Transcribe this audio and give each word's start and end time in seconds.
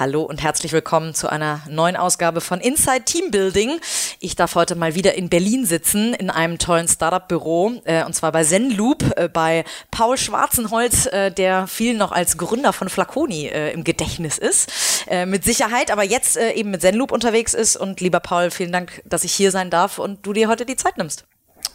Hallo 0.00 0.22
und 0.22 0.42
herzlich 0.42 0.72
willkommen 0.72 1.12
zu 1.12 1.28
einer 1.28 1.60
neuen 1.68 1.94
Ausgabe 1.94 2.40
von 2.40 2.58
Inside 2.58 3.02
Team 3.04 3.30
Building. 3.30 3.82
Ich 4.18 4.34
darf 4.34 4.54
heute 4.54 4.74
mal 4.74 4.94
wieder 4.94 5.12
in 5.14 5.28
Berlin 5.28 5.66
sitzen, 5.66 6.14
in 6.14 6.30
einem 6.30 6.56
tollen 6.56 6.88
Startup-Büro, 6.88 7.82
äh, 7.84 8.02
und 8.06 8.14
zwar 8.14 8.32
bei 8.32 8.42
Zenloop, 8.42 9.04
äh, 9.18 9.28
bei 9.28 9.62
Paul 9.90 10.16
Schwarzenholz, 10.16 11.04
äh, 11.04 11.30
der 11.30 11.66
vielen 11.66 11.98
noch 11.98 12.12
als 12.12 12.38
Gründer 12.38 12.72
von 12.72 12.88
Flaconi 12.88 13.48
äh, 13.48 13.74
im 13.74 13.84
Gedächtnis 13.84 14.38
ist. 14.38 14.72
Äh, 15.06 15.26
mit 15.26 15.44
Sicherheit, 15.44 15.90
aber 15.90 16.02
jetzt 16.02 16.38
äh, 16.38 16.52
eben 16.52 16.70
mit 16.70 16.80
Zenloop 16.80 17.12
unterwegs 17.12 17.52
ist. 17.52 17.76
Und 17.76 18.00
lieber 18.00 18.20
Paul, 18.20 18.50
vielen 18.50 18.72
Dank, 18.72 19.02
dass 19.04 19.22
ich 19.24 19.34
hier 19.34 19.50
sein 19.50 19.68
darf 19.68 19.98
und 19.98 20.24
du 20.24 20.32
dir 20.32 20.48
heute 20.48 20.64
die 20.64 20.76
Zeit 20.76 20.96
nimmst. 20.96 21.26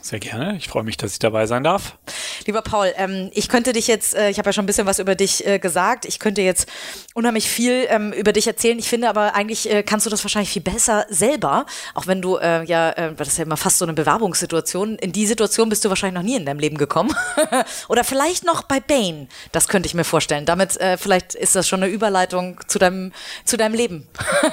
Sehr 0.05 0.19
gerne. 0.19 0.55
Ich 0.57 0.67
freue 0.67 0.83
mich, 0.83 0.97
dass 0.97 1.13
ich 1.13 1.17
dabei 1.17 1.47
sein 1.47 1.63
darf. 1.63 1.97
Lieber 2.45 2.61
Paul, 2.61 2.93
ähm, 2.95 3.31
ich 3.33 3.49
könnte 3.49 3.73
dich 3.73 3.87
jetzt, 3.87 4.13
äh, 4.13 4.29
ich 4.29 4.37
habe 4.37 4.49
ja 4.49 4.53
schon 4.53 4.65
ein 4.65 4.67
bisschen 4.67 4.85
was 4.85 4.99
über 4.99 5.15
dich 5.15 5.47
äh, 5.47 5.57
gesagt, 5.57 6.05
ich 6.05 6.19
könnte 6.19 6.43
jetzt 6.43 6.69
unheimlich 7.15 7.49
viel 7.49 7.87
ähm, 7.89 8.13
über 8.13 8.31
dich 8.31 8.45
erzählen. 8.45 8.77
Ich 8.77 8.87
finde 8.87 9.09
aber 9.09 9.33
eigentlich 9.33 9.67
äh, 9.67 9.81
kannst 9.81 10.05
du 10.05 10.11
das 10.11 10.23
wahrscheinlich 10.23 10.51
viel 10.51 10.61
besser 10.61 11.07
selber, 11.09 11.65
auch 11.95 12.05
wenn 12.05 12.21
du 12.21 12.37
äh, 12.37 12.63
ja, 12.65 12.91
äh, 12.91 13.15
das 13.15 13.29
ist 13.29 13.39
ja 13.39 13.45
immer 13.45 13.57
fast 13.57 13.79
so 13.79 13.85
eine 13.85 13.93
Bewerbungssituation. 13.93 14.99
In 14.99 15.11
die 15.11 15.25
Situation 15.25 15.69
bist 15.69 15.83
du 15.83 15.89
wahrscheinlich 15.89 16.21
noch 16.21 16.29
nie 16.29 16.35
in 16.35 16.45
deinem 16.45 16.59
Leben 16.59 16.77
gekommen. 16.77 17.11
Oder 17.89 18.03
vielleicht 18.03 18.45
noch 18.45 18.61
bei 18.61 18.79
Bain. 18.79 19.27
Das 19.53 19.67
könnte 19.67 19.87
ich 19.87 19.95
mir 19.95 20.03
vorstellen. 20.03 20.45
Damit 20.45 20.79
äh, 20.79 20.97
vielleicht 20.97 21.33
ist 21.33 21.55
das 21.55 21.67
schon 21.67 21.81
eine 21.81 21.91
Überleitung 21.91 22.59
zu 22.67 22.77
deinem, 22.77 23.11
zu 23.43 23.57
deinem 23.57 23.73
Leben. 23.73 24.07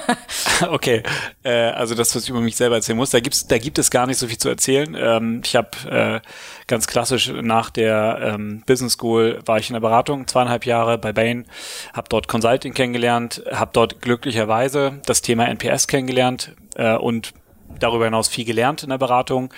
okay, 0.67 1.03
also 1.43 1.93
das, 1.93 2.15
was 2.15 2.23
ich 2.23 2.29
über 2.29 2.41
mich 2.41 2.55
selber 2.55 2.77
erzählen 2.77 2.97
muss, 2.97 3.11
da, 3.11 3.19
gibt's, 3.19 3.45
da 3.45 3.59
gibt 3.59 3.77
es 3.77 3.91
gar 3.91 4.07
nicht 4.07 4.17
so 4.17 4.27
viel 4.27 4.39
zu 4.39 4.49
erzählen. 4.49 4.97
Ähm, 4.97 5.42
ich 5.45 5.55
habe 5.55 5.69
äh, 5.89 6.27
ganz 6.67 6.87
klassisch 6.87 7.31
nach 7.41 7.69
der 7.69 8.19
ähm, 8.21 8.63
Business 8.65 8.93
School 8.93 9.39
war 9.45 9.57
ich 9.57 9.69
in 9.69 9.73
der 9.73 9.81
Beratung 9.81 10.27
zweieinhalb 10.27 10.65
Jahre 10.65 10.97
bei 10.97 11.13
Bain, 11.13 11.45
habe 11.93 12.09
dort 12.09 12.27
Consulting 12.27 12.73
kennengelernt, 12.73 13.43
habe 13.51 13.71
dort 13.73 14.01
glücklicherweise 14.01 15.01
das 15.05 15.21
Thema 15.21 15.45
NPS 15.47 15.87
kennengelernt 15.87 16.55
äh, 16.75 16.95
und 16.95 17.33
darüber 17.79 18.05
hinaus 18.05 18.27
viel 18.27 18.45
gelernt 18.45 18.83
in 18.83 18.89
der 18.89 18.97
Beratung 18.97 19.53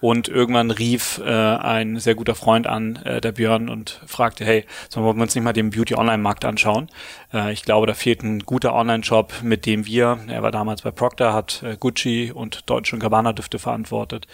und 0.00 0.28
irgendwann 0.28 0.70
rief 0.70 1.20
äh, 1.24 1.30
ein 1.30 1.98
sehr 1.98 2.14
guter 2.14 2.34
Freund 2.34 2.66
an, 2.66 2.96
äh, 3.04 3.20
der 3.20 3.32
Björn, 3.32 3.68
und 3.68 4.00
fragte, 4.06 4.44
hey, 4.44 4.64
sollen 4.88 5.06
wir 5.06 5.22
uns 5.22 5.34
nicht 5.34 5.44
mal 5.44 5.52
den 5.52 5.70
Beauty-Online-Markt 5.70 6.44
anschauen? 6.44 6.88
Äh, 7.32 7.52
ich 7.52 7.62
glaube, 7.62 7.86
da 7.86 7.94
fehlt 7.94 8.22
ein 8.22 8.40
guter 8.40 8.74
Online-Shop, 8.74 9.42
mit 9.42 9.66
dem 9.66 9.86
wir, 9.86 10.18
er 10.28 10.42
war 10.42 10.50
damals 10.50 10.82
bei 10.82 10.90
Procter, 10.90 11.32
hat 11.32 11.62
äh, 11.62 11.76
Gucci 11.78 12.32
und 12.32 12.68
Deutsche 12.70 12.96
und 12.96 13.00
Gabbana 13.00 13.32
Düfte 13.32 13.58
verantwortet, 13.58 14.26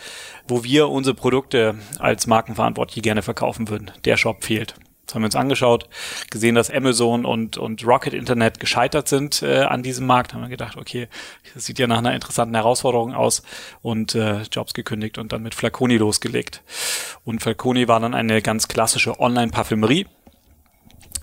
wo 0.49 0.65
wir 0.65 0.89
unsere 0.89 1.15
Produkte 1.15 1.77
als 1.99 2.27
Markenverantwortliche 2.27 3.03
gerne 3.03 3.23
verkaufen 3.23 3.69
würden. 3.69 3.91
Der 4.05 4.17
Shop 4.17 4.45
fehlt. 4.45 4.75
Das 5.13 5.17
haben 5.17 5.23
wir 5.25 5.27
uns 5.27 5.37
angeschaut, 5.37 5.91
gesehen, 6.31 6.55
dass 6.55 6.71
Amazon 6.71 7.27
und, 7.27 7.59
und 7.59 7.87
Rocket 7.87 8.15
Internet 8.15 8.59
gescheitert 8.61 9.09
sind 9.09 9.43
äh, 9.43 9.59
an 9.59 9.83
diesem 9.83 10.07
Markt. 10.07 10.33
Haben 10.33 10.41
wir 10.41 10.49
gedacht, 10.49 10.79
okay, 10.79 11.07
das 11.53 11.67
sieht 11.67 11.79
ja 11.79 11.87
nach 11.87 11.99
einer 11.99 12.15
interessanten 12.15 12.55
Herausforderung 12.55 13.13
aus 13.13 13.43
und 13.83 14.15
äh, 14.15 14.41
Jobs 14.51 14.73
gekündigt 14.73 15.19
und 15.19 15.33
dann 15.33 15.43
mit 15.43 15.55
Flaconi 15.55 15.99
losgelegt. 15.99 16.63
Und 17.27 17.43
Flaconi 17.43 17.89
war 17.89 18.01
dann 18.01 18.15
eine 18.15 18.41
ganz 18.41 18.69
klassische 18.69 19.21
Online-Parfümerie. 19.21 20.07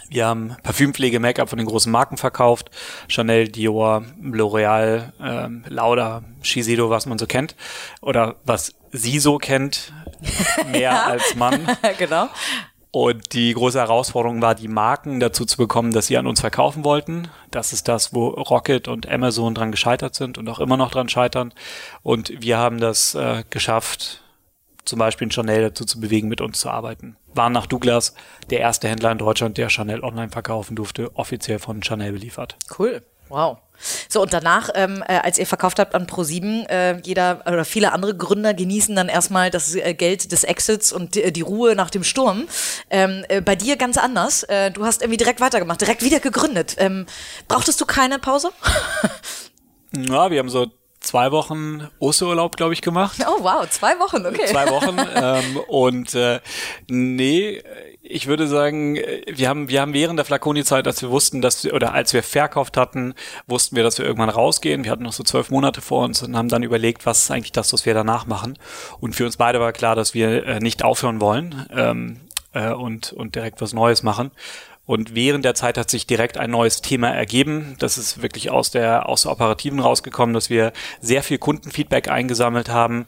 Wir 0.07 0.27
haben 0.27 0.55
Parfümpflege, 0.61 1.19
Make-up 1.19 1.49
von 1.49 1.57
den 1.57 1.67
großen 1.67 1.91
Marken 1.91 2.17
verkauft. 2.17 2.69
Chanel, 3.07 3.47
Dior, 3.47 4.05
L'Oreal, 4.21 5.13
ähm, 5.19 5.63
Lauda, 5.67 6.21
Shiseido, 6.43 6.91
was 6.91 7.07
man 7.07 7.17
so 7.17 7.25
kennt. 7.25 7.55
Oder 8.01 8.35
was 8.43 8.75
sie 8.91 9.17
so 9.17 9.39
kennt, 9.39 9.93
mehr 10.71 11.07
als 11.07 11.33
man. 11.35 11.67
genau. 11.97 12.29
Und 12.91 13.33
die 13.33 13.53
große 13.53 13.77
Herausforderung 13.77 14.41
war, 14.41 14.55
die 14.55 14.67
Marken 14.67 15.19
dazu 15.19 15.45
zu 15.45 15.57
bekommen, 15.57 15.91
dass 15.91 16.07
sie 16.07 16.17
an 16.17 16.25
uns 16.25 16.41
verkaufen 16.41 16.83
wollten. 16.83 17.27
Das 17.51 17.71
ist 17.71 17.87
das, 17.87 18.13
wo 18.15 18.29
Rocket 18.29 18.87
und 18.87 19.07
Amazon 19.07 19.53
dran 19.53 19.71
gescheitert 19.71 20.15
sind 20.15 20.39
und 20.39 20.49
auch 20.49 20.59
immer 20.59 20.75
noch 20.75 20.89
dran 20.89 21.07
scheitern. 21.07 21.53
Und 22.01 22.33
wir 22.41 22.57
haben 22.57 22.79
das 22.79 23.13
äh, 23.13 23.43
geschafft, 23.51 24.23
zum 24.85 24.97
Beispiel 24.97 25.31
Chanel 25.31 25.61
dazu 25.61 25.85
zu 25.85 25.99
bewegen, 25.99 26.29
mit 26.29 26.41
uns 26.41 26.59
zu 26.59 26.69
arbeiten. 26.69 27.15
Waren 27.35 27.53
nach 27.53 27.67
Douglas 27.67 28.15
der 28.49 28.59
erste 28.59 28.87
Händler 28.87 29.11
in 29.11 29.19
Deutschland, 29.19 29.59
der 29.59 29.69
Chanel 29.69 30.03
online 30.03 30.29
verkaufen 30.29 30.75
durfte, 30.75 31.15
offiziell 31.15 31.59
von 31.59 31.83
Chanel 31.83 32.13
beliefert. 32.13 32.57
Cool. 32.79 33.03
Wow. 33.29 33.57
So, 34.09 34.21
und 34.21 34.33
danach, 34.33 34.69
ähm, 34.75 35.03
äh, 35.07 35.19
als 35.19 35.37
ihr 35.37 35.47
verkauft 35.47 35.79
habt 35.79 35.95
an 35.95 36.05
Pro7, 36.05 36.67
äh, 36.67 36.99
jeder 37.03 37.41
oder 37.45 37.63
viele 37.63 37.93
andere 37.93 38.15
Gründer 38.15 38.53
genießen 38.53 38.95
dann 38.95 39.07
erstmal 39.07 39.51
das 39.51 39.73
äh, 39.73 39.93
Geld 39.93 40.31
des 40.31 40.43
Exits 40.43 40.91
und 40.91 41.15
die, 41.15 41.31
die 41.31 41.41
Ruhe 41.41 41.75
nach 41.75 41.89
dem 41.89 42.03
Sturm. 42.03 42.47
Ähm, 42.89 43.23
äh, 43.29 43.41
bei 43.41 43.55
dir 43.55 43.77
ganz 43.77 43.97
anders. 43.97 44.43
Äh, 44.43 44.71
du 44.71 44.85
hast 44.85 45.01
irgendwie 45.01 45.17
direkt 45.17 45.39
weitergemacht, 45.39 45.79
direkt 45.79 46.03
wieder 46.03 46.19
gegründet. 46.19 46.75
Ähm, 46.77 47.05
brauchtest 47.47 47.79
du 47.79 47.85
keine 47.85 48.19
Pause? 48.19 48.51
ja, 49.95 50.29
wir 50.29 50.39
haben 50.39 50.49
so 50.49 50.67
zwei 50.99 51.31
Wochen 51.31 51.87
Osterurlaub, 51.99 52.57
glaube 52.57 52.73
ich, 52.73 52.81
gemacht. 52.81 53.17
Oh 53.29 53.43
wow, 53.43 53.69
zwei 53.69 53.99
Wochen, 53.99 54.25
okay. 54.25 54.47
Zwei 54.47 54.69
Wochen. 54.69 54.97
ähm, 55.15 55.57
und 55.67 56.15
äh, 56.15 56.39
nee, 56.87 57.61
ich 58.01 58.27
würde 58.27 58.47
sagen, 58.47 58.95
wir 58.95 59.49
haben, 59.49 59.69
wir 59.69 59.81
haben 59.81 59.93
während 59.93 60.17
der 60.17 60.25
Flaconi-Zeit, 60.25 60.87
als 60.87 61.01
wir 61.01 61.11
wussten, 61.11 61.41
dass 61.41 61.63
wir, 61.63 61.73
oder 61.73 61.93
als 61.93 62.11
wir 62.13 62.23
verkauft 62.23 62.75
hatten, 62.75 63.13
wussten 63.45 63.75
wir, 63.75 63.83
dass 63.83 63.99
wir 63.99 64.05
irgendwann 64.05 64.29
rausgehen. 64.29 64.83
Wir 64.83 64.91
hatten 64.91 65.03
noch 65.03 65.13
so 65.13 65.23
zwölf 65.23 65.51
Monate 65.51 65.81
vor 65.81 66.03
uns 66.03 66.23
und 66.23 66.35
haben 66.35 66.49
dann 66.49 66.63
überlegt, 66.63 67.05
was 67.05 67.19
ist 67.23 67.31
eigentlich 67.31 67.51
das, 67.51 67.71
was 67.71 67.85
wir 67.85 67.93
danach 67.93 68.25
machen. 68.25 68.57
Und 68.99 69.15
für 69.15 69.25
uns 69.25 69.37
beide 69.37 69.59
war 69.59 69.73
klar, 69.73 69.95
dass 69.95 70.13
wir 70.13 70.45
äh, 70.45 70.59
nicht 70.59 70.83
aufhören 70.83 71.21
wollen 71.21 71.67
ähm, 71.71 72.21
äh, 72.53 72.71
und, 72.71 73.13
und 73.13 73.35
direkt 73.35 73.61
was 73.61 73.73
Neues 73.73 74.01
machen. 74.01 74.31
Und 74.89 75.13
während 75.13 75.45
der 75.45 75.53
Zeit 75.53 75.77
hat 75.77 75.91
sich 75.91 76.07
direkt 76.07 76.39
ein 76.39 76.49
neues 76.49 76.81
Thema 76.81 77.09
ergeben. 77.09 77.75
Das 77.77 77.99
ist 77.99 78.23
wirklich 78.23 78.49
aus 78.49 78.71
der, 78.71 79.07
aus 79.07 79.21
der 79.21 79.31
Operativen 79.31 79.79
rausgekommen, 79.79 80.33
dass 80.33 80.49
wir 80.49 80.73
sehr 80.99 81.21
viel 81.21 81.37
Kundenfeedback 81.37 82.09
eingesammelt 82.09 82.69
haben 82.69 83.05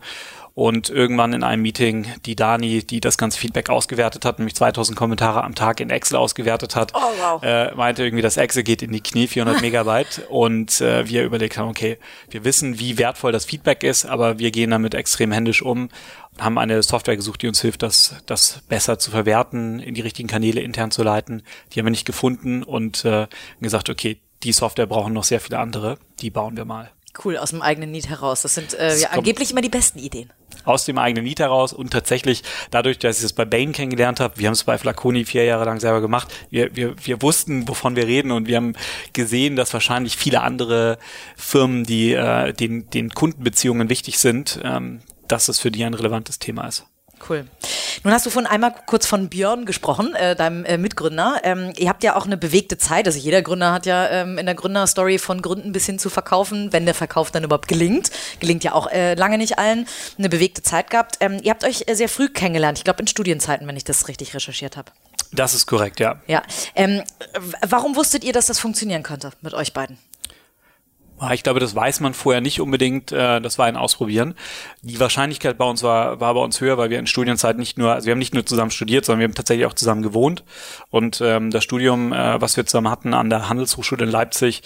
und 0.54 0.90
irgendwann 0.90 1.34
in 1.34 1.44
einem 1.44 1.62
Meeting 1.62 2.08
die 2.26 2.36
Dani, 2.36 2.84
die 2.84 3.00
das 3.00 3.18
ganze 3.18 3.40
Feedback 3.40 3.70
ausgewertet 3.70 4.26
hat, 4.26 4.40
nämlich 4.40 4.56
2000 4.56 4.98
Kommentare 4.98 5.44
am 5.44 5.56
Tag 5.56 5.80
in 5.80 5.90
Excel 5.90 6.18
ausgewertet 6.18 6.76
hat, 6.76 6.92
oh, 6.94 7.00
wow. 7.00 7.44
äh, 7.44 7.74
meinte 7.76 8.04
irgendwie, 8.04 8.22
das 8.22 8.38
Excel 8.38 8.64
geht 8.64 8.82
in 8.82 8.92
die 8.92 9.02
Knie, 9.02 9.28
400 9.28 9.62
Megabyte 9.62 10.24
und 10.30 10.82
äh, 10.82 11.08
wir 11.08 11.24
überlegt 11.24 11.58
haben, 11.58 11.70
okay, 11.70 11.98
wir 12.30 12.44
wissen, 12.44 12.80
wie 12.80 12.98
wertvoll 12.98 13.32
das 13.32 13.46
Feedback 13.46 13.84
ist, 13.84 14.06
aber 14.06 14.40
wir 14.40 14.52
gehen 14.52 14.72
damit 14.72 14.94
extrem 14.94 15.32
händisch 15.32 15.62
um 15.62 15.90
und 16.34 16.44
haben 16.44 16.58
eine 16.58 16.84
Software 16.84 17.16
gesucht, 17.16 17.42
die 17.42 17.48
uns 17.48 17.62
hilft, 17.62 17.82
das, 17.82 18.16
das 18.26 18.62
besser 18.68 19.00
zu 19.00 19.12
verwerten, 19.12 19.80
in 19.80 19.94
die 19.94 20.02
richtigen 20.02 20.28
Kanäle 20.28 20.62
intern 20.62 20.92
zu 20.92 21.04
leiten. 21.04 21.44
Die 21.72 21.80
haben 21.80 21.86
wir 21.86 21.92
nicht 21.92 22.06
gefunden 22.06 22.64
und 22.64 23.06
äh, 23.06 23.28
gesagt, 23.62 23.90
okay, 23.90 24.20
die 24.44 24.52
Software 24.52 24.88
brauchen 24.88 25.14
noch 25.14 25.24
sehr 25.24 25.40
viele 25.40 25.60
andere, 25.60 25.98
die 26.20 26.30
bauen 26.30 26.58
wir 26.58 26.66
mal. 26.66 26.92
Cool, 27.24 27.38
aus 27.38 27.52
dem 27.52 27.62
eigenen 27.62 27.92
Need 27.92 28.10
heraus. 28.10 28.42
Das 28.42 28.56
sind 28.56 28.74
äh, 28.74 28.98
ja, 28.98 29.10
angeblich 29.10 29.52
immer 29.52 29.62
die 29.62 29.70
besten 29.70 30.00
Ideen 30.00 30.32
aus 30.66 30.86
dem 30.86 30.98
eigenen 30.98 31.26
Lied 31.26 31.40
heraus 31.40 31.74
und 31.74 31.92
tatsächlich 31.92 32.44
dadurch, 32.70 33.00
dass 33.00 33.20
ich 33.20 33.26
es 33.26 33.34
bei 33.34 33.46
Bain 33.46 33.72
kennengelernt 33.72 34.20
habe, 34.20 34.38
wir 34.38 34.48
haben 34.48 34.54
es 34.54 34.64
bei 34.64 34.78
Flaconi 34.78 35.26
vier 35.26 35.46
Jahre 35.46 35.66
lang 35.66 35.80
selber 35.80 36.02
gemacht, 36.02 36.34
wir, 36.50 36.76
wir, 36.76 36.96
wir 37.04 37.22
wussten, 37.22 37.68
wovon 37.68 37.96
wir 37.96 38.08
reden 38.08 38.32
und 38.32 38.48
wir 38.48 38.58
haben 38.58 38.74
gesehen, 39.14 39.56
dass 39.56 39.74
wahrscheinlich 39.74 40.18
viele 40.18 40.42
andere 40.42 40.98
Firmen, 41.36 41.84
die 41.84 42.14
äh, 42.14 42.54
den, 42.54 42.90
den 42.90 43.10
Kundenbeziehungen 43.10 43.90
wichtig 43.90 44.20
sind, 44.20 44.60
ähm, 44.64 45.02
dass 45.28 45.48
es 45.48 45.60
für 45.60 45.72
die 45.72 45.84
ein 45.84 45.94
relevantes 45.94 46.40
Thema 46.40 46.68
ist. 46.68 46.86
Cool. 47.28 47.46
Nun 48.03 48.14
hast 48.14 48.26
du 48.26 48.32
von 48.32 48.47
einmal 48.47 48.73
kurz 48.88 49.06
von 49.06 49.29
Björn 49.29 49.66
gesprochen, 49.66 50.16
äh, 50.16 50.35
deinem 50.35 50.66
äh, 50.66 50.78
Mitgründer. 50.78 51.41
Ähm, 51.44 51.72
ihr 51.78 51.88
habt 51.88 52.03
ja 52.03 52.16
auch 52.16 52.26
eine 52.26 52.35
bewegte 52.35 52.78
Zeit. 52.79 53.06
Also 53.06 53.20
jeder 53.20 53.44
Gründer 53.44 53.72
hat 53.72 53.85
ja 53.85 54.09
ähm, 54.09 54.40
in 54.40 54.47
der 54.47 54.56
Gründerstory 54.56 55.20
von 55.20 55.41
Gründen 55.41 55.72
bis 55.72 55.85
hin 55.85 56.00
zu 56.00 56.09
verkaufen, 56.09 56.73
wenn 56.73 56.85
der 56.85 56.96
Verkauf 56.96 57.29
dann 57.29 57.44
überhaupt 57.44 57.68
gelingt. 57.68 58.09
Gelingt 58.40 58.64
ja 58.64 58.73
auch 58.73 58.88
äh, 58.88 59.14
lange 59.14 59.38
nicht 59.38 59.59
allen. 59.59 59.88
Eine 60.18 60.29
bewegte 60.29 60.64
Zeit 60.64 60.90
gehabt. 60.90 61.18
Ähm, 61.20 61.40
ihr 61.44 61.52
habt 61.52 61.64
euch 61.64 61.84
äh, 61.88 61.94
sehr 61.94 62.09
früh 62.09 62.28
kennengelernt. 62.28 62.79
Ich 62.79 62.84
glaube 62.84 63.02
in 63.02 63.08
Studienzeiten, 63.08 63.68
wenn 63.68 63.78
ich 63.78 63.84
das 63.84 64.08
richtig 64.08 64.34
recherchiert 64.34 64.78
habe. 64.78 64.91
Das 65.32 65.53
ist 65.53 65.68
korrekt, 65.68 66.00
ja. 66.00 66.20
Ja. 66.28 66.41
Ähm, 66.76 67.03
warum 67.62 67.96
wusstet 67.96 68.23
ihr, 68.23 68.34
dass 68.34 68.47
das 68.47 68.59
funktionieren 68.59 69.03
könnte 69.03 69.32
mit 69.41 69.53
euch 69.53 69.73
beiden? 69.73 69.97
Ah, 71.22 71.35
ich 71.35 71.44
glaube, 71.44 71.59
das 71.59 71.76
weiß 71.76 72.00
man 72.00 72.16
vorher 72.16 72.41
nicht 72.41 72.62
unbedingt. 72.62 73.12
Äh, 73.12 73.40
das 73.41 73.59
war 73.59 73.68
ein 73.68 73.78
Ausprobieren. 73.78 74.34
Die 74.82 75.00
Wahrscheinlichkeit 75.00 75.56
bei 75.56 75.66
uns 75.66 75.84
war, 75.84 76.20
war 76.20 76.34
bei 76.34 76.40
uns 76.40 76.59
höher, 76.59 76.79
weil 76.79 76.90
wir 76.90 76.97
in 76.97 77.06
Studienzeit 77.06 77.59
nicht 77.59 77.78
nur, 77.78 77.94
also 77.94 78.08
wir 78.08 78.14
haben 78.14 78.20
nicht 78.20 78.34
nur 78.34 78.44
zusammen 78.44 78.72
studiert, 78.72 79.06
sondern 79.06 79.20
wir 79.20 79.26
haben 79.26 79.35
tatsächlich 79.35 79.68
auch 79.68 79.76
zusammen 79.76 80.02
gewohnt. 80.02 80.44
Und 80.90 81.22
ähm, 81.23 81.52
das 81.52 81.64
Studium, 81.64 82.12
äh, 82.12 82.41
was 82.41 82.58
wir 82.58 82.66
zusammen 82.66 82.90
hatten 82.90 83.14
an 83.14 83.29
der 83.29 83.50
Handelshochschule 83.50 84.06
in 84.06 84.09
Leipzig, 84.09 84.64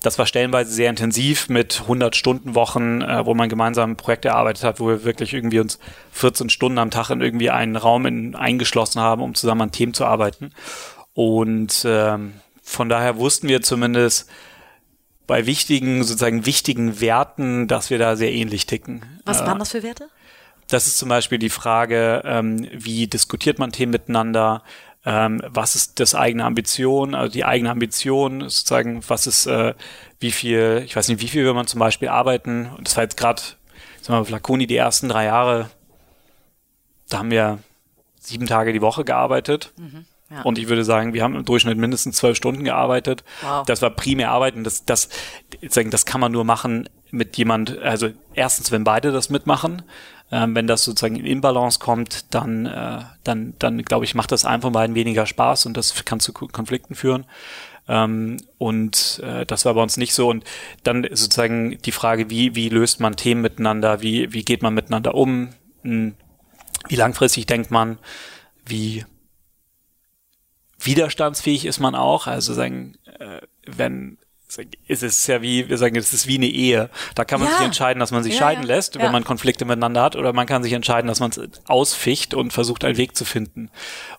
das 0.00 0.18
war 0.18 0.24
stellenweise 0.24 0.72
sehr 0.72 0.88
intensiv 0.88 1.50
mit 1.50 1.82
100 1.82 2.16
Stunden 2.16 2.54
Wochen, 2.54 3.02
äh, 3.02 3.26
wo 3.26 3.34
man 3.34 3.50
gemeinsam 3.50 3.96
Projekte 3.96 4.28
erarbeitet 4.28 4.64
hat, 4.64 4.80
wo 4.80 4.88
wir 4.88 5.04
wirklich 5.04 5.34
irgendwie 5.34 5.60
uns 5.60 5.78
14 6.12 6.48
Stunden 6.48 6.78
am 6.78 6.90
Tag 6.90 7.10
in 7.10 7.20
irgendwie 7.20 7.50
einen 7.50 7.76
Raum 7.76 8.06
in, 8.06 8.34
eingeschlossen 8.34 9.02
haben, 9.02 9.20
um 9.20 9.34
zusammen 9.34 9.60
an 9.60 9.72
Themen 9.72 9.92
zu 9.92 10.06
arbeiten. 10.06 10.52
Und 11.12 11.84
ähm, 11.86 12.32
von 12.62 12.88
daher 12.88 13.18
wussten 13.18 13.46
wir 13.48 13.60
zumindest 13.60 14.30
bei 15.28 15.46
wichtigen, 15.46 16.02
sozusagen 16.02 16.46
wichtigen 16.46 17.00
Werten, 17.00 17.68
dass 17.68 17.90
wir 17.90 17.98
da 17.98 18.16
sehr 18.16 18.32
ähnlich 18.32 18.66
ticken. 18.66 19.02
Was 19.24 19.40
waren 19.46 19.60
das 19.60 19.70
für 19.70 19.84
Werte? 19.84 20.08
Das 20.68 20.86
ist 20.86 20.98
zum 20.98 21.08
Beispiel 21.08 21.38
die 21.38 21.50
Frage, 21.50 22.22
ähm, 22.24 22.66
wie 22.72 23.06
diskutiert 23.06 23.58
man 23.58 23.70
Themen 23.70 23.92
miteinander, 23.92 24.64
ähm, 25.04 25.42
was 25.46 25.76
ist 25.76 26.00
das 26.00 26.14
eigene 26.14 26.44
Ambition, 26.44 27.14
also 27.14 27.32
die 27.32 27.44
eigene 27.44 27.70
Ambition, 27.70 28.40
sozusagen, 28.40 29.02
was 29.06 29.26
ist, 29.26 29.46
äh, 29.46 29.74
wie 30.18 30.32
viel, 30.32 30.82
ich 30.84 30.96
weiß 30.96 31.08
nicht, 31.08 31.20
wie 31.20 31.28
viel 31.28 31.44
will 31.44 31.54
man 31.54 31.66
zum 31.66 31.78
Beispiel 31.78 32.08
arbeiten. 32.08 32.70
Und 32.76 32.88
das 32.88 32.96
war 32.96 33.04
jetzt 33.04 33.18
gerade, 33.18 33.40
sagen 33.40 33.56
wir 34.08 34.16
mal, 34.20 34.24
Flaconi 34.24 34.66
die 34.66 34.76
ersten 34.76 35.10
drei 35.10 35.26
Jahre, 35.26 35.70
da 37.10 37.18
haben 37.18 37.30
wir 37.30 37.58
sieben 38.18 38.46
Tage 38.46 38.72
die 38.72 38.82
Woche 38.82 39.04
gearbeitet. 39.04 39.72
Mhm. 39.76 40.06
Ja. 40.30 40.42
Und 40.42 40.58
ich 40.58 40.68
würde 40.68 40.84
sagen, 40.84 41.14
wir 41.14 41.22
haben 41.22 41.34
im 41.34 41.44
Durchschnitt 41.44 41.78
mindestens 41.78 42.16
zwölf 42.16 42.36
Stunden 42.36 42.64
gearbeitet. 42.64 43.24
Wow. 43.40 43.64
Das 43.64 43.80
war 43.80 43.90
primär 43.90 44.30
Arbeiten. 44.30 44.62
Das, 44.62 44.84
das, 44.84 45.08
das 45.62 46.06
kann 46.06 46.20
man 46.20 46.32
nur 46.32 46.44
machen 46.44 46.88
mit 47.10 47.36
jemand, 47.38 47.78
also 47.78 48.10
erstens, 48.34 48.70
wenn 48.70 48.84
beide 48.84 49.10
das 49.10 49.30
mitmachen. 49.30 49.82
Ähm, 50.30 50.54
wenn 50.54 50.66
das 50.66 50.84
sozusagen 50.84 51.16
in 51.16 51.24
Imbalance 51.24 51.78
kommt, 51.78 52.34
dann, 52.34 52.66
äh, 52.66 53.00
dann, 53.24 53.54
dann 53.58 53.82
glaube 53.82 54.04
ich, 54.04 54.14
macht 54.14 54.30
das 54.30 54.44
einem 54.44 54.60
von 54.60 54.74
beiden 54.74 54.94
weniger 54.94 55.24
Spaß 55.24 55.64
und 55.64 55.74
das 55.78 56.04
kann 56.04 56.20
zu 56.20 56.34
Konflikten 56.34 56.94
führen. 56.94 57.24
Ähm, 57.88 58.36
und 58.58 59.22
äh, 59.24 59.46
das 59.46 59.64
war 59.64 59.72
bei 59.72 59.82
uns 59.82 59.96
nicht 59.96 60.12
so. 60.12 60.28
Und 60.28 60.44
dann 60.84 61.06
sozusagen 61.10 61.78
die 61.78 61.92
Frage, 61.92 62.28
wie, 62.28 62.54
wie 62.54 62.68
löst 62.68 63.00
man 63.00 63.16
Themen 63.16 63.40
miteinander, 63.40 64.02
wie, 64.02 64.30
wie 64.34 64.44
geht 64.44 64.62
man 64.62 64.74
miteinander 64.74 65.14
um, 65.14 65.48
hm, 65.82 66.14
wie 66.88 66.96
langfristig 66.96 67.46
denkt 67.46 67.70
man, 67.70 67.98
wie 68.66 69.06
widerstandsfähig 70.78 71.64
ist 71.64 71.80
man 71.80 71.94
auch. 71.94 72.26
Also 72.26 72.54
sagen, 72.54 72.96
äh, 73.18 73.40
wenn 73.66 74.18
es 74.86 75.02
ist 75.02 75.26
ja 75.26 75.42
wie, 75.42 75.68
wir 75.68 75.76
sagen, 75.76 75.96
es 75.96 76.14
ist 76.14 76.26
wie 76.26 76.36
eine 76.36 76.46
Ehe. 76.46 76.88
Da 77.14 77.24
kann 77.24 77.40
man 77.40 77.50
ja. 77.50 77.56
sich 77.56 77.66
entscheiden, 77.66 78.00
dass 78.00 78.12
man 78.12 78.22
sich 78.22 78.34
ja, 78.34 78.38
scheiden 78.38 78.62
ja. 78.62 78.74
lässt, 78.74 78.98
wenn 78.98 79.12
man 79.12 79.24
Konflikte 79.24 79.66
miteinander 79.66 80.02
hat, 80.02 80.16
oder 80.16 80.32
man 80.32 80.46
kann 80.46 80.62
sich 80.62 80.72
entscheiden, 80.72 81.06
dass 81.06 81.20
man 81.20 81.30
es 81.30 81.40
ausficht 81.66 82.32
und 82.32 82.52
versucht, 82.52 82.84
einen 82.84 82.96
Weg 82.96 83.14
zu 83.14 83.26
finden. 83.26 83.70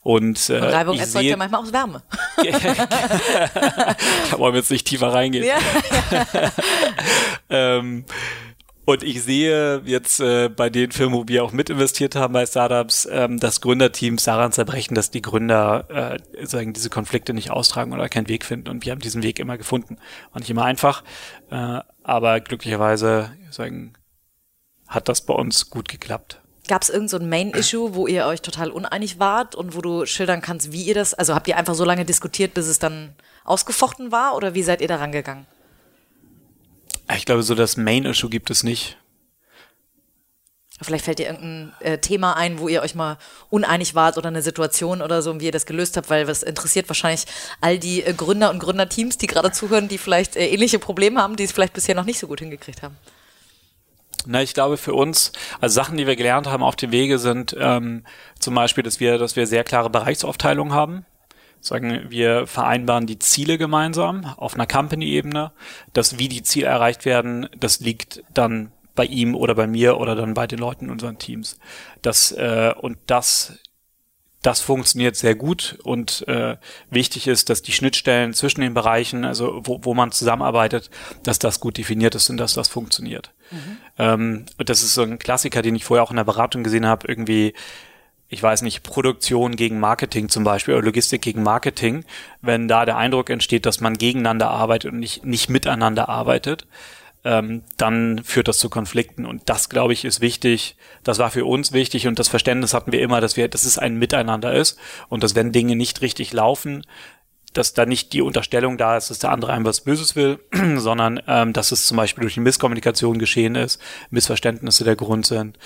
Und, 0.02 0.50
äh, 0.50 0.58
und 0.58 0.64
Reibung 0.64 1.00
erzeugt 1.00 1.26
ja 1.26 1.36
manchmal 1.36 1.62
auch 1.62 1.74
Wärme. 1.74 2.04
da 4.32 4.38
wollen 4.38 4.54
wir 4.54 4.60
jetzt 4.60 4.72
nicht 4.72 4.86
tiefer 4.86 5.14
reingehen. 5.14 5.46
ähm, 7.50 8.06
und 8.90 9.04
ich 9.04 9.22
sehe 9.22 9.84
jetzt 9.86 10.20
äh, 10.20 10.50
bei 10.50 10.72
den 10.72 10.92
Firmen, 10.92 11.16
wo 11.16 11.28
wir 11.28 11.44
auch 11.44 11.52
mit 11.52 11.70
investiert 11.70 12.16
haben 12.16 12.34
bei 12.34 12.48
Startups, 12.48 13.08
ähm, 13.12 13.40
dass 13.40 13.62
Gründerteams 13.62 14.24
daran 14.24 14.52
zerbrechen, 14.52 14.96
dass 14.96 15.12
die 15.12 15.22
Gründer 15.22 16.18
äh, 16.34 16.46
sagen, 16.48 16.74
diese 16.74 16.90
Konflikte 16.90 17.36
nicht 17.36 17.52
austragen 17.52 17.94
oder 17.94 18.10
keinen 18.10 18.28
Weg 18.30 18.44
finden. 18.44 18.68
Und 18.68 18.86
wir 18.86 18.92
haben 18.92 19.00
diesen 19.00 19.22
Weg 19.22 19.38
immer 19.38 19.60
gefunden. 19.60 19.98
War 20.32 20.40
nicht 20.40 20.50
immer 20.50 20.66
einfach, 20.66 21.04
äh, 21.52 21.82
aber 22.02 22.40
glücklicherweise 22.40 23.32
sagen, 23.52 23.94
hat 24.88 25.08
das 25.08 25.22
bei 25.22 25.36
uns 25.36 25.70
gut 25.70 25.88
geklappt. 25.88 26.42
Gab 26.68 26.82
es 26.82 26.90
irgendein 26.90 27.20
so 27.20 27.20
Main-Issue, 27.20 27.94
wo 27.94 28.08
ihr 28.08 28.26
euch 28.26 28.42
total 28.42 28.72
uneinig 28.72 29.20
wart 29.20 29.54
und 29.54 29.76
wo 29.76 29.82
du 29.82 30.08
schildern 30.08 30.42
kannst, 30.42 30.72
wie 30.72 30.82
ihr 30.82 30.96
das, 30.96 31.14
also 31.14 31.36
habt 31.36 31.48
ihr 31.48 31.58
einfach 31.58 31.76
so 31.76 31.86
lange 31.86 32.06
diskutiert, 32.06 32.56
bis 32.56 32.66
es 32.66 32.80
dann 32.80 33.14
ausgefochten 33.46 34.12
war 34.12 34.36
oder 34.36 34.56
wie 34.56 34.64
seid 34.64 34.82
ihr 34.82 34.88
da 34.88 34.96
rangegangen? 34.96 35.46
Ich 37.16 37.26
glaube, 37.26 37.44
so 37.44 37.56
das 37.56 37.78
Main-Issue 37.78 38.30
gibt 38.30 38.50
es 38.50 38.64
nicht. 38.64 38.98
Vielleicht 40.82 41.04
fällt 41.04 41.20
dir 41.20 41.28
irgendein 41.28 41.74
äh, 41.82 41.98
Thema 41.98 42.38
ein, 42.38 42.60
wo 42.60 42.70
ihr 42.70 42.82
euch 42.82 42.96
mal 42.96 43.18
uneinig 43.50 43.96
wart 43.96 44.18
oder 44.18 44.30
eine 44.30 44.42
Situation 44.42 45.02
oder 45.02 45.22
so, 45.22 45.38
wie 45.42 45.46
ihr 45.46 45.52
das 45.52 45.66
gelöst 45.66 45.98
habt, 45.98 46.10
weil 46.10 46.26
das 46.26 46.42
interessiert 46.42 46.88
wahrscheinlich 46.88 47.26
all 47.60 47.78
die 47.78 48.02
äh, 48.04 48.14
Gründer 48.14 48.50
und 48.50 48.60
Gründerteams, 48.60 49.18
die 49.18 49.28
gerade 49.28 49.52
zuhören, 49.52 49.90
die 49.90 49.98
vielleicht 49.98 50.38
äh, 50.38 50.48
ähnliche 50.48 50.80
Probleme 50.80 51.22
haben, 51.22 51.36
die 51.36 51.44
es 51.44 51.52
vielleicht 51.52 51.74
bisher 51.74 51.96
noch 51.96 52.06
nicht 52.06 52.20
so 52.20 52.28
gut 52.28 52.40
hingekriegt 52.40 52.82
haben. 52.82 52.96
Na, 54.26 54.42
ich 54.42 54.54
glaube 54.54 54.78
für 54.78 54.94
uns, 54.94 55.34
also 55.60 55.74
Sachen, 55.74 55.98
die 55.98 56.08
wir 56.08 56.16
gelernt 56.16 56.48
haben 56.48 56.64
auf 56.64 56.78
dem 56.78 56.92
Wege 56.92 57.20
sind 57.20 57.56
ähm, 57.60 58.06
zum 58.40 58.56
Beispiel, 58.56 58.84
dass 58.84 59.02
wir, 59.02 59.18
dass 59.18 59.36
wir 59.36 59.48
sehr 59.48 59.66
klare 59.66 59.90
Bereichsaufteilungen 59.90 60.74
haben 60.74 61.06
sagen 61.62 62.06
wir 62.10 62.48
vereinbaren 62.48 63.08
die 63.08 63.20
Ziele 63.20 63.58
gemeinsam 63.58 64.26
auf 64.38 64.56
einer 64.56 64.68
Company-Ebene. 64.68 65.52
Das, 65.94 66.20
wie 66.20 66.30
die 66.30 66.44
Ziele 66.44 66.68
erreicht 66.68 67.06
werden, 67.06 67.50
das 67.58 67.80
liegt 67.80 68.24
dann 68.34 68.72
bei 68.96 69.06
ihm 69.06 69.36
oder 69.36 69.56
bei 69.56 69.68
mir 69.68 69.98
oder 69.98 70.16
dann 70.16 70.34
bei 70.34 70.48
den 70.48 70.60
Leuten 70.60 70.86
in 70.86 70.92
unseren 70.92 71.18
Teams. 71.18 71.58
Das 72.02 72.32
äh, 72.32 72.74
und 72.80 72.98
das 73.08 73.60
das 74.42 74.62
funktioniert 74.62 75.18
sehr 75.18 75.36
gut 75.36 75.78
und 75.84 76.26
äh, 76.30 76.56
wichtig 76.90 77.28
ist, 77.28 77.50
dass 77.50 77.62
die 77.62 77.74
Schnittstellen 77.74 78.34
zwischen 78.34 78.62
den 78.62 78.74
Bereichen, 78.74 79.26
also 79.26 79.62
wo, 79.66 79.80
wo 79.84 79.94
man 79.94 80.14
zusammenarbeitet, 80.14 80.90
dass 81.24 81.40
das 81.40 81.60
gut 81.60 81.78
definiert 81.78 82.16
ist 82.16 82.30
und 82.30 82.38
dass 82.38 82.54
das 82.54 82.70
funktioniert. 82.70 83.34
Mhm. 83.52 83.78
Ähm, 83.98 84.46
und 84.58 84.70
das 84.70 84.82
ist 84.82 84.94
so 84.94 85.02
ein 85.02 85.20
Klassiker, 85.20 85.62
den 85.62 85.76
ich 85.76 85.84
vorher 85.84 86.04
auch 86.04 86.12
in 86.12 86.16
der 86.16 86.24
Beratung 86.24 86.64
gesehen 86.64 86.86
habe, 86.86 87.08
irgendwie 87.08 87.54
ich 88.30 88.42
weiß 88.42 88.62
nicht, 88.62 88.84
Produktion 88.84 89.56
gegen 89.56 89.80
Marketing 89.80 90.30
zum 90.30 90.44
Beispiel 90.44 90.76
oder 90.76 90.86
Logistik 90.86 91.22
gegen 91.22 91.42
Marketing, 91.42 92.06
wenn 92.42 92.68
da 92.68 92.86
der 92.86 92.96
Eindruck 92.96 93.30
entsteht, 93.32 93.66
dass 93.66 93.82
man 93.82 93.98
gegeneinander 93.98 94.50
arbeitet 94.52 94.94
und 94.94 95.00
nicht, 95.00 95.26
nicht 95.26 95.50
miteinander 95.50 96.10
arbeitet, 96.10 96.68
ähm, 97.26 97.64
dann 97.78 98.24
führt 98.24 98.48
das 98.48 98.60
zu 98.60 98.70
Konflikten. 98.70 99.26
Und 99.26 99.50
das, 99.50 99.68
glaube 99.68 99.94
ich, 99.94 100.06
ist 100.06 100.22
wichtig. 100.22 100.78
Das 101.04 101.18
war 101.18 101.32
für 101.32 101.44
uns 101.44 101.72
wichtig 101.72 102.08
und 102.08 102.20
das 102.20 102.28
Verständnis 102.28 102.74
hatten 102.74 102.92
wir 102.92 103.02
immer, 103.02 103.20
dass 103.20 103.36
wir, 103.36 103.48
dass 103.48 103.66
es 103.66 103.80
ein 103.80 103.98
Miteinander 103.98 104.54
ist 104.54 104.78
und 105.10 105.24
dass 105.24 105.36
wenn 105.36 105.52
Dinge 105.52 105.76
nicht 105.76 106.02
richtig 106.02 106.32
laufen, 106.32 106.86
dass 107.54 107.74
da 107.74 107.86
nicht 107.86 108.14
die 108.14 108.22
Unterstellung 108.22 108.78
da 108.78 108.98
ist, 108.98 109.10
dass 109.10 109.20
der 109.20 109.32
andere 109.32 109.54
einem 109.54 109.66
was 109.66 109.82
Böses 109.82 110.16
will, 110.16 110.40
sondern 110.78 111.22
ähm, 111.28 111.54
dass 111.54 111.72
es 111.72 111.86
zum 111.86 111.98
Beispiel 111.98 112.22
durch 112.22 112.36
die 112.36 112.40
Misskommunikation 112.40 113.20
geschehen 113.20 113.56
ist, 113.56 113.82
Missverständnisse 114.10 114.84
der 114.84 114.96
Grund 114.96 115.26
sind, 115.26 115.58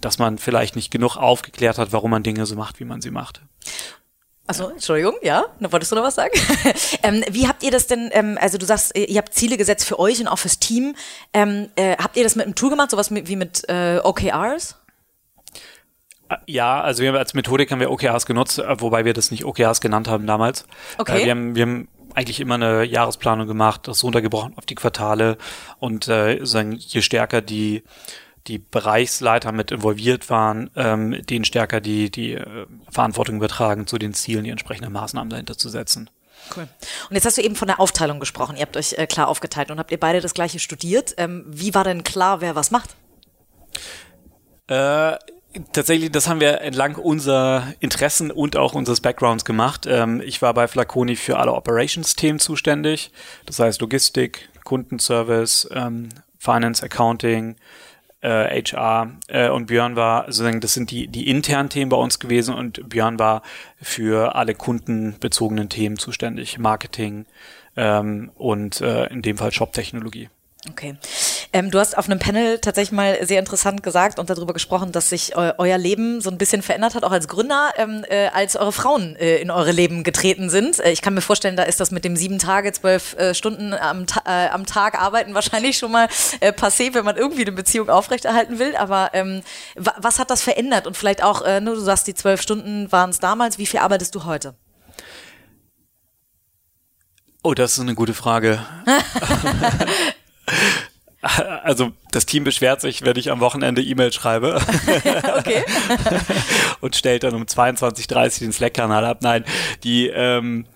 dass 0.00 0.18
man 0.18 0.38
vielleicht 0.38 0.76
nicht 0.76 0.90
genug 0.90 1.16
aufgeklärt 1.16 1.78
hat, 1.78 1.92
warum 1.92 2.10
man 2.10 2.22
Dinge 2.22 2.46
so 2.46 2.54
macht, 2.54 2.80
wie 2.80 2.84
man 2.84 3.00
sie 3.00 3.10
macht. 3.10 3.42
Also 4.46 4.70
Entschuldigung, 4.70 5.14
ja, 5.22 5.44
da 5.60 5.70
wolltest 5.70 5.92
du 5.92 5.96
noch 5.96 6.02
was 6.02 6.16
sagen? 6.16 6.32
ähm, 7.02 7.24
wie 7.30 7.46
habt 7.46 7.62
ihr 7.62 7.70
das 7.70 7.86
denn, 7.86 8.10
ähm, 8.12 8.36
also 8.40 8.58
du 8.58 8.66
sagst, 8.66 8.96
ihr 8.96 9.18
habt 9.18 9.34
Ziele 9.34 9.56
gesetzt 9.56 9.86
für 9.86 9.98
euch 9.98 10.20
und 10.20 10.26
auch 10.26 10.38
fürs 10.38 10.58
Team. 10.58 10.96
Ähm, 11.32 11.70
äh, 11.76 11.96
habt 11.96 12.16
ihr 12.16 12.24
das 12.24 12.34
mit 12.34 12.46
einem 12.46 12.56
Tool 12.56 12.70
gemacht, 12.70 12.90
sowas 12.90 13.10
wie 13.12 13.36
mit 13.36 13.68
äh, 13.68 14.00
OKRs? 14.02 14.81
Ja, 16.46 16.80
also 16.80 17.02
wir 17.02 17.14
als 17.14 17.34
Methodik 17.34 17.70
haben 17.70 17.80
wir 17.80 17.90
OKRs 17.90 18.26
genutzt, 18.26 18.58
äh, 18.58 18.80
wobei 18.80 19.04
wir 19.04 19.12
das 19.12 19.30
nicht 19.30 19.44
OKRs 19.44 19.80
genannt 19.80 20.08
haben 20.08 20.26
damals. 20.26 20.66
Okay. 20.98 21.22
Äh, 21.22 21.24
wir, 21.24 21.30
haben, 21.30 21.54
wir 21.54 21.62
haben 21.62 21.88
eigentlich 22.14 22.40
immer 22.40 22.54
eine 22.54 22.84
Jahresplanung 22.84 23.46
gemacht, 23.46 23.88
das 23.88 24.02
runtergebrochen 24.04 24.56
auf 24.56 24.66
die 24.66 24.74
Quartale 24.74 25.38
und 25.78 26.08
äh, 26.08 26.44
sagen, 26.44 26.72
je 26.72 27.02
stärker 27.02 27.40
die 27.40 27.82
die 28.48 28.58
Bereichsleiter 28.58 29.52
mit 29.52 29.70
involviert 29.70 30.28
waren, 30.28 30.68
ähm, 30.74 31.24
denen 31.26 31.44
stärker 31.44 31.80
die 31.80 32.10
die 32.10 32.34
äh, 32.34 32.66
Verantwortung 32.90 33.36
übertragen, 33.36 33.86
zu 33.86 33.98
den 33.98 34.14
Zielen 34.14 34.44
die 34.44 34.50
entsprechenden 34.50 34.92
Maßnahmen 34.92 35.30
dahinter 35.30 35.56
zu 35.56 35.68
setzen. 35.68 36.10
Cool. 36.56 36.66
Und 37.08 37.14
jetzt 37.14 37.24
hast 37.24 37.38
du 37.38 37.42
eben 37.42 37.54
von 37.54 37.68
der 37.68 37.78
Aufteilung 37.78 38.18
gesprochen. 38.18 38.56
Ihr 38.56 38.62
habt 38.62 38.76
euch 38.76 38.94
äh, 38.94 39.06
klar 39.06 39.28
aufgeteilt 39.28 39.70
und 39.70 39.78
habt 39.78 39.92
ihr 39.92 40.00
beide 40.00 40.20
das 40.20 40.34
gleiche 40.34 40.58
studiert. 40.58 41.14
Ähm, 41.18 41.44
wie 41.46 41.72
war 41.72 41.84
denn 41.84 42.02
klar, 42.02 42.40
wer 42.40 42.56
was 42.56 42.72
macht? 42.72 42.96
Äh, 44.66 45.16
Tatsächlich, 45.72 46.10
das 46.10 46.28
haben 46.28 46.40
wir 46.40 46.62
entlang 46.62 46.94
unserer 46.96 47.74
Interessen 47.80 48.30
und 48.30 48.56
auch 48.56 48.74
unseres 48.74 49.00
Backgrounds 49.00 49.44
gemacht. 49.44 49.86
Ähm, 49.86 50.22
ich 50.24 50.40
war 50.40 50.54
bei 50.54 50.66
Flaconi 50.66 51.14
für 51.14 51.38
alle 51.38 51.52
Operations-Themen 51.52 52.38
zuständig. 52.38 53.10
Das 53.44 53.58
heißt 53.58 53.80
Logistik, 53.80 54.48
Kundenservice, 54.64 55.68
ähm, 55.72 56.08
Finance, 56.38 56.82
Accounting, 56.82 57.56
äh, 58.22 58.62
HR 58.62 59.12
äh, 59.28 59.48
und 59.50 59.66
Björn 59.66 59.96
war, 59.96 60.24
sozusagen, 60.26 60.60
das 60.60 60.74
sind 60.74 60.90
die, 60.90 61.08
die 61.08 61.28
internen 61.28 61.68
Themen 61.68 61.90
bei 61.90 61.96
uns 61.96 62.18
gewesen 62.18 62.54
und 62.54 62.88
Björn 62.88 63.18
war 63.18 63.42
für 63.80 64.34
alle 64.34 64.54
kundenbezogenen 64.54 65.68
Themen 65.68 65.98
zuständig, 65.98 66.58
Marketing 66.58 67.26
ähm, 67.76 68.30
und 68.36 68.80
äh, 68.80 69.06
in 69.06 69.22
dem 69.22 69.36
Fall 69.36 69.52
Shop-Technologie. 69.52 70.30
Okay. 70.70 70.96
Ähm, 71.54 71.70
du 71.70 71.78
hast 71.78 71.98
auf 71.98 72.06
einem 72.06 72.18
Panel 72.18 72.58
tatsächlich 72.58 72.92
mal 72.92 73.18
sehr 73.26 73.38
interessant 73.38 73.82
gesagt 73.82 74.18
und 74.18 74.30
darüber 74.30 74.54
gesprochen, 74.54 74.90
dass 74.90 75.10
sich 75.10 75.36
eu 75.36 75.52
euer 75.58 75.76
Leben 75.76 76.22
so 76.22 76.30
ein 76.30 76.38
bisschen 76.38 76.62
verändert 76.62 76.94
hat, 76.94 77.04
auch 77.04 77.12
als 77.12 77.28
Gründer, 77.28 77.72
ähm, 77.76 78.06
äh, 78.08 78.28
als 78.28 78.56
eure 78.56 78.72
Frauen 78.72 79.16
äh, 79.16 79.36
in 79.36 79.50
eure 79.50 79.70
Leben 79.70 80.02
getreten 80.02 80.48
sind. 80.48 80.80
Äh, 80.80 80.92
ich 80.92 81.02
kann 81.02 81.12
mir 81.12 81.20
vorstellen, 81.20 81.56
da 81.56 81.64
ist 81.64 81.78
das 81.78 81.90
mit 81.90 82.06
dem 82.06 82.16
sieben 82.16 82.38
Tage, 82.38 82.72
zwölf 82.72 83.14
äh, 83.18 83.34
Stunden 83.34 83.74
am, 83.74 84.06
Ta 84.06 84.22
äh, 84.24 84.48
am 84.48 84.64
Tag 84.64 84.98
arbeiten 84.98 85.34
wahrscheinlich 85.34 85.76
schon 85.76 85.92
mal 85.92 86.08
äh, 86.40 86.52
passé, 86.52 86.94
wenn 86.94 87.04
man 87.04 87.16
irgendwie 87.16 87.42
eine 87.42 87.52
Beziehung 87.52 87.90
aufrechterhalten 87.90 88.58
will. 88.58 88.74
Aber 88.76 89.10
ähm, 89.12 89.42
was 89.74 90.18
hat 90.18 90.30
das 90.30 90.40
verändert? 90.40 90.86
Und 90.86 90.96
vielleicht 90.96 91.22
auch, 91.22 91.42
äh, 91.42 91.60
nur 91.60 91.74
du 91.74 91.80
sagst, 91.80 92.06
die 92.06 92.14
zwölf 92.14 92.40
Stunden 92.40 92.90
waren 92.92 93.10
es 93.10 93.20
damals. 93.20 93.58
Wie 93.58 93.66
viel 93.66 93.80
arbeitest 93.80 94.14
du 94.14 94.24
heute? 94.24 94.54
Oh, 97.42 97.52
das 97.52 97.72
ist 97.72 97.80
eine 97.80 97.94
gute 97.94 98.14
Frage. 98.14 98.64
Also 101.62 101.92
das 102.10 102.26
Team 102.26 102.44
beschwert 102.44 102.80
sich, 102.80 103.02
wenn 103.02 103.16
ich 103.16 103.30
am 103.30 103.40
Wochenende 103.40 103.80
E-Mail 103.80 104.12
schreibe. 104.12 104.56
okay. 105.38 105.64
und 106.80 106.96
stellt 106.96 107.22
dann 107.22 107.34
um 107.34 107.44
22.30 107.44 108.40
den 108.40 108.52
Slack-Kanal 108.52 109.04
ab. 109.04 109.18
Nein, 109.22 109.44
die 109.84 110.08
ähm, 110.08 110.66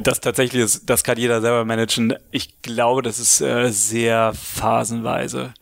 das 0.00 0.20
tatsächlich 0.20 0.62
ist, 0.62 0.90
das 0.90 1.02
kann 1.02 1.18
jeder 1.18 1.40
selber 1.40 1.64
managen. 1.64 2.14
Ich 2.30 2.60
glaube, 2.60 3.00
das 3.00 3.18
ist 3.18 3.40
äh, 3.40 3.70
sehr 3.70 4.34
phasenweise. 4.34 5.54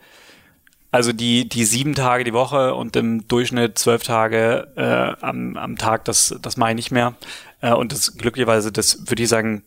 Also 0.90 1.12
die, 1.12 1.49
die 1.49 1.64
sieben 1.64 1.95
Tage 1.95 2.25
die 2.25 2.33
Woche 2.33 2.75
und 2.75 2.97
im 2.97 3.29
Durchschnitt 3.29 3.79
zwölf 3.79 4.02
Tage 4.02 4.67
äh, 4.76 5.25
am, 5.25 5.57
am 5.57 5.79
Tag, 5.79 6.05
das, 6.05 6.35
das 6.43 6.57
mache 6.57 6.71
ich 6.71 6.76
nicht 6.76 6.90
mehr. 6.90 7.14
Äh, 7.61 7.75
und 7.75 7.93
das 7.93 8.17
glücklicherweise, 8.17 8.73
das 8.73 9.09
würde 9.09 9.23
ich 9.23 9.29
sagen, 9.29 9.62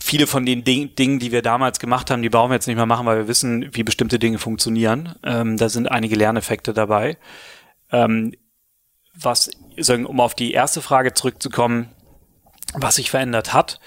viele 0.00 0.26
von 0.26 0.46
den 0.46 0.64
Ding, 0.64 0.94
Dingen, 0.94 1.18
die 1.18 1.32
wir 1.32 1.42
damals 1.42 1.78
gemacht 1.78 2.10
haben, 2.10 2.22
die 2.22 2.28
brauchen 2.28 2.50
wir 2.50 2.54
jetzt 2.54 2.66
nicht 2.66 2.76
mehr 2.76 2.86
machen, 2.86 3.06
weil 3.06 3.18
wir 3.18 3.28
wissen, 3.28 3.68
wie 3.72 3.82
bestimmte 3.82 4.18
Dinge 4.18 4.38
funktionieren. 4.38 5.14
Ähm, 5.22 5.56
da 5.56 5.68
sind 5.68 5.90
einige 5.90 6.16
Lerneffekte 6.16 6.72
dabei. 6.72 7.16
Ähm, 7.90 8.32
was, 9.14 9.50
sagen, 9.78 10.06
um 10.06 10.20
auf 10.20 10.34
die 10.34 10.52
erste 10.52 10.80
Frage 10.80 11.14
zurückzukommen, 11.14 11.90
was 12.74 12.96
sich 12.96 13.10
verändert 13.10 13.52
hat, 13.52 13.80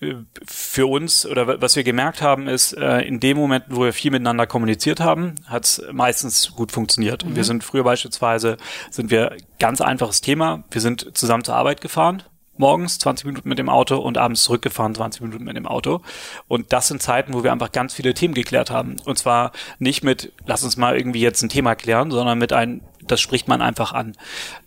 äh, 0.00 0.14
für 0.46 0.86
uns 0.86 1.26
oder 1.26 1.60
was 1.60 1.76
wir 1.76 1.84
gemerkt 1.84 2.22
haben, 2.22 2.48
ist, 2.48 2.72
äh, 2.72 3.00
in 3.00 3.20
dem 3.20 3.36
Moment, 3.36 3.64
wo 3.68 3.84
wir 3.84 3.92
viel 3.92 4.10
miteinander 4.10 4.46
kommuniziert 4.46 5.00
haben, 5.00 5.34
hat 5.46 5.64
es 5.64 5.82
meistens 5.92 6.52
gut 6.52 6.72
funktioniert. 6.72 7.24
Mhm. 7.24 7.36
Wir 7.36 7.44
sind 7.44 7.64
früher 7.64 7.84
beispielsweise, 7.84 8.56
sind 8.90 9.10
wir 9.10 9.36
ganz 9.58 9.80
einfaches 9.80 10.20
Thema, 10.20 10.64
wir 10.70 10.80
sind 10.80 11.16
zusammen 11.16 11.44
zur 11.44 11.54
Arbeit 11.54 11.80
gefahren, 11.80 12.22
morgens 12.58 12.98
20 12.98 13.26
Minuten 13.26 13.48
mit 13.48 13.58
dem 13.58 13.68
Auto 13.68 13.96
und 13.96 14.18
abends 14.18 14.44
zurückgefahren 14.44 14.94
20 14.94 15.22
Minuten 15.22 15.44
mit 15.44 15.56
dem 15.56 15.66
Auto. 15.66 16.02
Und 16.48 16.72
das 16.72 16.88
sind 16.88 17.02
Zeiten, 17.02 17.34
wo 17.34 17.42
wir 17.42 17.52
einfach 17.52 17.72
ganz 17.72 17.94
viele 17.94 18.14
Themen 18.14 18.34
geklärt 18.34 18.70
haben. 18.70 18.96
Und 19.04 19.18
zwar 19.18 19.52
nicht 19.78 20.04
mit, 20.04 20.32
lass 20.46 20.64
uns 20.64 20.76
mal 20.76 20.96
irgendwie 20.96 21.20
jetzt 21.20 21.42
ein 21.42 21.48
Thema 21.48 21.74
klären, 21.74 22.10
sondern 22.10 22.38
mit 22.38 22.52
einem, 22.52 22.82
das 23.06 23.20
spricht 23.20 23.48
man 23.48 23.62
einfach 23.62 23.92
an. 23.92 24.16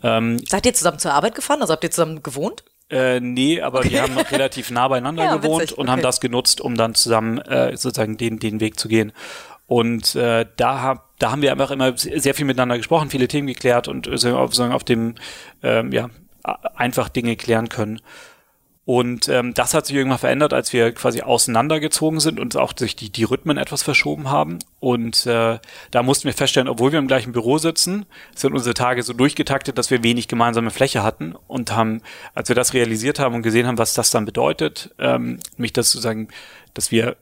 Ähm, 0.04 0.40
Seid 0.48 0.66
ihr 0.66 0.74
zusammen 0.74 1.00
zur 1.00 1.14
Arbeit 1.14 1.36
gefahren? 1.36 1.62
Also 1.62 1.74
habt 1.74 1.84
ihr 1.84 1.92
zusammen 1.92 2.24
gewohnt? 2.24 2.64
Äh, 2.90 3.20
nee, 3.20 3.62
aber 3.62 3.80
okay. 3.80 3.92
wir 3.92 4.02
haben 4.02 4.18
relativ 4.18 4.72
nah 4.72 4.88
beieinander 4.88 5.24
ja, 5.26 5.36
gewohnt 5.36 5.62
witzig. 5.62 5.78
und 5.78 5.84
okay. 5.84 5.92
haben 5.92 6.02
das 6.02 6.20
genutzt, 6.20 6.60
um 6.60 6.76
dann 6.76 6.96
zusammen 6.96 7.38
äh, 7.40 7.78
sozusagen 7.78 8.18
den, 8.18 8.40
den 8.40 8.60
Weg 8.60 8.80
zu 8.80 8.88
gehen. 8.88 9.12
Und 9.68 10.16
äh, 10.16 10.48
da, 10.58 10.82
hab, 10.82 11.20
da 11.20 11.32
haben 11.32 11.44
wir 11.44 11.52
einfach 11.52 11.70
immer 11.70 11.96
sehr 11.96 12.34
viel 12.34 12.46
miteinander 12.46 12.78
gesprochen, 12.78 13.12
viele 13.12 13.28
Themen 13.28 13.46
geklärt 13.46 13.88
und 13.88 14.08
äh, 14.08 14.18
sozusagen 14.18 14.74
auf 14.74 14.84
dem 14.84 15.14
ähm, 15.62 15.92
ja, 15.92 16.10
einfach 16.44 17.10
Dinge 17.10 17.36
klären 17.36 17.70
können. 17.70 18.02
Und 18.90 19.30
ähm, 19.30 19.54
das 19.54 19.76
hat 19.76 19.86
sich 19.86 19.96
irgendwann 19.96 20.18
verändert, 20.18 20.52
als 20.52 20.74
wir 20.74 20.92
quasi 20.94 21.22
auseinandergezogen 21.22 22.20
sind 22.20 22.40
und 22.40 22.58
auch 22.58 22.74
sich 22.76 22.96
die, 22.96 23.12
die 23.12 23.24
Rhythmen 23.24 23.58
etwas 23.58 23.84
verschoben 23.84 24.32
haben. 24.32 24.58
Und 24.80 25.28
äh, 25.28 25.60
da 25.92 26.02
mussten 26.02 26.26
wir 26.26 26.34
feststellen, 26.34 26.68
obwohl 26.68 26.92
wir 26.92 26.98
im 26.98 27.06
gleichen 27.06 27.32
Büro 27.32 27.60
sitzen, 27.60 28.08
sind 28.34 28.56
unsere 28.56 28.74
Tage 28.74 29.04
so 29.04 29.14
durchgetaktet, 29.14 29.78
dass 29.78 29.92
wir 29.92 30.04
wenig 30.04 30.28
gemeinsame 30.28 30.72
Fläche 30.72 31.04
hatten 31.04 31.36
und 31.48 31.72
haben, 31.72 32.02
als 32.34 32.50
wir 32.50 32.56
das 32.56 32.74
realisiert 32.74 33.20
haben 33.20 33.36
und 33.36 33.44
gesehen 33.44 33.68
haben, 33.68 33.78
was 33.78 33.94
das 33.94 34.10
dann 34.10 34.26
bedeutet, 34.26 34.90
ähm, 34.98 35.38
mich 35.56 35.72
das 35.72 35.92
sozusagen, 35.92 36.30
dass 36.74 36.90
wir 36.90 37.16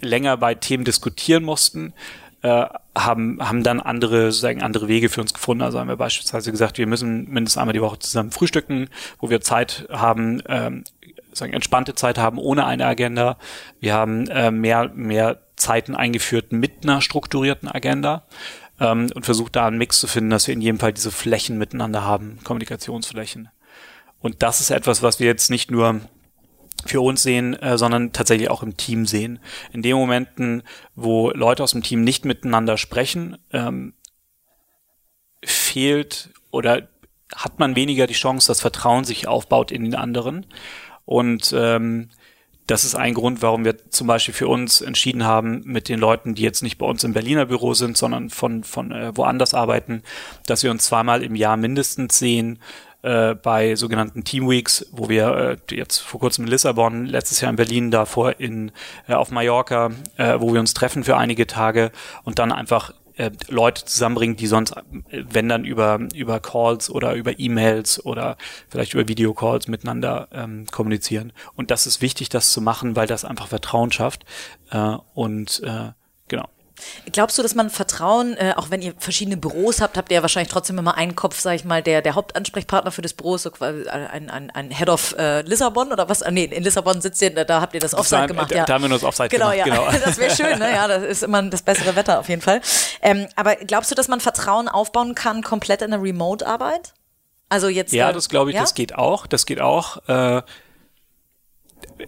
länger 0.00 0.36
bei 0.38 0.56
Themen 0.56 0.82
diskutieren 0.82 1.44
mussten, 1.44 1.94
äh, 2.42 2.66
haben, 2.96 3.38
haben 3.40 3.62
dann 3.62 3.80
andere, 3.80 4.32
sozusagen 4.32 4.62
andere 4.62 4.88
Wege 4.88 5.08
für 5.08 5.20
uns 5.20 5.32
gefunden. 5.32 5.62
Also 5.62 5.78
haben 5.78 5.88
wir 5.88 5.96
beispielsweise 5.96 6.50
gesagt, 6.50 6.78
wir 6.78 6.86
müssen 6.86 7.30
mindestens 7.30 7.58
einmal 7.58 7.72
die 7.72 7.80
Woche 7.80 7.98
zusammen 7.98 8.30
frühstücken, 8.30 8.88
wo 9.18 9.30
wir 9.30 9.40
Zeit 9.40 9.86
haben, 9.90 10.42
ähm, 10.48 10.84
sagen, 11.32 11.52
entspannte 11.52 11.94
Zeit 11.94 12.18
haben 12.18 12.38
ohne 12.38 12.66
eine 12.66 12.86
Agenda. 12.86 13.38
Wir 13.80 13.94
haben 13.94 14.26
äh, 14.28 14.50
mehr, 14.50 14.90
mehr 14.94 15.38
Zeiten 15.56 15.94
eingeführt 15.94 16.52
mit 16.52 16.82
einer 16.82 17.00
strukturierten 17.00 17.68
Agenda 17.68 18.24
ähm, 18.80 19.08
und 19.14 19.24
versucht 19.24 19.56
da 19.56 19.66
einen 19.66 19.78
Mix 19.78 20.00
zu 20.00 20.06
finden, 20.06 20.30
dass 20.30 20.46
wir 20.46 20.54
in 20.54 20.60
jedem 20.60 20.78
Fall 20.78 20.92
diese 20.92 21.10
Flächen 21.10 21.58
miteinander 21.58 22.04
haben, 22.04 22.38
Kommunikationsflächen. 22.44 23.48
Und 24.20 24.42
das 24.42 24.60
ist 24.60 24.70
etwas, 24.70 25.02
was 25.02 25.20
wir 25.20 25.26
jetzt 25.26 25.50
nicht 25.50 25.70
nur 25.70 26.00
für 26.86 27.00
uns 27.00 27.22
sehen, 27.22 27.54
äh, 27.54 27.78
sondern 27.78 28.12
tatsächlich 28.12 28.50
auch 28.50 28.62
im 28.62 28.76
Team 28.76 29.06
sehen. 29.06 29.38
In 29.72 29.82
den 29.82 29.96
Momenten, 29.96 30.62
wo 30.94 31.30
Leute 31.30 31.62
aus 31.62 31.72
dem 31.72 31.82
Team 31.82 32.02
nicht 32.02 32.24
miteinander 32.24 32.76
sprechen, 32.76 33.38
ähm, 33.52 33.94
fehlt 35.44 36.30
oder 36.50 36.88
hat 37.34 37.58
man 37.58 37.76
weniger 37.76 38.06
die 38.06 38.14
Chance, 38.14 38.48
dass 38.48 38.60
Vertrauen 38.60 39.04
sich 39.04 39.26
aufbaut 39.26 39.70
in 39.70 39.84
den 39.84 39.94
anderen. 39.94 40.46
Und 41.04 41.54
ähm, 41.56 42.10
das 42.66 42.84
ist 42.84 42.94
ein 42.94 43.14
Grund, 43.14 43.42
warum 43.42 43.64
wir 43.64 43.90
zum 43.90 44.06
Beispiel 44.06 44.34
für 44.34 44.48
uns 44.48 44.80
entschieden 44.80 45.24
haben, 45.24 45.62
mit 45.64 45.88
den 45.88 45.98
Leuten, 45.98 46.34
die 46.34 46.42
jetzt 46.42 46.62
nicht 46.62 46.78
bei 46.78 46.86
uns 46.86 47.02
im 47.02 47.12
Berliner 47.12 47.46
Büro 47.46 47.74
sind, 47.74 47.96
sondern 47.96 48.30
von, 48.30 48.62
von 48.62 48.92
äh, 48.92 49.16
woanders 49.16 49.52
arbeiten, 49.52 50.02
dass 50.46 50.62
wir 50.62 50.70
uns 50.70 50.84
zweimal 50.84 51.22
im 51.22 51.34
Jahr 51.34 51.56
mindestens 51.56 52.18
sehen, 52.18 52.60
äh, 53.02 53.34
bei 53.34 53.74
sogenannten 53.76 54.24
Teamweeks, 54.24 54.86
wo 54.92 55.08
wir 55.08 55.58
äh, 55.70 55.74
jetzt 55.74 55.98
vor 55.98 56.20
kurzem 56.20 56.44
in 56.44 56.50
Lissabon, 56.50 57.06
letztes 57.06 57.40
Jahr 57.40 57.50
in 57.50 57.56
Berlin, 57.56 57.90
davor 57.90 58.38
in 58.40 58.72
äh, 59.08 59.14
auf 59.14 59.30
Mallorca, 59.30 59.90
äh, 60.16 60.40
wo 60.40 60.52
wir 60.52 60.60
uns 60.60 60.74
treffen 60.74 61.04
für 61.04 61.16
einige 61.16 61.46
Tage 61.46 61.90
und 62.24 62.38
dann 62.38 62.52
einfach 62.52 62.92
äh, 63.16 63.30
Leute 63.48 63.84
zusammenbringen, 63.84 64.36
die 64.36 64.46
sonst, 64.46 64.72
äh, 64.76 65.24
wenn 65.30 65.48
dann 65.48 65.64
über 65.64 65.98
über 66.14 66.40
Calls 66.40 66.90
oder 66.90 67.14
über 67.14 67.38
E-Mails 67.38 68.04
oder 68.04 68.36
vielleicht 68.68 68.94
über 68.94 69.08
Videocalls 69.08 69.68
miteinander 69.68 70.28
ähm, 70.32 70.66
kommunizieren. 70.70 71.32
Und 71.54 71.70
das 71.70 71.86
ist 71.86 72.00
wichtig, 72.00 72.28
das 72.28 72.52
zu 72.52 72.60
machen, 72.60 72.96
weil 72.96 73.06
das 73.06 73.24
einfach 73.24 73.48
Vertrauen 73.48 73.92
schafft 73.92 74.24
äh, 74.70 74.96
und 75.14 75.62
äh, 75.64 75.90
genau. 76.28 76.48
Glaubst 77.10 77.38
du, 77.38 77.42
dass 77.42 77.54
man 77.54 77.70
Vertrauen, 77.70 78.36
äh, 78.36 78.54
auch 78.56 78.70
wenn 78.70 78.82
ihr 78.82 78.94
verschiedene 78.98 79.36
Büros 79.36 79.80
habt, 79.80 79.96
habt 79.96 80.10
ihr 80.10 80.16
ja 80.16 80.22
wahrscheinlich 80.22 80.52
trotzdem 80.52 80.78
immer 80.78 80.96
einen 80.96 81.14
Kopf, 81.16 81.40
sag 81.40 81.54
ich 81.54 81.64
mal, 81.64 81.82
der, 81.82 82.02
der 82.02 82.14
Hauptansprechpartner 82.14 82.90
für 82.90 83.02
das 83.02 83.12
Büro, 83.12 83.36
so 83.36 83.50
quasi 83.50 83.88
ein, 83.88 84.30
ein, 84.30 84.50
ein 84.50 84.70
Head 84.70 84.88
of 84.88 85.14
äh, 85.18 85.42
Lissabon 85.42 85.92
oder 85.92 86.08
was? 86.08 86.22
Ah, 86.22 86.30
nee, 86.30 86.44
in 86.44 86.62
Lissabon 86.62 87.00
sitzt 87.00 87.20
ihr, 87.22 87.30
da, 87.30 87.60
habt 87.60 87.74
ihr 87.74 87.80
das 87.80 87.94
Offside 87.94 88.28
gemacht. 88.28 88.50
Da, 88.50 88.56
ja. 88.56 88.64
da 88.64 88.74
haben 88.74 88.82
wir 88.82 88.88
nur 88.88 88.98
das 88.98 89.04
Offside 89.04 89.28
genau, 89.28 89.50
gemacht. 89.50 89.66
Ja. 89.66 89.74
Genau, 89.74 89.90
das 90.04 90.18
wäre 90.18 90.34
schön, 90.34 90.58
ne? 90.58 90.72
Ja, 90.72 90.88
das 90.88 91.02
ist 91.02 91.22
immer 91.22 91.42
das 91.42 91.62
bessere 91.62 91.96
Wetter 91.96 92.20
auf 92.20 92.28
jeden 92.28 92.42
Fall. 92.42 92.60
Ähm, 93.00 93.26
aber 93.36 93.56
glaubst 93.56 93.90
du, 93.90 93.94
dass 93.94 94.08
man 94.08 94.20
Vertrauen 94.20 94.68
aufbauen 94.68 95.14
kann, 95.14 95.42
komplett 95.42 95.82
in 95.82 95.90
der 95.90 96.02
Remote-Arbeit? 96.02 96.94
Also 97.48 97.68
jetzt. 97.68 97.92
Ja, 97.92 98.10
äh, 98.10 98.12
das 98.12 98.28
glaube 98.28 98.50
ich, 98.50 98.56
ja? 98.56 98.62
das 98.62 98.74
geht 98.74 98.94
auch. 98.94 99.26
Das 99.26 99.44
geht 99.46 99.60
auch. 99.60 99.98
Äh, 100.08 100.42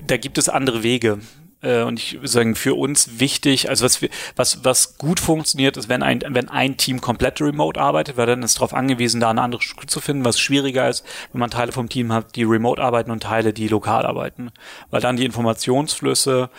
da 0.06 0.16
gibt 0.16 0.38
es 0.38 0.48
andere 0.48 0.82
Wege. 0.82 1.20
Äh, 1.64 1.82
und 1.82 1.98
ich 1.98 2.14
würde 2.14 2.28
sagen, 2.28 2.54
für 2.54 2.74
uns 2.74 3.18
wichtig, 3.18 3.68
also 3.68 3.84
was, 3.84 4.02
wir, 4.02 4.10
was, 4.36 4.64
was 4.64 4.98
gut 4.98 5.18
funktioniert, 5.18 5.76
ist, 5.76 5.88
wenn 5.88 6.02
ein, 6.02 6.22
wenn 6.28 6.48
ein 6.48 6.76
Team 6.76 7.00
komplett 7.00 7.40
remote 7.40 7.80
arbeitet, 7.80 8.16
weil 8.16 8.26
dann 8.26 8.42
ist 8.42 8.56
darauf 8.56 8.74
angewiesen, 8.74 9.20
da 9.20 9.30
eine 9.30 9.42
andere 9.42 9.62
Struktur 9.62 9.88
zu 9.88 10.00
finden, 10.00 10.24
was 10.24 10.38
schwieriger 10.38 10.88
ist, 10.88 11.04
wenn 11.32 11.40
man 11.40 11.50
Teile 11.50 11.72
vom 11.72 11.88
Team 11.88 12.12
hat, 12.12 12.36
die 12.36 12.44
remote 12.44 12.82
arbeiten 12.82 13.10
und 13.10 13.22
Teile, 13.22 13.52
die 13.52 13.68
lokal 13.68 14.06
arbeiten. 14.06 14.52
Weil 14.90 15.00
dann 15.00 15.16
die 15.16 15.24
Informationsflüsse, 15.24 16.50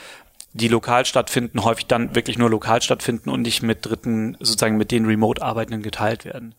die 0.53 0.69
lokal 0.69 1.05
stattfinden, 1.05 1.63
häufig 1.63 1.85
dann 1.87 2.15
wirklich 2.15 2.37
nur 2.37 2.49
lokal 2.49 2.81
stattfinden 2.81 3.29
und 3.29 3.41
nicht 3.41 3.61
mit 3.61 3.85
Dritten, 3.85 4.37
sozusagen 4.39 4.77
mit 4.77 4.91
den 4.91 5.05
remote 5.05 5.41
Arbeitenden 5.41 5.83
geteilt 5.83 6.23
werden. 6.23 6.55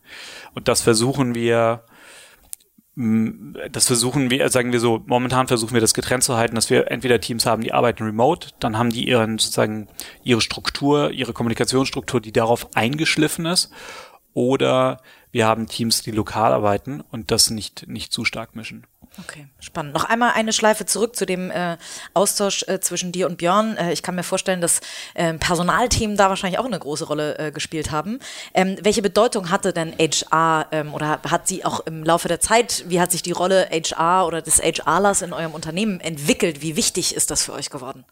Und 0.54 0.68
das 0.68 0.82
versuchen 0.82 1.34
wir, 1.34 1.82
das 2.96 3.86
versuchen 3.86 4.30
wir, 4.30 4.48
sagen 4.48 4.72
wir 4.72 4.80
so, 4.80 5.02
momentan 5.04 5.48
versuchen 5.48 5.74
wir 5.74 5.82
das 5.82 5.92
getrennt 5.92 6.24
zu 6.24 6.36
halten, 6.36 6.54
dass 6.54 6.70
wir 6.70 6.90
entweder 6.90 7.20
Teams 7.20 7.44
haben, 7.44 7.60
die 7.60 7.74
arbeiten 7.74 8.04
remote, 8.04 8.48
dann 8.58 8.78
haben 8.78 8.88
die 8.88 9.06
ihren 9.06 9.38
sozusagen 9.38 9.88
ihre 10.24 10.40
Struktur, 10.40 11.10
ihre 11.10 11.34
Kommunikationsstruktur, 11.34 12.22
die 12.22 12.32
darauf 12.32 12.74
eingeschliffen 12.74 13.44
ist, 13.44 13.70
oder 14.32 15.02
wir 15.36 15.46
haben 15.46 15.66
Teams, 15.66 16.00
die 16.00 16.12
lokal 16.12 16.54
arbeiten 16.54 17.02
und 17.10 17.30
das 17.30 17.50
nicht, 17.50 17.86
nicht 17.88 18.10
zu 18.10 18.24
stark 18.24 18.56
mischen. 18.56 18.86
Okay, 19.18 19.46
spannend. 19.60 19.92
Noch 19.92 20.04
einmal 20.04 20.32
eine 20.32 20.50
Schleife 20.54 20.86
zurück 20.86 21.14
zu 21.14 21.26
dem 21.26 21.50
äh, 21.50 21.76
Austausch 22.14 22.64
äh, 22.68 22.80
zwischen 22.80 23.12
dir 23.12 23.26
und 23.26 23.36
Björn. 23.36 23.76
Äh, 23.76 23.92
ich 23.92 24.02
kann 24.02 24.14
mir 24.14 24.22
vorstellen, 24.22 24.62
dass 24.62 24.80
äh, 25.12 25.34
Personalthemen 25.34 26.16
da 26.16 26.30
wahrscheinlich 26.30 26.58
auch 26.58 26.64
eine 26.64 26.78
große 26.78 27.04
Rolle 27.04 27.38
äh, 27.38 27.52
gespielt 27.52 27.90
haben. 27.90 28.18
Ähm, 28.54 28.78
welche 28.80 29.02
Bedeutung 29.02 29.50
hatte 29.50 29.74
denn 29.74 29.92
HR 29.98 30.68
ähm, 30.72 30.94
oder 30.94 31.20
hat 31.28 31.46
sie 31.46 31.66
auch 31.66 31.80
im 31.80 32.02
Laufe 32.02 32.28
der 32.28 32.40
Zeit, 32.40 32.84
wie 32.88 32.98
hat 32.98 33.12
sich 33.12 33.20
die 33.20 33.32
Rolle 33.32 33.68
HR 33.70 34.26
oder 34.26 34.40
des 34.40 34.62
HRlers 34.62 35.20
in 35.20 35.34
eurem 35.34 35.52
Unternehmen 35.52 36.00
entwickelt? 36.00 36.62
Wie 36.62 36.76
wichtig 36.76 37.14
ist 37.14 37.30
das 37.30 37.42
für 37.42 37.52
euch 37.52 37.68
geworden? 37.68 38.06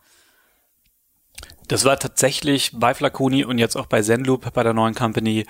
Das 1.69 1.87
war 1.87 1.99
tatsächlich 1.99 2.73
bei 2.75 2.93
Flaconi 2.93 3.47
und 3.47 3.57
jetzt 3.57 3.77
auch 3.77 3.87
bei 3.87 4.03
Zenloop, 4.03 4.53
bei 4.53 4.63
der 4.63 4.75
neuen 4.75 4.95
Company, 4.95 5.47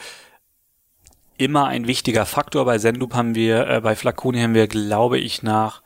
immer 1.36 1.66
ein 1.66 1.86
wichtiger 1.86 2.26
Faktor. 2.26 2.64
Bei 2.64 2.78
Zenloop 2.78 3.14
haben 3.14 3.34
wir, 3.34 3.66
äh, 3.68 3.80
bei 3.80 3.96
Flaconi 3.96 4.40
haben 4.40 4.54
wir, 4.54 4.66
glaube 4.66 5.18
ich, 5.18 5.42
nach 5.42 5.82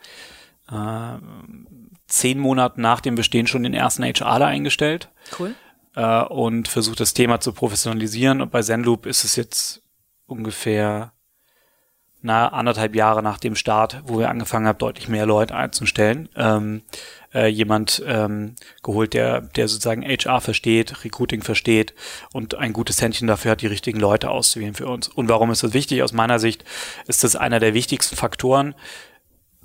äh, 0.71 1.19
zehn 2.07 2.39
Monaten 2.39 2.81
nach 2.81 3.01
dem 3.01 3.15
Bestehen 3.15 3.47
schon 3.47 3.63
den 3.63 3.75
ersten 3.75 4.03
HRler 4.03 4.47
eingestellt. 4.47 5.11
Cool. 5.39 5.55
Äh, 5.95 6.23
und 6.23 6.69
versucht 6.69 7.01
das 7.01 7.15
Thema 7.15 7.41
zu 7.41 7.53
professionalisieren. 7.53 8.41
Und 8.41 8.51
bei 8.51 8.63
Zenloop 8.63 9.07
ist 9.07 9.25
es 9.25 9.37
jetzt 9.37 9.83
ungefähr 10.27 11.13
na, 12.21 12.49
anderthalb 12.49 12.97
Jahre 12.97 13.23
nach 13.23 13.39
dem 13.39 13.55
Start, 13.55 14.03
wo 14.05 14.19
wir 14.19 14.29
angefangen 14.29 14.67
haben, 14.67 14.79
deutlich 14.79 15.09
mehr 15.09 15.27
Leute 15.27 15.55
einzustellen. 15.55 16.29
Ähm, 16.37 16.83
äh, 17.33 17.47
jemand 17.47 18.03
ähm, 18.07 18.55
geholt, 18.83 19.15
der, 19.15 19.43
der 19.43 19.69
sozusagen 19.69 20.03
HR 20.03 20.41
versteht, 20.41 21.05
Recruiting 21.05 21.43
versteht 21.43 21.95
und 22.33 22.55
ein 22.55 22.73
gutes 22.73 23.01
Händchen 23.01 23.29
dafür 23.29 23.53
hat, 23.53 23.61
die 23.61 23.67
richtigen 23.67 24.01
Leute 24.01 24.31
auszuwählen 24.31 24.75
für 24.75 24.89
uns. 24.89 25.09
Und 25.09 25.29
warum 25.29 25.51
ist 25.51 25.63
das 25.63 25.75
wichtig? 25.75 26.03
Aus 26.03 26.13
meiner 26.13 26.39
Sicht 26.39 26.65
ist 27.07 27.25
das 27.25 27.37
einer 27.37 27.61
der 27.61 27.75
wichtigsten 27.75 28.17
Faktoren. 28.17 28.75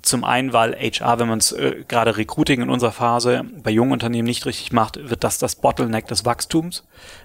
Zum 0.02 0.22
einen, 0.22 0.52
weil 0.52 0.74
HR, 0.74 1.18
wenn 1.18 1.28
man 1.28 1.38
es 1.38 1.52
äh, 1.52 1.84
gerade 1.88 2.18
Recruiting 2.18 2.60
in 2.60 2.68
unserer 2.68 2.92
Phase 2.92 3.44
bei 3.62 3.70
jungen 3.70 3.92
Unternehmen 3.92 4.26
nicht 4.26 4.44
richtig 4.44 4.70
macht, 4.70 5.08
wird 5.08 5.24
das 5.24 5.38
das 5.38 5.56
Bottleneck 5.56 6.06
des 6.06 6.26
Wachstums. 6.26 6.84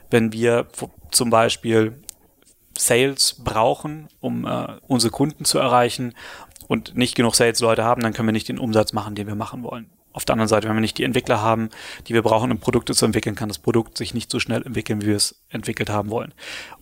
Wenn 0.10 0.32
wir 0.32 0.68
zum 1.12 1.30
Beispiel 1.30 2.02
Sales 2.80 3.36
brauchen, 3.44 4.08
um 4.20 4.46
äh, 4.46 4.68
unsere 4.88 5.12
Kunden 5.12 5.46
zu 5.46 5.60
erreichen 5.60 6.14
und 6.68 6.96
nicht 6.96 7.16
genug 7.16 7.36
Sales-Leute 7.36 7.84
haben, 7.84 8.02
dann 8.02 8.14
können 8.14 8.28
wir 8.28 8.34
nicht 8.34 8.50
den 8.50 8.60
Umsatz 8.60 8.94
machen, 8.94 9.16
den 9.16 9.28
wir 9.28 9.36
machen 9.36 9.64
wollen. 9.64 9.90
Auf 10.12 10.26
der 10.26 10.34
anderen 10.34 10.48
Seite, 10.48 10.68
wenn 10.68 10.76
wir 10.76 10.82
nicht 10.82 10.98
die 10.98 11.04
Entwickler 11.04 11.42
haben, 11.42 11.70
die 12.08 12.14
wir 12.14 12.24
brauchen, 12.24 12.52
um 12.52 12.60
Produkte 12.60 12.94
zu 12.94 13.06
entwickeln, 13.06 13.36
kann 13.36 13.48
das 13.48 13.60
Produkt 13.60 13.98
sich 13.98 14.14
nicht 14.14 14.32
so 14.32 14.40
schnell 14.40 14.64
entwickeln, 14.64 15.02
wie 15.02 15.08
wir 15.08 15.16
es 15.16 15.44
entwickelt 15.50 15.90
haben 15.90 16.10
wollen. 16.10 16.34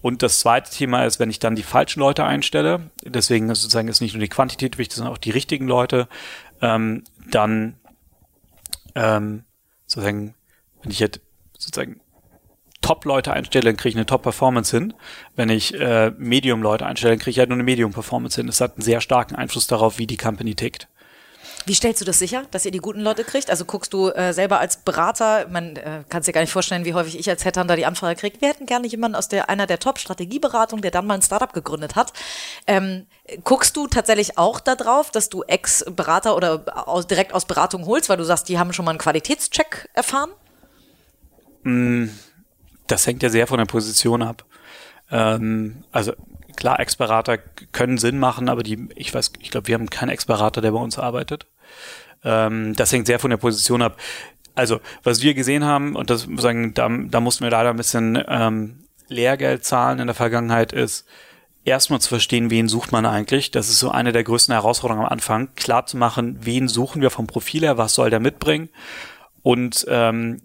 Und 0.02 0.24
das 0.24 0.40
zweite 0.40 0.72
Thema 0.72 1.06
ist, 1.06 1.20
wenn 1.20 1.30
ich 1.30 1.40
dann 1.40 1.56
die 1.56 1.64
falschen 1.64 2.00
Leute 2.00 2.24
einstelle, 2.24 2.90
deswegen 3.04 3.50
ist 3.50 3.62
sozusagen 3.62 3.90
ist 3.90 4.02
nicht 4.02 4.14
nur 4.14 4.22
die 4.22 4.30
Quantität 4.30 4.78
wichtig, 4.78 4.96
sondern 4.96 5.14
auch 5.14 5.18
die 5.18 5.32
richtigen 5.32 5.68
Leute, 5.68 6.08
ähm, 6.62 7.04
dann 7.30 7.76
ähm, 8.96 9.44
sozusagen, 9.86 10.34
wenn 10.82 10.92
ich 10.92 11.00
jetzt 11.00 11.20
sozusagen 11.58 12.00
Top-Leute 12.82 13.34
einstelle, 13.34 13.66
dann 13.66 13.78
kriege 13.78 13.90
ich 13.90 13.96
eine 13.96 14.06
Top-Performance 14.06 14.76
hin. 14.76 14.94
Wenn 15.36 15.50
ich 15.50 15.74
äh, 15.74 16.12
Medium-Leute 16.18 16.86
einstelle, 16.86 17.14
dann 17.14 17.20
kriege 17.20 17.32
ich 17.32 17.40
halt 17.40 17.50
nur 17.50 17.56
eine 17.56 17.64
Medium-Performance 17.64 18.36
hin. 18.36 18.48
Das 18.48 18.62
hat 18.62 18.76
einen 18.76 18.84
sehr 18.84 19.02
starken 19.02 19.36
Einfluss 19.36 19.68
darauf, 19.68 19.98
wie 19.98 20.08
die 20.08 20.18
Company 20.18 20.56
tickt. 20.56 20.88
Wie 21.68 21.74
stellst 21.74 22.00
du 22.00 22.06
das 22.06 22.18
sicher, 22.18 22.44
dass 22.52 22.64
ihr 22.64 22.72
die 22.72 22.78
guten 22.78 23.02
Leute 23.02 23.26
kriegt? 23.26 23.50
Also 23.50 23.66
guckst 23.66 23.92
du 23.92 24.08
äh, 24.08 24.32
selber 24.32 24.60
als 24.60 24.78
Berater, 24.78 25.48
man 25.50 25.76
äh, 25.76 26.04
kann 26.08 26.24
dir 26.24 26.32
gar 26.32 26.40
nicht 26.40 26.54
vorstellen, 26.54 26.86
wie 26.86 26.94
häufig 26.94 27.20
ich 27.20 27.30
als 27.30 27.44
Headhunter 27.44 27.76
die 27.76 27.86
Anfrage 27.86 28.18
kriege, 28.18 28.40
wir 28.40 28.48
hätten 28.48 28.66
gerne 28.66 28.88
jemanden 28.88 29.16
aus 29.16 29.28
der, 29.28 29.50
einer 29.50 29.68
der 29.68 29.78
Top-Strategieberatung, 29.78 30.82
der 30.82 30.92
dann 30.92 31.06
mal 31.06 31.16
ein 31.16 31.22
Startup 31.22 31.52
gegründet 31.52 31.98
hat. 31.98 32.14
Ähm, 32.68 33.06
guckst 33.44 33.76
du 33.76 33.88
tatsächlich 33.88 34.38
auch 34.38 34.62
darauf, 34.62 35.12
dass 35.12 35.28
du 35.28 35.44
Ex-Berater 35.44 36.38
oder 36.38 36.88
aus, 36.88 37.06
direkt 37.06 37.34
aus 37.34 37.44
Beratung 37.44 37.86
holst, 37.86 38.08
weil 38.08 38.18
du 38.18 38.24
sagst, 38.24 38.48
die 38.48 38.58
haben 38.58 38.72
schon 38.72 38.86
mal 38.86 38.92
einen 38.92 39.00
Qualitätscheck 39.00 39.90
erfahren? 39.94 40.30
Mm, 41.64 42.06
das 42.88 43.06
hängt 43.08 43.24
ja 43.24 43.30
sehr 43.30 43.48
von 43.48 43.58
der 43.58 43.66
Position 43.66 44.22
ab. 44.22 44.46
Ähm, 45.12 45.84
also 45.92 46.14
klar, 46.56 46.80
Ex-Berater 46.80 47.38
können 47.72 47.98
Sinn 47.98 48.20
machen, 48.20 48.50
aber 48.50 48.64
die, 48.64 48.90
ich 48.96 49.14
weiß, 49.14 49.34
ich 49.40 49.52
glaube, 49.52 49.68
wir 49.68 49.76
haben 49.76 49.90
keinen 49.90 50.10
Ex-Berater, 50.10 50.62
der 50.62 50.72
bei 50.72 50.80
uns 50.80 50.98
arbeitet. 50.98 51.48
Ähm, 52.24 52.74
das 52.76 52.92
hängt 52.92 53.08
sehr 53.08 53.20
von 53.20 53.30
der 53.30 53.38
Position 53.38 53.82
ab. 53.82 53.98
Also, 54.56 54.80
was 55.04 55.22
wir 55.22 55.34
gesehen 55.36 55.64
haben, 55.64 55.96
und 55.96 56.10
das 56.10 56.28
sagen, 56.38 56.74
da, 56.74 56.90
da 56.90 57.20
mussten 57.20 57.44
wir 57.44 57.52
leider 57.52 57.70
ein 57.70 57.78
bisschen 57.78 58.22
ähm, 58.28 58.80
Lehrgeld 59.08 59.64
zahlen 59.64 60.00
in 60.00 60.08
der 60.08 60.16
Vergangenheit, 60.16 60.74
ist 60.74 61.06
erstmal 61.64 62.02
zu 62.02 62.10
verstehen, 62.10 62.50
wen 62.50 62.68
sucht 62.68 62.92
man 62.92 63.06
eigentlich. 63.06 63.52
Das 63.52 63.70
ist 63.70 63.80
so 63.80 63.92
eine 63.92 64.14
der 64.14 64.24
größten 64.24 64.54
Herausforderungen 64.54 65.06
am 65.06 65.12
Anfang, 65.12 65.54
klar 65.56 65.86
zu 65.86 65.98
machen, 65.98 66.40
wen 66.42 66.68
suchen 66.68 67.02
wir 67.02 67.12
vom 67.12 67.28
Profil 67.28 67.62
her, 67.62 67.78
was 67.78 67.94
soll 67.94 68.10
der 68.10 68.20
mitbringen 68.20 68.70
und 69.44 69.86
ähm, 69.88 70.42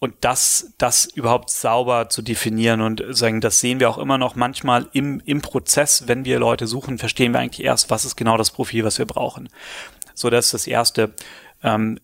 und 0.00 0.14
das, 0.20 0.74
das 0.78 1.06
überhaupt 1.06 1.50
sauber 1.50 2.08
zu 2.08 2.22
definieren 2.22 2.80
und 2.80 3.02
sagen, 3.10 3.40
das 3.40 3.60
sehen 3.60 3.80
wir 3.80 3.90
auch 3.90 3.98
immer 3.98 4.16
noch 4.16 4.36
manchmal 4.36 4.88
im, 4.92 5.20
im 5.24 5.42
Prozess, 5.42 6.04
wenn 6.06 6.24
wir 6.24 6.38
Leute 6.38 6.66
suchen, 6.66 6.98
verstehen 6.98 7.32
wir 7.32 7.40
eigentlich 7.40 7.64
erst, 7.64 7.90
was 7.90 8.04
ist 8.04 8.16
genau 8.16 8.36
das 8.36 8.50
Profil, 8.50 8.84
was 8.84 8.98
wir 8.98 9.06
brauchen. 9.06 9.48
So, 10.14 10.30
das 10.30 10.46
ist 10.46 10.54
das 10.54 10.66
Erste. 10.66 11.12
Ähm, 11.62 11.98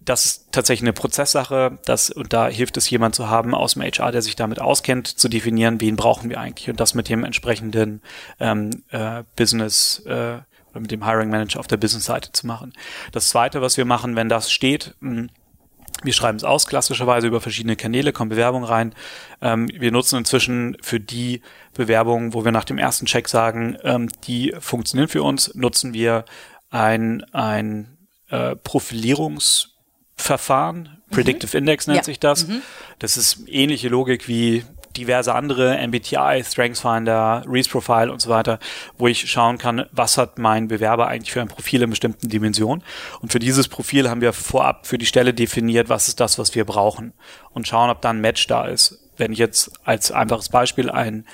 das 0.00 0.26
ist 0.26 0.52
tatsächlich 0.52 0.84
eine 0.84 0.92
Prozesssache, 0.92 1.78
das, 1.86 2.10
und 2.10 2.32
da 2.32 2.48
hilft 2.48 2.76
es 2.76 2.90
jemand 2.90 3.14
zu 3.14 3.30
haben 3.30 3.54
aus 3.54 3.74
dem 3.74 3.82
HR, 3.82 4.12
der 4.12 4.22
sich 4.22 4.36
damit 4.36 4.60
auskennt, 4.60 5.06
zu 5.06 5.28
definieren, 5.28 5.80
wen 5.80 5.96
brauchen 5.96 6.28
wir 6.28 6.38
eigentlich 6.38 6.68
und 6.68 6.78
das 6.78 6.94
mit 6.94 7.08
dem 7.08 7.24
entsprechenden 7.24 8.02
ähm, 8.38 8.70
äh, 8.90 9.22
Business 9.34 10.02
äh, 10.04 10.40
oder 10.70 10.80
mit 10.80 10.90
dem 10.90 11.04
Hiring 11.06 11.30
Manager 11.30 11.58
auf 11.58 11.68
der 11.68 11.78
Business-Seite 11.78 12.32
zu 12.32 12.46
machen. 12.46 12.74
Das 13.12 13.30
zweite, 13.30 13.62
was 13.62 13.76
wir 13.76 13.86
machen, 13.86 14.14
wenn 14.14 14.28
das 14.28 14.50
steht, 14.52 14.94
mh, 15.00 15.28
wir 16.02 16.12
schreiben 16.12 16.36
es 16.36 16.44
aus, 16.44 16.66
klassischerweise 16.66 17.26
über 17.26 17.40
verschiedene 17.40 17.76
Kanäle, 17.76 18.12
kommen 18.12 18.28
Bewerbungen 18.30 18.68
rein. 18.68 18.94
Ähm, 19.40 19.70
wir 19.72 19.90
nutzen 19.92 20.18
inzwischen 20.18 20.76
für 20.82 21.00
die 21.00 21.40
Bewerbungen, 21.74 22.34
wo 22.34 22.44
wir 22.44 22.52
nach 22.52 22.64
dem 22.64 22.76
ersten 22.78 23.06
Check 23.06 23.28
sagen, 23.28 23.78
ähm, 23.84 24.10
die 24.24 24.54
funktionieren 24.58 25.08
für 25.08 25.22
uns, 25.22 25.54
nutzen 25.54 25.94
wir 25.94 26.26
ein, 26.70 27.24
ein 27.32 27.96
äh, 28.28 28.56
Profilierungsverfahren. 28.56 30.82
Mhm. 30.82 31.14
Predictive 31.14 31.56
Index 31.56 31.86
nennt 31.86 31.98
ja. 31.98 32.04
sich 32.04 32.18
das. 32.20 32.48
Mhm. 32.48 32.60
Das 32.98 33.16
ist 33.16 33.44
ähnliche 33.46 33.88
Logik 33.88 34.28
wie 34.28 34.64
diverse 34.96 35.34
andere, 35.34 35.76
MBTI, 35.86 36.42
StrengthsFinder, 36.44 37.44
Reese 37.46 37.68
Profile 37.68 38.12
und 38.12 38.20
so 38.20 38.30
weiter, 38.30 38.58
wo 38.98 39.06
ich 39.08 39.30
schauen 39.30 39.58
kann, 39.58 39.86
was 39.92 40.18
hat 40.18 40.38
mein 40.38 40.68
Bewerber 40.68 41.08
eigentlich 41.08 41.32
für 41.32 41.40
ein 41.40 41.48
Profil 41.48 41.82
in 41.82 41.90
bestimmten 41.90 42.28
Dimensionen. 42.28 42.82
Und 43.20 43.32
für 43.32 43.38
dieses 43.38 43.68
Profil 43.68 44.08
haben 44.08 44.20
wir 44.20 44.32
vorab 44.32 44.86
für 44.86 44.98
die 44.98 45.06
Stelle 45.06 45.34
definiert, 45.34 45.88
was 45.88 46.08
ist 46.08 46.20
das, 46.20 46.38
was 46.38 46.54
wir 46.54 46.64
brauchen 46.64 47.12
und 47.50 47.68
schauen, 47.68 47.90
ob 47.90 48.00
da 48.00 48.10
ein 48.10 48.20
Match 48.20 48.46
da 48.46 48.66
ist. 48.66 49.00
Wenn 49.16 49.32
ich 49.32 49.38
jetzt 49.38 49.72
als 49.84 50.10
einfaches 50.10 50.48
Beispiel 50.48 50.90
ein 50.90 51.24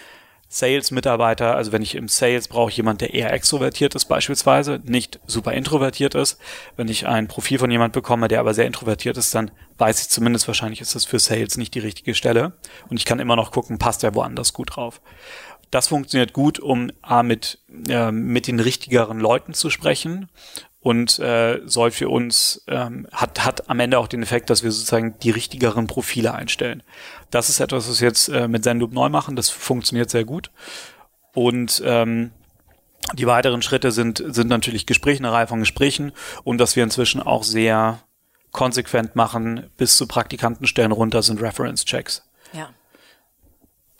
Sales-Mitarbeiter, 0.52 1.54
also 1.54 1.70
wenn 1.70 1.80
ich 1.80 1.94
im 1.94 2.08
Sales 2.08 2.48
brauche 2.48 2.72
jemand, 2.72 3.00
der 3.00 3.14
eher 3.14 3.32
extrovertiert 3.32 3.94
ist 3.94 4.06
beispielsweise, 4.06 4.80
nicht 4.84 5.20
super 5.24 5.52
introvertiert 5.52 6.16
ist. 6.16 6.40
Wenn 6.76 6.88
ich 6.88 7.06
ein 7.06 7.28
Profil 7.28 7.60
von 7.60 7.70
jemand 7.70 7.92
bekomme, 7.92 8.26
der 8.26 8.40
aber 8.40 8.52
sehr 8.52 8.66
introvertiert 8.66 9.16
ist, 9.16 9.32
dann 9.32 9.52
weiß 9.78 10.00
ich 10.02 10.08
zumindest 10.08 10.48
wahrscheinlich 10.48 10.80
ist 10.80 10.96
das 10.96 11.04
für 11.04 11.20
Sales 11.20 11.56
nicht 11.56 11.74
die 11.76 11.78
richtige 11.78 12.16
Stelle. 12.16 12.52
Und 12.88 12.96
ich 12.96 13.04
kann 13.04 13.20
immer 13.20 13.36
noch 13.36 13.52
gucken, 13.52 13.78
passt 13.78 14.02
er 14.02 14.16
woanders 14.16 14.52
gut 14.52 14.74
drauf. 14.74 15.00
Das 15.70 15.86
funktioniert 15.86 16.32
gut, 16.32 16.58
um 16.58 16.90
A, 17.00 17.22
mit, 17.22 17.60
äh, 17.88 18.10
mit 18.10 18.48
den 18.48 18.58
richtigeren 18.58 19.20
Leuten 19.20 19.54
zu 19.54 19.70
sprechen 19.70 20.28
und 20.80 21.18
äh, 21.18 21.60
soll 21.64 21.90
für 21.90 22.08
uns, 22.08 22.64
ähm, 22.66 23.06
hat, 23.12 23.44
hat 23.44 23.68
am 23.68 23.80
Ende 23.80 23.98
auch 23.98 24.08
den 24.08 24.22
Effekt, 24.22 24.48
dass 24.48 24.62
wir 24.62 24.72
sozusagen 24.72 25.18
die 25.18 25.30
richtigeren 25.30 25.86
Profile 25.86 26.34
einstellen. 26.34 26.82
Das 27.30 27.48
ist 27.48 27.60
etwas, 27.60 27.88
was 27.88 28.00
wir 28.00 28.08
jetzt 28.08 28.28
äh, 28.28 28.48
mit 28.48 28.64
Zenloop 28.64 28.92
neu 28.92 29.10
machen, 29.10 29.36
das 29.36 29.50
funktioniert 29.50 30.10
sehr 30.10 30.24
gut. 30.24 30.50
Und 31.34 31.82
ähm, 31.84 32.32
die 33.14 33.26
weiteren 33.26 33.62
Schritte 33.62 33.92
sind, 33.92 34.22
sind 34.26 34.48
natürlich 34.48 34.86
Gespräche, 34.86 35.20
eine 35.20 35.32
Reihe 35.32 35.46
von 35.46 35.60
Gesprächen 35.60 36.12
und 36.44 36.58
dass 36.58 36.76
wir 36.76 36.82
inzwischen 36.82 37.22
auch 37.22 37.44
sehr 37.44 38.00
konsequent 38.50 39.16
machen, 39.16 39.70
bis 39.76 39.96
zu 39.96 40.06
Praktikantenstellen 40.06 40.92
runter 40.92 41.22
sind 41.22 41.40
Reference-Checks. 41.40 42.22
Ja. 42.52 42.70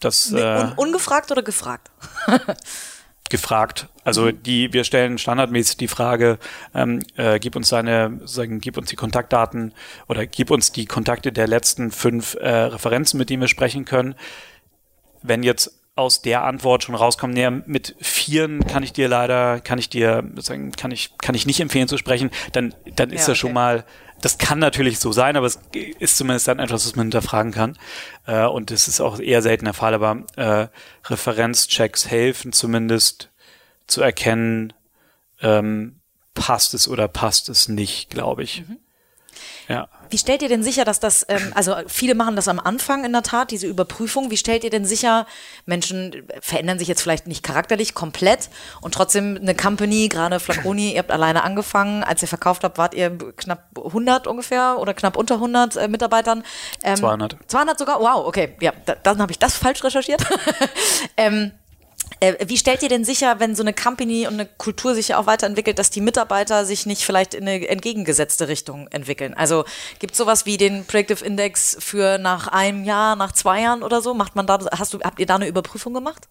Das, 0.01 0.33
äh, 0.33 0.37
Un 0.37 0.73
ungefragt 0.77 1.31
oder 1.31 1.43
gefragt? 1.43 1.91
gefragt. 3.31 3.89
Also 4.05 4.31
die, 4.33 4.73
wir 4.73 4.85
stellen 4.85 5.19
standardmäßig 5.19 5.77
die 5.77 5.89
Frage, 5.89 6.39
ähm, 6.75 7.01
äh, 7.17 7.39
gib 7.39 7.57
uns 7.57 7.69
deine, 7.71 8.21
sagen, 8.25 8.61
gib 8.61 8.77
uns 8.77 8.91
die 8.91 8.97
Kontaktdaten 8.97 9.73
oder 10.09 10.27
gib 10.27 10.51
uns 10.51 10.73
die 10.73 10.87
Kontakte 10.87 11.33
der 11.33 11.47
letzten 11.47 11.91
fünf 11.91 12.35
äh, 12.35 12.49
Referenzen, 12.49 13.19
mit 13.19 13.31
denen 13.31 13.41
wir 13.41 13.49
sprechen 13.49 13.85
können. 13.85 14.15
Wenn 15.23 15.43
jetzt 15.43 15.81
aus 15.97 16.23
der 16.23 16.45
Antwort 16.45 16.83
schon 16.83 16.95
rauskommt, 16.95 17.35
nee, 17.35 17.51
mit 17.51 17.95
vieren 18.01 18.67
kann 18.67 18.83
ich 18.83 18.93
dir 18.93 19.09
leider, 19.09 19.61
kann 19.61 19.79
ich 19.79 19.91
dir, 19.91 20.25
sagen, 20.37 20.73
kann 20.73 20.91
ich, 20.91 21.17
kann 21.19 21.35
ich 21.35 21.47
nicht 21.47 21.61
empfehlen 21.61 21.89
zu 21.89 21.99
sprechen, 21.99 22.31
dann, 22.53 22.75
dann 22.97 23.11
ist 23.11 23.23
ja, 23.23 23.29
das 23.29 23.39
schon 23.39 23.53
mal 23.53 23.85
das 24.21 24.39
kann 24.39 24.59
natürlich 24.59 24.99
so 24.99 25.13
sein, 25.13 25.37
aber 25.37 25.47
es 25.47 25.59
ist 25.99 26.17
zumindest 26.17 26.49
dann 26.49 26.59
etwas, 26.59 26.87
was 26.87 26.97
man 26.97 27.07
hinterfragen 27.07 27.53
kann. 27.53 27.79
Äh, 28.27 28.45
und 28.47 28.71
das 28.71 28.89
ist 28.89 29.01
auch 29.01 29.19
eher 29.19 29.43
selten 29.43 29.65
der 29.65 29.75
Fall, 29.75 29.95
aber 29.95 30.25
äh, 30.37 30.69
Referenzchecks 31.07 32.09
helfen 32.09 32.53
zumindest 32.53 33.31
zu 33.87 34.03
erkennen, 34.03 34.73
ähm, 35.41 35.97
passt 36.35 36.75
es 36.75 36.89
oder 36.89 37.09
passt 37.09 37.49
es 37.49 37.69
nicht, 37.69 38.11
glaube 38.11 38.43
ich. 38.43 38.65
Mhm. 38.67 38.79
Ja. 39.71 39.89
Wie 40.11 40.19
stellt 40.19 40.43
ihr 40.43 40.49
denn 40.49 40.65
sicher, 40.65 40.85
dass 40.85 40.99
das, 40.99 41.25
ähm, 41.29 41.53
also 41.55 41.77
viele 41.87 42.17
machen 42.17 42.35
das 42.35 42.49
am 42.49 42.59
Anfang 42.59 43.05
in 43.05 43.13
der 43.13 43.23
Tat, 43.23 43.53
diese 43.53 43.69
Überprüfung. 43.69 44.33
Wie 44.33 44.37
stellt 44.37 44.65
ihr 44.65 44.71
denn 44.71 44.85
sicher, 44.85 45.27
Menschen 45.65 46.27
verändern 46.41 46.81
sich 46.81 46.89
jetzt 46.89 47.03
vielleicht 47.03 47.29
nicht 47.29 47.45
charakterlich 47.45 47.95
komplett 47.95 48.51
und 48.81 48.93
trotzdem 48.93 49.39
eine 49.41 49.55
Company, 49.55 50.09
gerade 50.09 50.41
Flaconi, 50.41 50.95
ihr 50.95 50.99
habt 50.99 51.13
alleine 51.13 51.45
angefangen, 51.45 52.03
als 52.03 52.21
ihr 52.23 52.29
verkauft 52.29 52.65
habt, 52.65 52.79
wart 52.79 52.95
ihr 52.95 53.17
knapp 53.37 53.69
100 53.77 54.27
ungefähr 54.27 54.79
oder 54.81 54.93
knapp 54.93 55.17
unter 55.17 55.37
100 55.37 55.77
äh, 55.77 55.87
Mitarbeitern. 55.87 56.43
Ähm, 56.83 56.97
200. 56.97 57.37
200 57.47 57.79
sogar? 57.79 58.01
Wow, 58.01 58.27
okay, 58.27 58.57
ja, 58.61 58.73
da, 58.87 58.97
dann 58.97 59.23
habe 59.23 59.31
ich 59.31 59.39
das 59.39 59.57
falsch 59.57 59.85
recherchiert. 59.85 60.27
ähm, 61.17 61.53
äh, 61.55 61.70
wie 62.21 62.59
stellt 62.59 62.83
ihr 62.83 62.89
denn 62.91 63.05
sicher, 63.05 63.41
wenn 63.41 63.55
so 63.55 63.63
eine 63.63 63.73
Company 63.73 64.27
und 64.27 64.35
eine 64.35 64.47
Kultur 64.47 64.95
sich 64.95 65.09
ja 65.09 65.19
auch 65.19 65.27
weiterentwickelt, 65.27 65.79
dass 65.79 65.91
die 65.91 66.03
Mitarbeiter 66.03 66.67
sich 66.67 66.85
nicht 66.85 67.05
vielleicht 67.05 67.35
in 67.35 67.49
eine 67.49 67.67
entgegengesetzte 67.67 68.49
Richtung 68.49 68.89
entwickeln? 68.89 69.33
Also 69.35 69.65
gibt 69.99 70.13
es 70.13 70.19
sowas 70.19 70.45
wie 70.45 70.59
den 70.59 70.85
Predictive 70.85 71.25
Index 71.25 71.79
für 71.81 72.19
nach 72.19 72.49
einem 72.49 72.85
Jahr, 72.85 73.17
nach 73.17 73.33
zwei 73.33 73.63
Jahren 73.63 73.83
oder 73.83 74.03
so? 74.03 74.13
Macht 74.13 74.37
man 74.37 74.47
da, 74.47 74.59
hast 74.73 74.93
du, 74.93 75.01
habt 75.01 75.19
ihr 75.19 75.27
da 75.27 75.37
eine 75.37 75.49
Überprüfung 75.49 75.95
gemacht? 75.95 76.29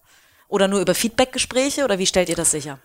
Oder 0.47 0.67
nur 0.67 0.81
über 0.81 0.93
Feedbackgespräche 0.93 1.83
oder 1.83 1.99
wie 1.99 2.07
stellt 2.07 2.29
ihr 2.29 2.35
das 2.35 2.51
sicher? 2.51 2.79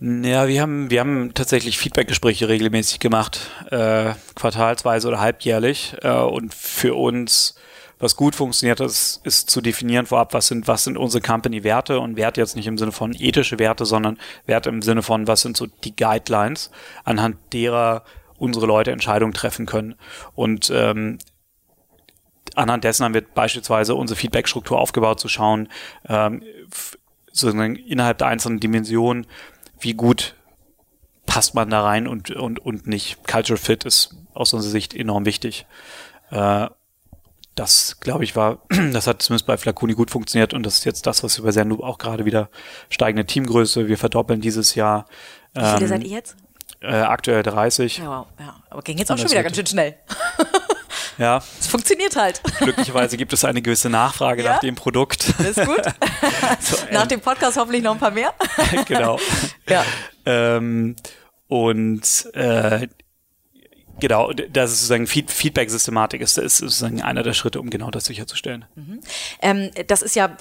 Ja, 0.00 0.46
wir 0.46 0.62
haben, 0.62 0.90
wir 0.90 1.00
haben 1.00 1.34
tatsächlich 1.34 1.76
Feedbackgespräche 1.76 2.48
regelmäßig 2.48 3.00
gemacht, 3.00 3.50
äh, 3.70 4.12
quartalsweise 4.36 5.08
oder 5.08 5.18
halbjährlich. 5.18 5.96
Äh, 6.02 6.10
und 6.12 6.54
für 6.54 6.94
uns, 6.94 7.56
was 7.98 8.16
gut 8.16 8.34
funktioniert, 8.34 8.80
ist, 8.80 9.20
ist 9.24 9.50
zu 9.50 9.60
definieren 9.60 10.06
vorab, 10.06 10.32
was 10.32 10.46
sind, 10.46 10.68
was 10.68 10.84
sind 10.84 10.96
unsere 10.96 11.20
Company-Werte 11.20 11.98
und 11.98 12.16
Werte 12.16 12.40
jetzt 12.40 12.56
nicht 12.56 12.66
im 12.66 12.78
Sinne 12.78 12.92
von 12.92 13.14
ethische 13.18 13.58
Werte, 13.58 13.84
sondern 13.86 14.18
Werte 14.46 14.68
im 14.68 14.82
Sinne 14.82 15.02
von, 15.02 15.26
was 15.26 15.40
sind 15.40 15.56
so 15.56 15.66
die 15.66 15.96
Guidelines, 15.96 16.70
anhand 17.04 17.36
derer 17.52 18.04
unsere 18.38 18.66
Leute 18.66 18.92
Entscheidungen 18.92 19.34
treffen 19.34 19.66
können. 19.66 19.96
Und 20.34 20.70
ähm, 20.72 21.18
anhand 22.54 22.84
dessen 22.84 23.04
haben 23.04 23.14
wir 23.14 23.22
beispielsweise 23.22 23.96
unsere 23.96 24.18
Feedback-Struktur 24.18 24.78
aufgebaut, 24.78 25.18
zu 25.18 25.28
schauen, 25.28 25.68
ähm, 26.08 26.44
sozusagen 27.32 27.76
innerhalb 27.76 28.18
der 28.18 28.28
einzelnen 28.28 28.60
Dimensionen, 28.60 29.26
wie 29.80 29.94
gut 29.94 30.36
passt 31.26 31.54
man 31.54 31.68
da 31.70 31.82
rein 31.82 32.06
und, 32.06 32.30
und, 32.30 32.58
und 32.58 32.86
nicht. 32.86 33.26
Culture 33.26 33.58
Fit 33.58 33.84
ist 33.84 34.16
aus 34.34 34.52
unserer 34.52 34.70
Sicht 34.70 34.94
enorm 34.94 35.26
wichtig. 35.26 35.66
Äh, 36.30 36.68
das, 37.58 37.98
glaube 38.00 38.24
ich, 38.24 38.36
war, 38.36 38.58
das 38.92 39.06
hat 39.06 39.22
zumindest 39.22 39.46
bei 39.46 39.56
Flaconi 39.56 39.94
gut 39.94 40.10
funktioniert 40.10 40.54
und 40.54 40.64
das 40.64 40.78
ist 40.78 40.84
jetzt 40.84 41.06
das, 41.06 41.22
was 41.22 41.38
wir 41.38 41.44
bei 41.44 41.52
Zenloop 41.52 41.82
auch 41.82 41.98
gerade 41.98 42.24
wieder 42.24 42.48
steigende 42.90 43.26
Teamgröße. 43.26 43.88
Wir 43.88 43.98
verdoppeln 43.98 44.40
dieses 44.40 44.74
Jahr. 44.74 45.06
Wie 45.54 45.60
viele 45.60 45.80
ähm, 45.80 45.88
seid 45.88 46.04
ihr 46.04 46.10
jetzt? 46.10 46.36
Äh, 46.80 46.94
aktuell 46.94 47.42
30. 47.42 47.98
Ja, 47.98 48.06
wow, 48.06 48.26
ja. 48.38 48.56
Aber 48.70 48.82
ging 48.82 48.98
jetzt 48.98 49.10
auch 49.10 49.18
schon 49.18 49.30
wieder 49.30 49.42
ganz 49.42 49.56
schön 49.56 49.66
schnell. 49.66 49.96
Ja. 51.18 51.42
Es 51.58 51.66
funktioniert 51.66 52.14
halt. 52.14 52.40
Glücklicherweise 52.60 53.16
gibt 53.16 53.32
es 53.32 53.44
eine 53.44 53.60
gewisse 53.60 53.90
Nachfrage 53.90 54.44
ja? 54.44 54.52
nach 54.52 54.60
dem 54.60 54.76
Produkt. 54.76 55.34
Ist 55.40 55.64
gut. 55.64 55.82
so, 56.60 56.76
nach 56.92 57.06
dem 57.06 57.20
Podcast 57.20 57.56
hoffentlich 57.56 57.82
noch 57.82 57.92
ein 57.92 57.98
paar 57.98 58.12
mehr. 58.12 58.32
genau. 58.86 59.18
Ja. 59.68 59.84
Ähm, 60.24 60.94
und 61.48 62.28
äh, 62.34 62.86
Genau, 64.00 64.32
das 64.32 64.70
ist 64.70 64.80
sozusagen 64.86 65.06
Feedback-Systematik 65.06 66.20
ist, 66.20 66.38
ist 66.38 66.58
sozusagen 66.58 67.02
einer 67.02 67.24
der 67.24 67.32
Schritte, 67.32 67.60
um 67.60 67.68
genau 67.68 67.90
das 67.90 68.04
sicherzustellen. 68.04 68.64
Mhm. 68.76 69.00
Ähm, 69.42 69.70
das 69.88 70.02
ist 70.02 70.14
ja 70.14 70.36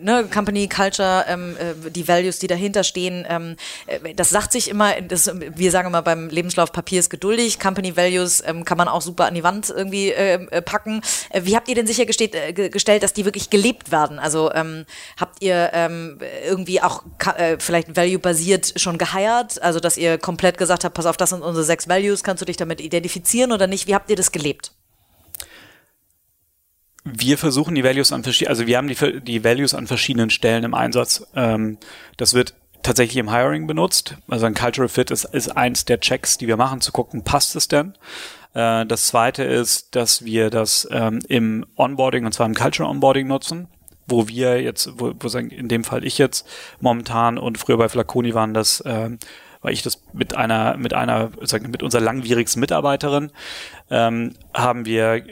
ne, 0.00 0.26
Company 0.32 0.66
Culture, 0.68 1.26
ähm, 1.28 1.56
äh, 1.58 1.90
die 1.90 2.08
Values, 2.08 2.38
die 2.38 2.46
dahinter 2.46 2.84
stehen. 2.84 3.26
Ähm, 3.28 3.56
äh, 3.86 4.14
das 4.14 4.30
sagt 4.30 4.52
sich 4.52 4.70
immer, 4.70 4.98
das, 5.02 5.30
wir 5.34 5.70
sagen 5.70 5.88
immer 5.88 6.00
beim 6.00 6.30
Lebenslauf 6.30 6.72
Papier 6.72 7.00
ist 7.00 7.10
geduldig. 7.10 7.60
Company 7.60 7.96
Values 7.96 8.42
ähm, 8.46 8.64
kann 8.64 8.78
man 8.78 8.88
auch 8.88 9.02
super 9.02 9.26
an 9.26 9.34
die 9.34 9.42
Wand 9.42 9.68
irgendwie 9.68 10.08
ähm, 10.08 10.48
äh, 10.50 10.62
packen. 10.62 11.02
Äh, 11.30 11.42
wie 11.44 11.54
habt 11.54 11.68
ihr 11.68 11.74
denn 11.74 11.86
sichergestellt, 11.86 12.34
äh, 12.34 12.98
dass 12.98 13.12
die 13.12 13.26
wirklich 13.26 13.50
gelebt 13.50 13.92
werden? 13.92 14.18
Also 14.18 14.52
ähm, 14.52 14.86
habt 15.18 15.42
ihr 15.42 15.70
irgendwie 16.46 16.80
auch 16.80 17.02
äh, 17.36 17.56
vielleicht 17.58 17.96
Value-basiert 17.96 18.74
schon 18.76 18.98
geheiert? 18.98 19.60
Also 19.62 19.80
dass 19.80 19.96
ihr 19.96 20.18
komplett 20.18 20.58
gesagt 20.58 20.84
habt, 20.84 20.94
pass 20.94 21.06
auf, 21.06 21.16
das 21.16 21.30
sind 21.30 21.42
unsere 21.42 21.64
sechs 21.64 21.88
Values, 21.88 22.22
kannst 22.22 22.40
du 22.40 22.44
dich 22.44 22.56
damit 22.56 22.80
identifizieren? 22.80 23.01
Identifizieren 23.02 23.52
oder 23.52 23.66
nicht? 23.66 23.86
Wie 23.86 23.94
habt 23.94 24.10
ihr 24.10 24.16
das 24.16 24.32
gelebt? 24.32 24.72
Wir 27.04 27.36
versuchen 27.36 27.74
die 27.74 27.82
Values 27.82 28.12
an 28.12 28.22
verschiedenen, 28.22 28.50
also 28.50 28.66
wir 28.66 28.76
haben 28.76 28.86
die, 28.86 29.20
die 29.20 29.42
Values 29.42 29.74
an 29.74 29.88
verschiedenen 29.88 30.30
Stellen 30.30 30.62
im 30.62 30.74
Einsatz. 30.74 31.26
Ähm, 31.34 31.78
das 32.16 32.32
wird 32.32 32.54
tatsächlich 32.84 33.16
im 33.16 33.30
Hiring 33.30 33.66
benutzt. 33.66 34.16
Also 34.28 34.46
ein 34.46 34.54
Cultural 34.54 34.88
Fit 34.88 35.10
ist, 35.10 35.24
ist 35.24 35.48
eins 35.48 35.84
der 35.84 35.98
Checks, 35.98 36.38
die 36.38 36.46
wir 36.46 36.56
machen, 36.56 36.80
zu 36.80 36.92
gucken, 36.92 37.24
passt 37.24 37.56
es 37.56 37.66
denn? 37.66 37.94
Äh, 38.54 38.86
das 38.86 39.08
zweite 39.08 39.42
ist, 39.42 39.96
dass 39.96 40.24
wir 40.24 40.50
das 40.50 40.86
ähm, 40.92 41.20
im 41.26 41.66
Onboarding, 41.76 42.24
und 42.24 42.32
zwar 42.32 42.46
im 42.46 42.54
Cultural 42.54 42.90
Onboarding 42.90 43.26
nutzen, 43.26 43.66
wo 44.06 44.28
wir 44.28 44.62
jetzt, 44.62 44.92
wo, 44.96 45.12
wo 45.18 45.26
sagen, 45.26 45.50
in 45.50 45.68
dem 45.68 45.82
Fall 45.82 46.04
ich 46.04 46.18
jetzt 46.18 46.46
momentan 46.80 47.36
und 47.36 47.58
früher 47.58 47.78
bei 47.78 47.88
Flaconi 47.88 48.32
waren 48.34 48.54
das 48.54 48.82
ähm, 48.86 49.18
weil 49.62 49.72
ich 49.72 49.82
das 49.82 50.02
mit 50.12 50.36
einer, 50.36 50.76
mit 50.76 50.92
einer, 50.92 51.30
sagen, 51.40 51.70
mit 51.70 51.82
unserer 51.82 52.02
langwierigsten 52.02 52.60
Mitarbeiterin, 52.60 53.30
ähm, 53.90 54.34
haben 54.52 54.84
wir 54.84 55.24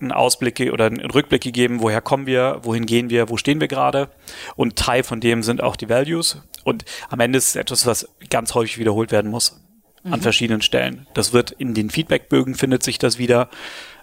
einen 0.00 0.12
Ausblick 0.12 0.60
oder 0.72 0.86
einen 0.86 1.10
Rückblick 1.10 1.42
gegeben, 1.42 1.80
woher 1.80 2.00
kommen 2.00 2.26
wir, 2.26 2.60
wohin 2.62 2.84
gehen 2.84 3.08
wir, 3.08 3.28
wo 3.28 3.36
stehen 3.36 3.60
wir 3.60 3.68
gerade. 3.68 4.08
Und 4.56 4.76
Teil 4.76 5.02
von 5.04 5.20
dem 5.20 5.42
sind 5.42 5.62
auch 5.62 5.76
die 5.76 5.88
Values. 5.88 6.42
Und 6.64 6.84
am 7.08 7.20
Ende 7.20 7.38
ist 7.38 7.48
es 7.48 7.56
etwas, 7.56 7.86
was 7.86 8.08
ganz 8.28 8.54
häufig 8.54 8.78
wiederholt 8.78 9.12
werden 9.12 9.30
muss 9.30 9.60
an 10.04 10.20
mhm. 10.20 10.22
verschiedenen 10.22 10.62
Stellen. 10.62 11.06
Das 11.14 11.32
wird 11.32 11.52
in 11.52 11.74
den 11.74 11.90
Feedbackbögen 11.90 12.54
findet 12.54 12.82
sich 12.82 12.98
das 12.98 13.18
wieder. 13.18 13.48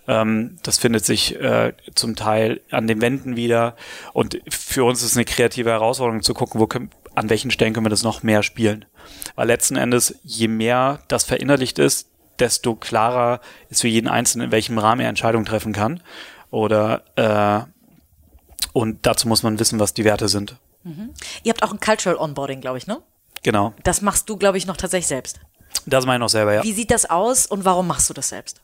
Ähm, 0.08 0.58
das 0.64 0.78
findet 0.78 1.06
sich 1.06 1.40
äh, 1.40 1.74
zum 1.96 2.16
Teil 2.16 2.62
an 2.72 2.88
den 2.88 3.02
Wänden 3.02 3.36
wieder. 3.36 3.76
Und 4.14 4.40
für 4.50 4.84
uns 4.84 5.02
ist 5.02 5.12
es 5.12 5.18
eine 5.18 5.26
kreative 5.26 5.70
Herausforderung 5.70 6.22
zu 6.22 6.34
gucken, 6.34 6.60
wo 6.60 6.68
können, 6.68 6.90
an 7.16 7.30
welchen 7.30 7.52
Stellen 7.52 7.74
können 7.74 7.86
wir 7.86 7.90
das 7.92 8.04
noch 8.04 8.24
mehr 8.24 8.44
spielen. 8.44 8.86
Weil 9.36 9.48
letzten 9.48 9.76
Endes, 9.76 10.16
je 10.24 10.48
mehr 10.48 11.00
das 11.08 11.24
verinnerlicht 11.24 11.80
ist, 11.80 12.10
desto 12.40 12.76
klarer 12.76 13.42
ist 13.70 13.82
für 13.82 13.88
jeden 13.88 14.08
Einzelnen, 14.08 14.46
in 14.46 14.52
welchem 14.52 14.78
Rahmen 14.78 15.02
er 15.02 15.10
Entscheidungen 15.10 15.46
treffen 15.46 15.74
kann. 15.74 16.02
Oder 16.50 17.04
äh, 17.16 17.70
und 18.74 19.06
dazu 19.06 19.28
muss 19.28 19.44
man 19.44 19.60
wissen, 19.60 19.80
was 19.80 19.94
die 19.94 20.04
Werte 20.04 20.28
sind. 20.28 20.58
Mhm. 20.84 21.14
Ihr 21.44 21.52
habt 21.52 21.64
auch 21.64 21.72
ein 21.72 21.80
Cultural 21.80 22.18
Onboarding, 22.18 22.62
glaube 22.62 22.78
ich, 22.78 22.88
ne? 22.88 23.02
Genau. 23.44 23.74
Das 23.84 24.02
machst 24.02 24.30
du, 24.30 24.38
glaube 24.38 24.58
ich, 24.58 24.66
noch 24.66 24.78
tatsächlich 24.78 25.08
selbst. 25.08 25.40
Das 25.86 26.06
meine 26.06 26.18
ich 26.18 26.22
noch 26.22 26.30
selber, 26.30 26.54
ja. 26.54 26.64
Wie 26.64 26.74
sieht 26.74 26.92
das 26.92 27.10
aus 27.10 27.46
und 27.46 27.66
warum 27.66 27.88
machst 27.88 28.10
du 28.10 28.14
das 28.14 28.30
selbst? 28.30 28.62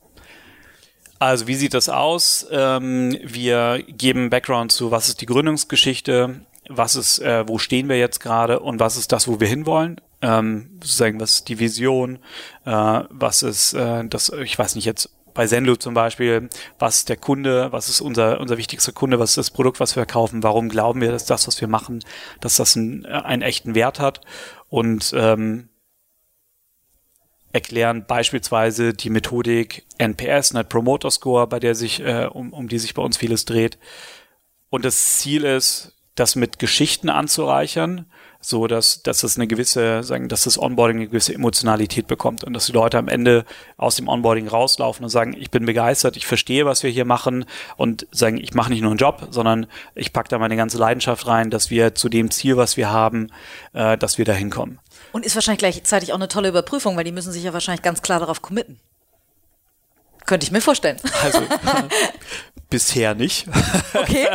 Also 1.20 1.48
wie 1.48 1.56
sieht 1.56 1.74
das 1.74 1.90
aus? 1.90 2.48
Ähm, 2.50 3.18
wir 3.24 3.84
geben 3.88 4.30
Background 4.30 4.72
zu, 4.72 4.90
was 4.92 5.10
ist 5.10 5.22
die 5.22 5.26
Gründungsgeschichte, 5.26 6.42
was 6.70 6.96
ist, 6.96 7.20
äh, 7.20 7.48
wo 7.48 7.58
stehen 7.58 7.90
wir 7.90 7.98
jetzt 7.98 8.20
gerade 8.22 8.62
und 8.62 8.80
was 8.80 8.96
ist 8.96 9.12
das, 9.12 9.28
wo 9.28 9.40
wir 9.40 9.48
hinwollen. 9.48 10.00
Ähm, 10.22 10.80
sozusagen, 10.82 11.20
was 11.20 11.32
ist 11.32 11.48
die 11.48 11.60
Vision, 11.60 12.20
äh, 12.66 13.02
was 13.10 13.42
ist 13.42 13.74
äh, 13.74 14.06
das, 14.06 14.30
ich 14.30 14.60
weiß 14.60 14.76
nicht 14.76 14.86
jetzt, 14.86 15.10
bei 15.34 15.48
Zenlo 15.48 15.78
zum 15.78 15.94
Beispiel, 15.94 16.50
was 16.80 16.98
ist 16.98 17.10
der 17.10 17.16
Kunde, 17.16 17.72
was 17.72 17.88
ist 17.88 18.02
unser, 18.02 18.42
unser 18.42 18.58
wichtigster 18.58 18.92
Kunde, 18.92 19.20
was 19.20 19.32
ist 19.32 19.38
das 19.38 19.52
Produkt, 19.52 19.80
was 19.80 19.92
wir 19.92 20.06
verkaufen, 20.06 20.44
warum 20.44 20.68
glauben 20.68 21.00
wir, 21.00 21.12
dass 21.12 21.26
das, 21.26 21.48
was 21.48 21.62
wir 21.62 21.70
machen, 21.70 22.04
dass 22.42 22.58
das 22.58 22.76
einen, 22.76 23.06
äh, 23.06 23.10
einen 23.10 23.42
echten 23.42 23.76
Wert 23.76 24.00
hat? 24.02 24.20
Und 24.68 25.14
ähm, 25.16 25.70
erklären 27.52 28.06
beispielsweise 28.06 28.94
die 28.94 29.10
Methodik 29.10 29.86
NPS, 29.98 30.54
Net 30.54 30.70
Promoter 30.70 31.10
Score, 31.10 31.48
bei 31.48 31.60
der 31.60 31.76
sich, 31.76 32.02
äh, 32.02 32.26
um, 32.32 32.54
um 32.54 32.68
die 32.68 32.80
sich 32.80 32.94
bei 32.94 33.02
uns 33.02 33.18
vieles 33.18 33.46
dreht. 33.46 33.80
Und 34.70 34.86
das 34.86 35.18
Ziel 35.18 35.46
ist, 35.46 35.96
das 36.16 36.36
mit 36.36 36.60
Geschichten 36.60 37.10
anzureichern, 37.10 38.06
so 38.42 38.68
dass, 38.68 39.04
dass 39.04 39.24
es 39.24 39.36
eine 39.36 39.48
gewisse, 39.48 40.02
sagen, 40.04 40.30
dass 40.30 40.44
das 40.44 40.58
Onboarding 40.58 40.98
eine 40.98 41.08
gewisse 41.08 41.34
Emotionalität 41.34 42.08
bekommt 42.08 42.44
und 42.44 42.54
dass 42.54 42.68
die 42.68 42.72
Leute 42.72 42.98
am 42.98 43.10
Ende 43.10 43.46
aus 43.78 43.98
dem 43.98 44.08
Onboarding 44.08 44.48
rauslaufen 44.48 45.04
und 45.04 45.10
sagen, 45.10 45.36
ich 45.38 45.52
bin 45.52 45.66
begeistert, 45.66 46.16
ich 46.16 46.26
verstehe, 46.26 46.66
was 46.66 46.84
wir 46.84 46.90
hier 46.90 47.06
machen 47.06 47.46
und 47.76 48.08
sagen, 48.12 48.38
ich 48.38 48.54
mache 48.54 48.72
nicht 48.72 48.82
nur 48.82 48.92
einen 48.92 48.98
Job, 48.98 49.28
sondern 49.32 49.68
ich 49.94 50.14
packe 50.14 50.30
da 50.30 50.40
meine 50.40 50.56
ganze 50.56 50.78
Leidenschaft 50.78 51.28
rein, 51.28 51.50
dass 51.50 51.70
wir 51.70 51.96
zu 51.96 52.08
dem 52.08 52.32
Ziel, 52.32 52.56
was 52.56 52.78
wir 52.78 52.90
haben, 52.90 53.30
äh, 53.74 53.98
dass 53.98 54.18
wir 54.18 54.26
da 54.26 54.34
hinkommen. 54.34 54.80
Und 55.12 55.26
ist 55.26 55.36
wahrscheinlich 55.36 55.60
gleichzeitig 55.60 56.14
auch 56.14 56.18
eine 56.18 56.28
tolle 56.28 56.50
Überprüfung, 56.50 56.96
weil 56.96 57.04
die 57.04 57.12
müssen 57.12 57.34
sich 57.34 57.44
ja 57.44 57.54
wahrscheinlich 57.54 57.82
ganz 57.82 58.02
klar 58.02 58.20
darauf 58.20 58.42
committen. 58.42 58.80
Könnte 60.30 60.44
ich 60.44 60.52
mir 60.52 60.62
vorstellen. 60.62 60.98
Also 61.24 61.42
bisher 62.70 63.16
nicht. 63.16 63.48
Okay. 63.96 64.28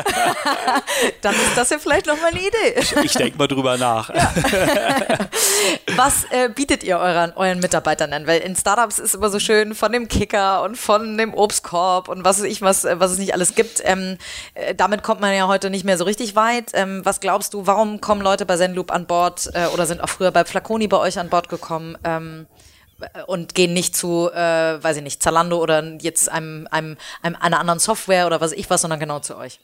Dann 1.22 1.34
ist 1.36 1.56
das 1.56 1.70
ja 1.70 1.78
vielleicht 1.78 2.06
nochmal 2.06 2.32
eine 2.32 2.40
Idee. 2.40 2.80
Ich, 2.80 2.96
ich 2.96 3.12
denke 3.12 3.38
mal 3.38 3.46
drüber 3.46 3.78
nach. 3.78 4.12
Ja. 4.12 4.34
Was 5.94 6.24
äh, 6.30 6.48
bietet 6.48 6.82
ihr 6.82 6.98
euren, 6.98 7.32
euren 7.36 7.60
Mitarbeitern 7.60 8.10
denn? 8.10 8.26
Weil 8.26 8.40
in 8.40 8.56
Startups 8.56 8.98
ist 8.98 9.14
immer 9.14 9.30
so 9.30 9.38
schön 9.38 9.76
von 9.76 9.92
dem 9.92 10.08
Kicker 10.08 10.64
und 10.64 10.76
von 10.76 11.16
dem 11.16 11.32
Obstkorb 11.32 12.08
und 12.08 12.24
was 12.24 12.38
weiß 12.38 12.46
ich, 12.46 12.60
was, 12.60 12.82
was 12.82 13.12
es 13.12 13.18
nicht 13.18 13.32
alles 13.32 13.54
gibt. 13.54 13.80
Ähm, 13.84 14.18
äh, 14.54 14.74
damit 14.74 15.04
kommt 15.04 15.20
man 15.20 15.32
ja 15.32 15.46
heute 15.46 15.70
nicht 15.70 15.84
mehr 15.84 15.96
so 15.96 16.02
richtig 16.02 16.34
weit. 16.34 16.72
Ähm, 16.72 17.02
was 17.04 17.20
glaubst 17.20 17.54
du, 17.54 17.68
warum 17.68 18.00
kommen 18.00 18.20
Leute 18.20 18.46
bei 18.46 18.56
Zenloop 18.56 18.90
an 18.90 19.06
Bord 19.06 19.48
äh, 19.54 19.66
oder 19.66 19.86
sind 19.86 20.00
auch 20.00 20.08
früher 20.08 20.32
bei 20.32 20.44
Flaconi 20.44 20.88
bei 20.88 20.98
euch 20.98 21.20
an 21.20 21.28
Bord 21.28 21.48
gekommen? 21.48 21.96
Ähm, 22.02 22.48
und 23.26 23.54
gehen 23.54 23.72
nicht 23.72 23.96
zu, 23.96 24.30
äh, 24.32 24.82
weiß 24.82 24.98
ich 24.98 25.02
nicht, 25.02 25.22
Zalando 25.22 25.58
oder 25.58 25.82
jetzt 26.00 26.30
einem, 26.30 26.68
einem, 26.70 26.96
einem, 27.22 27.36
einer 27.36 27.60
anderen 27.60 27.80
Software 27.80 28.26
oder 28.26 28.40
was 28.40 28.52
ich 28.52 28.70
was, 28.70 28.82
sondern 28.82 29.00
genau 29.00 29.20
zu 29.20 29.36
euch. 29.36 29.60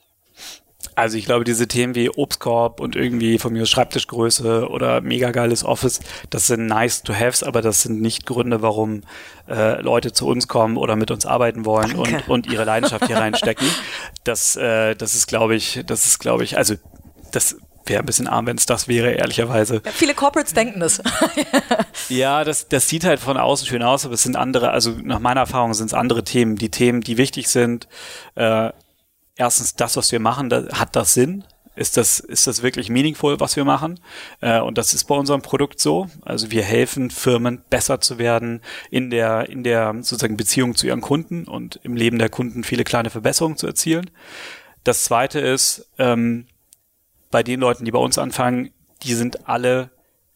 Also 0.95 1.19
ich 1.19 1.27
glaube, 1.27 1.45
diese 1.45 1.69
Themen 1.69 1.95
wie 1.95 2.11
Obstkorb 2.11 2.81
und 2.81 2.97
irgendwie 2.97 3.39
von 3.39 3.53
mir 3.53 3.67
Schreibtischgröße 3.67 4.69
oder 4.69 5.01
mega 5.01 5.31
geiles 5.31 5.65
Office, 5.65 6.01
das 6.31 6.47
sind 6.47 6.67
nice 6.67 7.03
to 7.03 7.15
haves, 7.15 7.43
aber 7.43 7.63
das 7.63 7.83
sind 7.83 8.01
nicht 8.01 8.27
Gründe, 8.27 8.63
warum 8.63 9.03
äh, 9.49 9.81
Leute 9.83 10.13
zu 10.13 10.27
uns 10.27 10.49
kommen 10.49 10.77
oder 10.77 10.97
mit 10.97 11.11
uns 11.11 11.27
arbeiten 11.27 11.65
wollen 11.65 11.97
und, 11.97 12.29
und 12.29 12.47
ihre 12.47 12.65
Leidenschaft 12.65 13.07
hier 13.07 13.17
reinstecken. 13.17 13.67
Das, 14.25 14.55
äh, 14.57 14.95
das 14.97 15.15
ist, 15.15 15.29
glaube 15.29 15.55
ich, 15.55 15.83
das 15.87 16.05
ist, 16.05 16.19
glaube 16.19 16.45
ich, 16.45 16.59
also 16.59 16.75
das 17.33 17.57
wäre 17.87 18.03
ein 18.03 18.07
bisschen 18.07 18.27
arm, 18.27 18.47
wenn 18.47 18.57
es 18.57 18.67
das 18.67 18.89
wäre, 18.89 19.13
ehrlicherweise. 19.13 19.83
Ja, 19.85 19.91
viele 19.93 20.15
Corporates 20.15 20.55
denken 20.55 20.81
das. 20.81 21.03
ja, 22.09 22.45
das, 22.45 22.69
das 22.69 22.89
sieht 22.89 23.05
halt 23.05 23.21
von 23.21 23.37
außen 23.37 23.67
schön 23.67 23.83
aus, 23.83 24.05
aber 24.05 24.15
es 24.15 24.23
sind 24.23 24.37
andere, 24.37 24.71
also 24.71 24.97
nach 25.03 25.19
meiner 25.19 25.41
Erfahrung 25.41 25.75
sind 25.75 25.87
es 25.87 25.95
andere 25.95 26.25
Themen. 26.25 26.57
Die 26.57 26.71
Themen, 26.71 27.01
die 27.01 27.17
wichtig 27.17 27.49
sind, 27.49 27.89
äh, 28.35 28.71
erstens 29.37 29.75
das, 29.75 29.97
was 29.97 30.13
wir 30.13 30.21
machen, 30.21 30.51
da, 30.51 30.65
hat 30.73 30.95
das 30.97 31.15
Sinn? 31.15 31.45
ist 31.81 31.97
das, 31.97 32.21
ist 32.21 32.47
das 32.47 32.63
wirklich 32.63 32.91
meaningful, 32.91 33.41
was 33.41 33.57
wir 33.57 33.65
machen? 33.65 34.01
Äh, 34.41 34.61
und 34.61 34.77
das 34.77 34.93
ist 34.93 35.05
bei 35.05 35.15
unserem 35.15 35.41
Produkt 35.41 35.81
so. 35.81 36.09
Also 36.23 36.51
wir 36.51 36.63
helfen 36.63 37.11
Firmen 37.11 37.63
besser 37.71 38.01
zu 38.01 38.19
werden 38.19 38.61
in 38.91 39.09
der, 39.09 39.49
in 39.49 39.65
der 39.65 39.95
sozusagen 40.03 40.37
Beziehung 40.37 40.75
zu 40.75 40.87
ihren 40.87 41.01
Kunden 41.01 41.45
und 41.45 41.81
im 41.83 41.97
Leben 41.97 42.19
der 42.19 42.29
Kunden 42.29 42.65
viele 42.65 42.85
kleine 42.85 43.09
Verbesserungen 43.09 43.57
zu 43.57 43.67
erzielen. 43.67 44.11
Das 44.85 45.05
zweite 45.05 45.41
ist, 45.41 45.89
ähm, 45.99 46.47
bei 47.31 47.43
den 47.43 47.61
Leuten, 47.61 47.85
die 47.85 47.91
bei 47.91 47.99
uns 47.99 48.19
anfangen, 48.19 48.71
die 49.03 49.15
sind 49.15 49.49
alle 49.49 49.91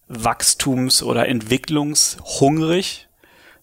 wachstums- 0.09 1.03
oder 1.03 1.29
entwicklungshungrig. 1.29 3.09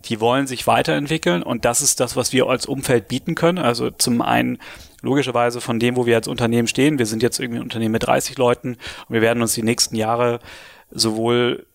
Die 0.05 0.19
wollen 0.19 0.47
sich 0.47 0.65
weiterentwickeln 0.65 1.43
und 1.43 1.63
das 1.63 1.81
ist 1.81 1.99
das, 1.99 2.15
was 2.15 2.33
wir 2.33 2.47
als 2.47 2.65
Umfeld 2.65 3.07
bieten 3.07 3.35
können. 3.35 3.59
Also 3.59 3.91
zum 3.91 4.21
einen 4.21 4.57
logischerweise 5.01 5.61
von 5.61 5.79
dem, 5.79 5.95
wo 5.95 6.05
wir 6.05 6.15
als 6.15 6.27
Unternehmen 6.27 6.67
stehen. 6.67 6.97
Wir 6.97 7.05
sind 7.05 7.21
jetzt 7.21 7.39
irgendwie 7.39 7.59
ein 7.59 7.63
Unternehmen 7.63 7.93
mit 7.93 8.07
30 8.07 8.37
Leuten 8.37 8.77
und 9.07 9.13
wir 9.13 9.21
werden 9.21 9.41
uns 9.41 9.53
die 9.53 9.63
nächsten 9.63 9.95
Jahre 9.95 10.39
sowohl 10.89 11.67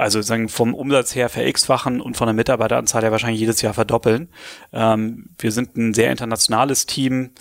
also 0.00 0.22
sagen 0.22 0.48
vom 0.48 0.72
Umsatz 0.74 1.14
her 1.14 1.28
ver-x-fachen 1.28 2.00
und 2.00 2.16
von 2.16 2.26
der 2.26 2.32
Mitarbeiteranzahl 2.32 3.02
her 3.02 3.12
wahrscheinlich 3.12 3.40
jedes 3.40 3.60
Jahr 3.60 3.74
verdoppeln. 3.74 4.30
Ähm, 4.72 5.28
wir 5.38 5.52
sind 5.52 5.76
ein 5.76 5.92
sehr 5.92 6.10
internationales 6.10 6.86
Team. 6.86 7.32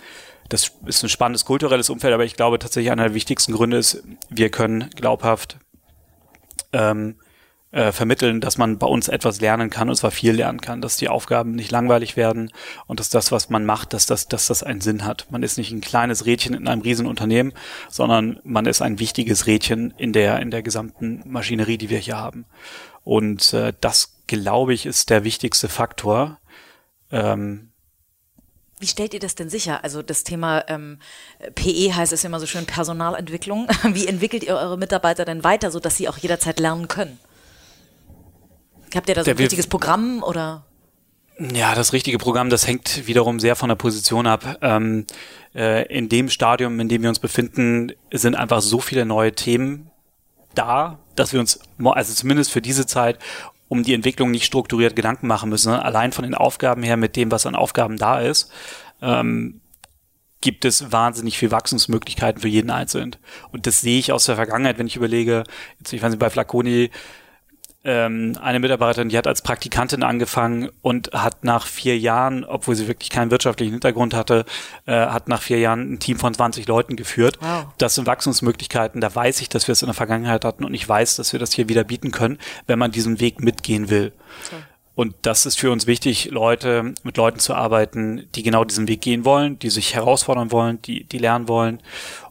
Das 0.50 0.72
ist 0.86 1.04
ein 1.04 1.10
spannendes 1.10 1.46
kulturelles 1.46 1.90
Umfeld, 1.90 2.14
aber 2.14 2.26
ich 2.26 2.36
glaube 2.36 2.60
tatsächlich 2.60 2.92
einer 2.92 3.04
der 3.04 3.14
wichtigsten 3.14 3.54
Gründe 3.54 3.78
ist, 3.78 4.04
wir 4.30 4.50
können 4.50 4.90
glaubhaft 4.96 5.58
ähm, 6.74 7.16
äh, 7.72 7.92
vermitteln, 7.92 8.42
dass 8.42 8.58
man 8.58 8.80
bei 8.80 8.88
uns 8.88 9.10
etwas 9.10 9.42
lernen 9.42 9.70
kann 9.70 9.90
und 9.90 9.96
zwar 9.96 10.10
viel 10.10 10.34
lernen 10.34 10.60
kann, 10.60 10.82
dass 10.82 10.98
die 10.98 11.08
Aufgaben 11.08 11.52
nicht 11.52 11.70
langweilig 11.70 12.18
werden 12.18 12.52
und 12.88 13.00
dass 13.00 13.10
das, 13.10 13.32
was 13.32 13.50
man 13.50 13.64
macht, 13.64 13.94
dass 13.94 14.08
das, 14.08 14.28
dass 14.28 14.48
das 14.48 14.64
einen 14.64 14.82
Sinn 14.82 15.06
hat. 15.06 15.28
Man 15.30 15.44
ist 15.44 15.58
nicht 15.58 15.72
ein 15.72 15.82
kleines 15.82 16.26
Rädchen 16.26 16.56
in 16.56 16.68
einem 16.68 16.82
Riesenunternehmen, 16.82 17.54
sondern 17.90 18.40
man 18.44 18.66
ist 18.66 18.82
ein 18.82 19.00
wichtiges 19.00 19.46
Rädchen 19.46 19.94
in 19.98 20.14
der, 20.14 20.40
in 20.40 20.50
der 20.50 20.64
gesamten 20.64 21.22
Maschinerie, 21.26 21.78
die 21.78 21.92
wir 21.92 22.00
hier 22.00 22.18
haben. 22.18 22.46
Und 23.04 23.54
äh, 23.54 23.74
das, 23.80 24.24
glaube 24.26 24.74
ich, 24.74 24.88
ist 24.88 25.12
der 25.12 25.24
wichtigste 25.24 25.70
Faktor. 25.70 26.40
Ähm, 27.12 27.69
wie 28.80 28.88
stellt 28.88 29.14
ihr 29.14 29.20
das 29.20 29.36
denn 29.36 29.50
sicher? 29.50 29.84
Also 29.84 30.02
das 30.02 30.24
Thema 30.24 30.64
ähm, 30.68 31.00
PE 31.56 31.96
heißt 31.96 32.14
es 32.14 32.24
immer 32.24 32.40
so 32.40 32.46
schön 32.46 32.66
Personalentwicklung. 32.66 33.68
Wie 33.84 34.08
entwickelt 34.08 34.44
ihr 34.44 34.56
eure 34.56 34.78
Mitarbeiter 34.78 35.26
denn 35.26 35.44
weiter, 35.44 35.70
sodass 35.70 35.98
sie 35.98 36.08
auch 36.08 36.18
jederzeit 36.18 36.60
lernen 36.60 36.88
können? 36.88 37.20
Habt 38.96 39.10
ihr 39.10 39.16
da 39.16 39.24
so 39.24 39.32
ein 39.32 39.38
richtiges 39.38 39.68
Programm 39.68 40.24
oder? 40.24 40.66
Ja, 41.40 41.76
das 41.76 41.94
richtige 41.94 42.18
Programm, 42.18 42.50
das 42.50 42.68
hängt 42.68 43.06
wiederum 43.08 43.40
sehr 43.40 43.56
von 43.56 43.70
der 43.70 43.76
Position 43.76 44.28
ab. 44.28 44.58
Ähm, 44.62 45.06
äh, 45.56 45.86
in 45.88 46.10
dem 46.10 46.30
Stadium, 46.30 46.80
in 46.80 46.90
dem 46.90 47.02
wir 47.02 47.10
uns 47.10 47.20
befinden, 47.20 47.94
sind 48.12 48.36
einfach 48.36 48.62
so 48.62 48.80
viele 48.80 49.06
neue 49.06 49.34
Themen 49.34 49.90
da, 50.56 51.00
dass 51.16 51.32
wir 51.32 51.40
uns, 51.40 51.60
also 51.84 52.14
zumindest 52.14 52.52
für 52.52 52.62
diese 52.62 52.86
Zeit, 52.86 53.20
um 53.70 53.84
die 53.84 53.94
Entwicklung 53.94 54.32
nicht 54.32 54.46
strukturiert 54.46 54.96
Gedanken 54.96 55.28
machen 55.28 55.50
müssen. 55.50 55.72
Allein 55.72 56.12
von 56.12 56.24
den 56.24 56.36
Aufgaben 56.36 56.84
her, 56.84 56.98
mit 56.98 57.16
dem, 57.16 57.32
was 57.32 57.46
an 57.46 57.56
Aufgaben 57.56 57.98
da 57.98 58.20
ist, 58.20 58.52
ähm, 59.02 59.62
gibt 60.42 60.66
es 60.66 60.92
wahnsinnig 60.92 61.38
viel 61.38 61.52
Wachstumsmöglichkeiten 61.52 62.42
für 62.42 62.48
jeden 62.48 62.72
Einzelnen. 62.72 63.16
Und 63.52 63.68
das 63.68 63.82
sehe 63.82 64.00
ich 64.00 64.12
aus 64.12 64.26
der 64.26 64.36
Vergangenheit, 64.36 64.80
wenn 64.80 64.88
ich 64.88 64.96
überlege, 64.96 65.44
jetzt, 65.78 65.94
ich 65.94 66.02
weiß 66.02 66.12
nicht, 66.12 66.20
bei 66.20 66.30
Flaconi, 66.30 66.90
ähm, 67.90 68.38
eine 68.40 68.60
Mitarbeiterin, 68.60 69.10
die 69.10 69.18
hat 69.18 69.26
als 69.26 69.42
Praktikantin 69.42 70.04
angefangen 70.04 70.70
und 70.84 71.10
hat 71.12 71.44
nach 71.44 71.66
vier 71.66 71.98
Jahren, 71.98 72.46
obwohl 72.46 72.76
sie 72.76 72.88
wirklich 72.88 73.10
keinen 73.10 73.32
wirtschaftlichen 73.32 73.72
Hintergrund 73.72 74.14
hatte, 74.14 74.46
äh, 74.86 74.94
hat 74.94 75.28
nach 75.28 75.42
vier 75.42 75.58
Jahren 75.58 75.94
ein 75.94 76.00
Team 76.00 76.20
von 76.20 76.32
20 76.32 76.68
Leuten 76.68 76.96
geführt. 76.96 77.40
Wow. 77.42 77.66
Das 77.80 77.96
sind 77.96 78.06
Wachstumsmöglichkeiten. 78.06 79.02
Da 79.02 79.14
weiß 79.14 79.42
ich, 79.42 79.50
dass 79.50 79.68
wir 79.68 79.74
es 79.74 79.82
in 79.82 79.88
der 79.88 79.96
Vergangenheit 79.96 80.46
hatten 80.46 80.66
und 80.66 80.76
ich 80.76 80.88
weiß, 80.88 81.16
dass 81.16 81.34
wir 81.34 81.40
das 81.40 81.52
hier 81.52 81.68
wieder 81.68 81.84
bieten 81.84 82.12
können, 82.12 82.38
wenn 82.68 82.78
man 82.78 82.92
diesen 82.92 83.20
Weg 83.20 83.42
mitgehen 83.42 83.90
will. 83.90 84.12
Okay. 84.46 84.62
Und 84.94 85.16
das 85.24 85.48
ist 85.48 85.58
für 85.58 85.72
uns 85.72 85.88
wichtig, 85.88 86.30
Leute, 86.30 86.94
mit 87.04 87.18
Leuten 87.18 87.40
zu 87.40 87.56
arbeiten, 87.56 88.28
die 88.36 88.44
genau 88.44 88.66
diesen 88.66 88.88
Weg 88.88 89.02
gehen 89.02 89.26
wollen, 89.26 89.58
die 89.58 89.70
sich 89.72 89.96
herausfordern 89.96 90.52
wollen, 90.52 90.80
die, 90.84 91.06
die 91.06 91.18
lernen 91.18 91.48
wollen. 91.48 91.82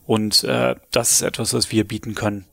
Und 0.07 0.45
äh, 0.45 0.77
das 0.93 1.13
ist 1.13 1.23
etwas, 1.23 1.53
was 1.53 1.73
wir 1.73 1.89
bieten 1.89 2.15
können. 2.15 2.45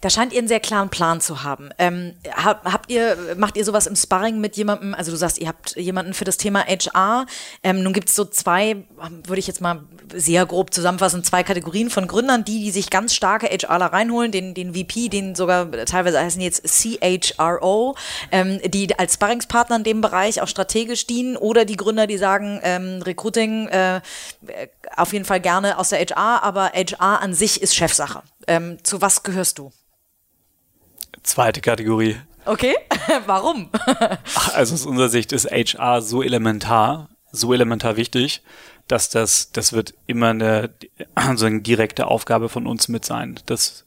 Da 0.00 0.10
scheint 0.10 0.32
ihr 0.32 0.38
einen 0.38 0.48
sehr 0.48 0.60
klaren 0.60 0.90
Plan 0.90 1.20
zu 1.20 1.42
haben. 1.42 1.70
Ähm, 1.78 2.14
habt 2.34 2.90
ihr, 2.90 3.36
macht 3.36 3.56
ihr 3.56 3.64
sowas 3.64 3.86
im 3.86 3.96
Sparring 3.96 4.40
mit 4.40 4.56
jemandem? 4.56 4.94
Also 4.94 5.10
du 5.10 5.16
sagst, 5.16 5.38
ihr 5.38 5.48
habt 5.48 5.76
jemanden 5.76 6.14
für 6.14 6.24
das 6.24 6.36
Thema 6.36 6.64
HR. 6.66 7.26
Ähm, 7.62 7.82
nun 7.82 7.92
gibt 7.92 8.08
es 8.08 8.14
so 8.14 8.24
zwei, 8.24 8.84
würde 9.24 9.38
ich 9.38 9.46
jetzt 9.46 9.60
mal 9.60 9.84
sehr 10.14 10.46
grob 10.46 10.72
zusammenfassen, 10.72 11.24
zwei 11.24 11.42
Kategorien 11.42 11.90
von 11.90 12.06
Gründern, 12.06 12.44
die, 12.44 12.62
die 12.64 12.70
sich 12.70 12.90
ganz 12.90 13.14
starke 13.14 13.46
HRler 13.46 13.86
reinholen, 13.86 14.32
den, 14.32 14.54
den 14.54 14.74
VP, 14.74 15.08
den 15.08 15.34
sogar 15.34 15.70
teilweise 15.86 16.20
heißen 16.20 16.40
jetzt 16.40 16.64
CHRO, 16.66 17.96
ähm, 18.30 18.60
die 18.64 18.98
als 18.98 19.14
Sparringspartner 19.14 19.76
in 19.76 19.84
dem 19.84 20.00
Bereich 20.00 20.40
auch 20.40 20.48
strategisch 20.48 21.06
dienen, 21.06 21.36
oder 21.36 21.64
die 21.64 21.76
Gründer, 21.76 22.06
die 22.06 22.18
sagen, 22.18 22.60
ähm, 22.62 23.02
Recruiting 23.02 23.68
äh, 23.68 24.00
auf 24.96 25.12
jeden 25.12 25.24
Fall 25.24 25.40
gerne 25.40 25.78
aus 25.78 25.90
der 25.90 26.00
HR, 26.00 26.42
aber 26.42 26.72
HR 26.74 27.20
an 27.20 27.34
sich 27.34 27.62
ist 27.62 27.74
Chefsache. 27.74 28.22
Ähm, 28.46 28.78
zu 28.82 29.00
was 29.00 29.22
gehörst 29.22 29.58
du? 29.58 29.72
Zweite 31.22 31.60
Kategorie. 31.60 32.16
Okay, 32.44 32.74
warum? 33.26 33.70
also 34.54 34.74
aus 34.74 34.86
unserer 34.86 35.08
Sicht 35.08 35.32
ist 35.32 35.50
HR 35.50 36.00
so 36.00 36.22
elementar, 36.22 37.08
so 37.32 37.52
elementar 37.52 37.96
wichtig, 37.96 38.42
dass 38.86 39.10
das, 39.10 39.50
das 39.50 39.72
wird 39.72 39.94
immer 40.06 40.28
eine, 40.28 40.70
also 41.16 41.46
eine 41.46 41.60
direkte 41.60 42.06
Aufgabe 42.06 42.48
von 42.48 42.66
uns 42.66 42.86
mit 42.88 43.04
sein. 43.04 43.40
Das 43.46 43.84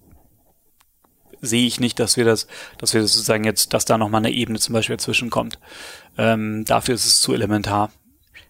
sehe 1.42 1.66
ich 1.66 1.80
nicht, 1.80 2.00
dass 2.00 2.18
wir 2.18 2.26
das, 2.26 2.48
dass 2.78 2.94
wir 2.94 3.02
das 3.02 3.14
sozusagen 3.14 3.46
jetzt, 3.46 3.74
dass 3.74 3.86
da 3.86 3.98
nochmal 3.98 4.20
eine 4.20 4.32
Ebene 4.32 4.60
zum 4.60 4.74
Beispiel 4.74 4.98
dazwischen 4.98 5.30
kommt. 5.30 5.58
Ähm, 6.18 6.66
dafür 6.66 6.96
ist 6.96 7.06
es 7.06 7.22
zu 7.22 7.34
elementar 7.34 7.92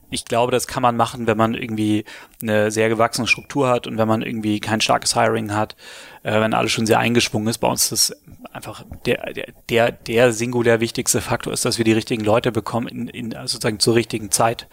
ich 0.09 0.25
glaube, 0.25 0.51
das 0.51 0.67
kann 0.67 0.81
man 0.81 0.97
machen, 0.97 1.27
wenn 1.27 1.37
man 1.37 1.53
irgendwie 1.53 2.05
eine 2.41 2.71
sehr 2.71 2.89
gewachsene 2.89 3.27
Struktur 3.27 3.69
hat 3.69 3.87
und 3.87 3.97
wenn 3.97 4.07
man 4.07 4.21
irgendwie 4.21 4.59
kein 4.59 4.81
starkes 4.81 5.15
Hiring 5.15 5.53
hat, 5.53 5.75
äh, 6.23 6.39
wenn 6.39 6.53
alles 6.53 6.71
schon 6.71 6.85
sehr 6.85 6.99
eingesprungen 6.99 7.47
ist. 7.47 7.59
Bei 7.59 7.67
uns 7.67 7.91
ist 7.91 8.15
einfach 8.51 8.83
der, 9.05 9.33
der, 9.69 9.91
der 9.91 10.33
singulär 10.33 10.79
wichtigste 10.79 11.21
Faktor 11.21 11.53
ist, 11.53 11.65
dass 11.65 11.77
wir 11.77 11.85
die 11.85 11.93
richtigen 11.93 12.23
Leute 12.23 12.51
bekommen 12.51 12.87
in, 12.87 13.07
in 13.07 13.35
also 13.35 13.53
sozusagen 13.53 13.79
zur 13.79 13.95
richtigen 13.95 14.31
Zeit. 14.31 14.67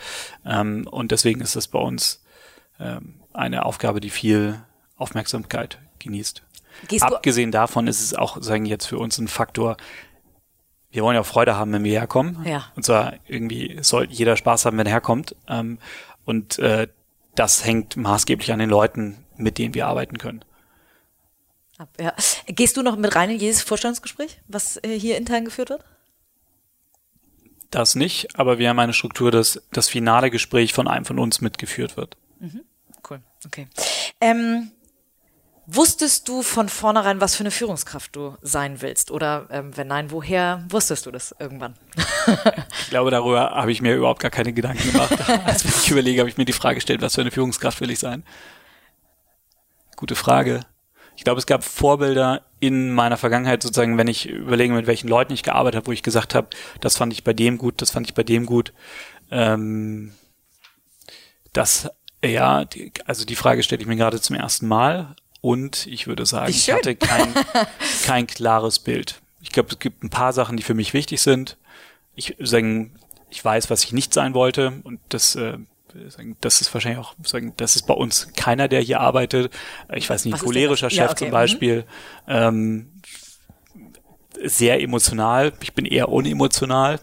Ähm, 0.45 0.87
und 0.91 1.13
deswegen 1.13 1.41
ist 1.41 1.57
das 1.57 1.69
bei 1.69 1.79
uns 1.79 2.25
ähm, 2.81 3.21
eine 3.33 3.65
Aufgabe, 3.65 4.01
die 4.01 4.11
viel 4.11 4.61
Aufmerksamkeit 4.97 5.79
genießt. 5.99 6.43
Gehst 6.89 7.05
Abgesehen 7.05 7.53
davon 7.53 7.87
ist 7.87 8.01
es 8.01 8.15
auch, 8.15 8.43
sagen 8.43 8.67
jetzt 8.67 8.87
für 8.87 8.99
uns 8.99 9.19
ein 9.19 9.29
Faktor, 9.29 9.77
wir 10.91 11.03
wollen 11.03 11.15
ja 11.15 11.21
auch 11.21 11.27
Freude 11.27 11.57
haben, 11.57 11.73
wenn 11.73 11.85
wir 11.85 11.99
herkommen. 11.99 12.45
Ja. 12.45 12.73
Und 12.75 12.85
zwar 12.85 13.15
irgendwie 13.27 13.79
soll 13.83 14.07
jeder 14.11 14.37
Spaß 14.37 14.65
haben, 14.65 14.79
wenn 14.79 14.87
er 14.87 14.93
herkommt. 14.93 15.37
Ähm, 15.49 15.79
und 16.25 16.59
äh, 16.59 16.89
das 17.35 17.65
hängt 17.65 17.97
maßgeblich 17.97 18.53
an 18.53 18.59
den 18.59 18.71
Leuten, 18.71 19.25
mit 19.37 19.59
denen 19.59 19.75
wir 19.75 19.87
arbeiten 19.87 20.19
können. 20.19 20.45
Ja. 22.01 22.15
Gehst 22.47 22.77
du 22.77 22.83
noch 22.83 22.97
mit 22.97 23.15
rein 23.15 23.31
in 23.31 23.39
jedes 23.39 23.63
Vorstandsgespräch, 23.63 24.41
was 24.49 24.83
äh, 24.83 24.99
hier 24.99 25.19
intern 25.19 25.45
geführt 25.45 25.71
wird? 25.71 25.85
Das 27.71 27.95
nicht, 27.95 28.39
aber 28.39 28.59
wir 28.59 28.69
haben 28.69 28.79
eine 28.79 28.95
Struktur, 28.95 29.31
dass 29.31 29.63
das 29.73 29.89
finale 29.89 30.31
Gespräch 30.31 30.73
von 30.73 30.89
einem 30.89 31.05
von 31.05 31.19
uns 31.19 31.41
mitgeführt 31.41 31.97
wird. 31.97 32.17
Mhm. 32.39 32.63
Cool, 33.09 33.21
okay. 33.45 33.69
Ähm, 34.21 34.71
Wusstest 35.69 36.29
du 36.29 36.43
von 36.43 36.69
vornherein, 36.69 37.21
was 37.21 37.35
für 37.35 37.41
eine 37.41 37.51
Führungskraft 37.51 38.15
du 38.15 38.37
sein 38.41 38.83
willst? 38.83 39.11
Oder 39.11 39.49
ähm, 39.51 39.77
wenn 39.77 39.89
nein, 39.89 40.13
woher 40.13 40.65
wusstest 40.69 41.07
du 41.07 41.11
das 41.11 41.35
irgendwann? 41.41 41.75
ich 42.83 42.91
glaube, 42.91 43.11
darüber 43.11 43.51
habe 43.51 43.73
ich 43.73 43.83
mir 43.83 43.97
überhaupt 43.97 44.21
gar 44.21 44.31
keine 44.31 44.53
Gedanken 44.53 44.93
gemacht. 44.93 45.17
Als 45.45 45.65
ich 45.65 45.91
überlege, 45.91 46.21
habe 46.21 46.31
ich 46.31 46.37
mir 46.37 46.45
die 46.45 46.53
Frage 46.53 46.77
gestellt, 46.77 47.03
was 47.03 47.17
für 47.17 47.21
eine 47.21 47.33
Führungskraft 47.33 47.81
will 47.81 47.91
ich 47.91 47.99
sein? 47.99 48.23
Gute 49.97 50.15
Frage. 50.15 50.61
Ich 51.17 51.25
glaube, 51.25 51.41
es 51.41 51.47
gab 51.47 51.65
Vorbilder 51.65 52.43
in 52.61 52.93
meiner 52.93 53.17
Vergangenheit, 53.17 53.63
sozusagen, 53.63 53.99
wenn 53.99 54.07
ich 54.07 54.29
überlege, 54.29 54.73
mit 54.73 54.87
welchen 54.87 55.09
Leuten 55.09 55.33
ich 55.33 55.43
gearbeitet 55.43 55.79
habe, 55.79 55.87
wo 55.89 55.93
ich 55.93 56.05
gesagt 56.05 56.37
habe, 56.37 56.49
das 56.81 56.97
fand 56.97 57.13
ich 57.13 57.25
bei 57.25 57.33
dem 57.33 57.59
gut, 57.59 57.83
das 57.83 57.91
fand 57.91 58.07
ich 58.07 58.15
bei 58.15 58.23
dem 58.23 58.47
gut. 58.47 58.73
Ähm, 59.33 60.13
das, 61.53 61.89
ja, 62.25 62.65
die, 62.67 62.93
also 63.05 63.25
die 63.25 63.35
Frage 63.35 63.65
stelle 63.65 63.81
ich 63.83 63.89
mir 63.89 63.97
gerade 63.97 64.21
zum 64.21 64.37
ersten 64.37 64.69
Mal 64.69 65.17
und 65.47 65.87
ich 65.87 66.09
würde 66.09 66.27
sagen, 66.27 66.51
ich 66.51 66.73
hatte 66.73 66.97
kein, 66.97 67.33
kein 68.05 68.27
klares 68.27 68.81
Bild. 68.81 69.21
Ich 69.41 69.51
glaube, 69.51 69.69
es 69.71 69.79
gibt 69.79 70.03
ein 70.03 70.11
paar 70.11 70.33
Sachen, 70.33 70.57
die 70.57 70.65
für 70.65 70.75
mich 70.75 70.93
wichtig 70.93 71.23
sind. 71.23 71.57
Ich 72.17 72.35
sagen, 72.41 72.97
ich 73.31 73.45
weiß, 73.45 73.71
was 73.71 73.85
ich 73.85 73.93
nicht 73.93 74.13
sein 74.13 74.35
wollte 74.35 74.81
und 74.83 74.99
das 75.11 75.37
äh, 75.37 75.59
das 76.41 76.61
ist 76.61 76.75
wahrscheinlich 76.75 76.99
auch, 76.99 77.15
sagen, 77.23 77.55
das 77.57 77.77
ist 77.77 77.87
bei 77.87 77.95
uns 77.95 78.33
keiner, 78.37 78.67
der 78.67 78.81
hier 78.81 79.01
arbeitet. 79.01 79.51
Ich 79.95 80.11
weiß 80.11 80.25
nicht, 80.25 80.35
ein 80.35 80.41
cholerischer 80.41 80.91
Chef 80.91 80.99
ja, 80.99 81.07
okay. 81.07 81.17
zum 81.17 81.29
mhm. 81.29 81.33
Beispiel. 81.33 81.77
Mhm. 82.27 82.33
Ähm, 82.33 82.93
sehr 84.43 84.81
emotional. 84.83 85.53
Ich 85.61 85.75
bin 85.75 85.87
eher 85.87 86.09
unemotional. 86.09 87.01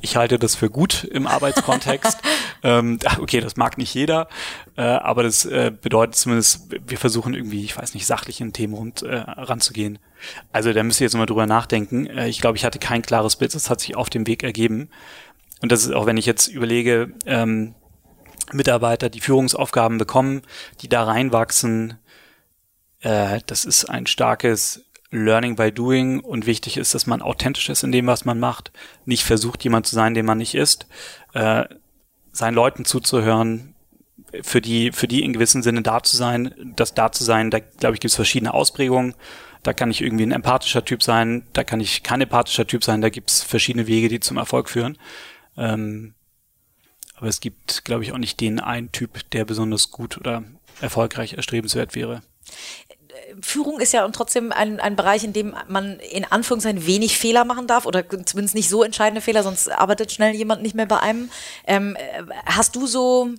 Ich 0.00 0.16
halte 0.16 0.38
das 0.38 0.54
für 0.54 0.70
gut 0.70 1.04
im 1.04 1.26
Arbeitskontext. 1.26 2.18
ähm, 2.62 2.98
okay, 3.18 3.40
das 3.40 3.56
mag 3.56 3.78
nicht 3.78 3.94
jeder, 3.94 4.28
äh, 4.76 4.82
aber 4.82 5.22
das 5.22 5.44
äh, 5.44 5.72
bedeutet 5.80 6.16
zumindest, 6.16 6.68
wir 6.86 6.98
versuchen 6.98 7.34
irgendwie, 7.34 7.64
ich 7.64 7.76
weiß 7.76 7.94
nicht, 7.94 8.06
sachlich 8.06 8.40
in 8.40 8.52
Themen 8.52 8.74
rund 8.74 9.02
äh, 9.02 9.16
ranzugehen. 9.16 9.98
Also 10.52 10.72
da 10.72 10.82
müsst 10.82 11.00
ihr 11.00 11.06
jetzt 11.06 11.16
mal 11.16 11.26
drüber 11.26 11.46
nachdenken. 11.46 12.06
Äh, 12.06 12.28
ich 12.28 12.40
glaube, 12.40 12.56
ich 12.56 12.64
hatte 12.64 12.78
kein 12.78 13.02
klares 13.02 13.36
Bild, 13.36 13.54
das 13.54 13.70
hat 13.70 13.80
sich 13.80 13.96
auf 13.96 14.10
dem 14.10 14.26
Weg 14.26 14.42
ergeben. 14.42 14.88
Und 15.62 15.72
das 15.72 15.84
ist 15.84 15.92
auch, 15.92 16.06
wenn 16.06 16.16
ich 16.16 16.26
jetzt 16.26 16.48
überlege, 16.48 17.12
ähm, 17.24 17.74
Mitarbeiter, 18.52 19.08
die 19.08 19.20
Führungsaufgaben 19.20 19.98
bekommen, 19.98 20.42
die 20.80 20.88
da 20.88 21.04
reinwachsen, 21.04 21.98
äh, 23.00 23.40
das 23.46 23.64
ist 23.64 23.86
ein 23.86 24.06
starkes 24.06 24.85
Learning 25.10 25.56
by 25.56 25.70
Doing 25.70 26.20
und 26.20 26.46
wichtig 26.46 26.76
ist, 26.76 26.94
dass 26.94 27.06
man 27.06 27.22
authentisch 27.22 27.68
ist 27.68 27.84
in 27.84 27.92
dem, 27.92 28.06
was 28.06 28.24
man 28.24 28.38
macht, 28.38 28.72
nicht 29.04 29.24
versucht, 29.24 29.62
jemand 29.64 29.86
zu 29.86 29.94
sein, 29.94 30.14
den 30.14 30.26
man 30.26 30.38
nicht 30.38 30.54
ist, 30.54 30.86
äh, 31.34 31.64
seinen 32.32 32.54
Leuten 32.54 32.84
zuzuhören, 32.84 33.74
für 34.42 34.60
die, 34.60 34.92
für 34.92 35.08
die 35.08 35.22
in 35.22 35.32
gewissem 35.32 35.62
Sinne 35.62 35.82
da 35.82 36.02
zu 36.02 36.16
sein, 36.16 36.54
das 36.76 36.94
da 36.94 37.12
zu 37.12 37.24
sein, 37.24 37.50
da 37.50 37.60
glaube 37.60 37.94
ich, 37.94 38.00
gibt 38.00 38.10
es 38.10 38.16
verschiedene 38.16 38.54
Ausprägungen. 38.54 39.14
Da 39.62 39.72
kann 39.72 39.90
ich 39.90 40.02
irgendwie 40.02 40.24
ein 40.24 40.32
empathischer 40.32 40.84
Typ 40.84 41.02
sein, 41.02 41.46
da 41.52 41.64
kann 41.64 41.80
ich 41.80 42.02
kein 42.02 42.20
empathischer 42.20 42.66
Typ 42.66 42.84
sein, 42.84 43.00
da 43.00 43.08
gibt 43.08 43.30
es 43.30 43.42
verschiedene 43.42 43.86
Wege, 43.86 44.08
die 44.08 44.20
zum 44.20 44.36
Erfolg 44.36 44.70
führen. 44.70 44.98
Ähm, 45.56 46.14
aber 47.16 47.28
es 47.28 47.40
gibt, 47.40 47.84
glaube 47.84 48.04
ich, 48.04 48.12
auch 48.12 48.18
nicht 48.18 48.40
den 48.40 48.60
einen 48.60 48.92
Typ, 48.92 49.28
der 49.30 49.44
besonders 49.44 49.90
gut 49.90 50.18
oder 50.18 50.44
erfolgreich 50.80 51.34
erstrebenswert 51.34 51.94
wäre. 51.94 52.22
Führung 53.40 53.80
ist 53.80 53.92
ja 53.92 54.08
trotzdem 54.08 54.52
ein, 54.52 54.80
ein 54.80 54.96
Bereich, 54.96 55.24
in 55.24 55.32
dem 55.32 55.54
man 55.68 55.98
in 56.00 56.24
Anführungszeichen 56.24 56.86
wenig 56.86 57.18
Fehler 57.18 57.44
machen 57.44 57.66
darf 57.66 57.86
oder 57.86 58.04
zumindest 58.24 58.54
nicht 58.54 58.68
so 58.68 58.82
entscheidende 58.82 59.20
Fehler, 59.20 59.42
sonst 59.42 59.70
arbeitet 59.70 60.12
schnell 60.12 60.34
jemand 60.34 60.62
nicht 60.62 60.74
mehr 60.74 60.86
bei 60.86 61.00
einem. 61.00 61.30
Ähm, 61.66 61.96
hast 62.44 62.76
du 62.76 62.86
so 62.86 63.30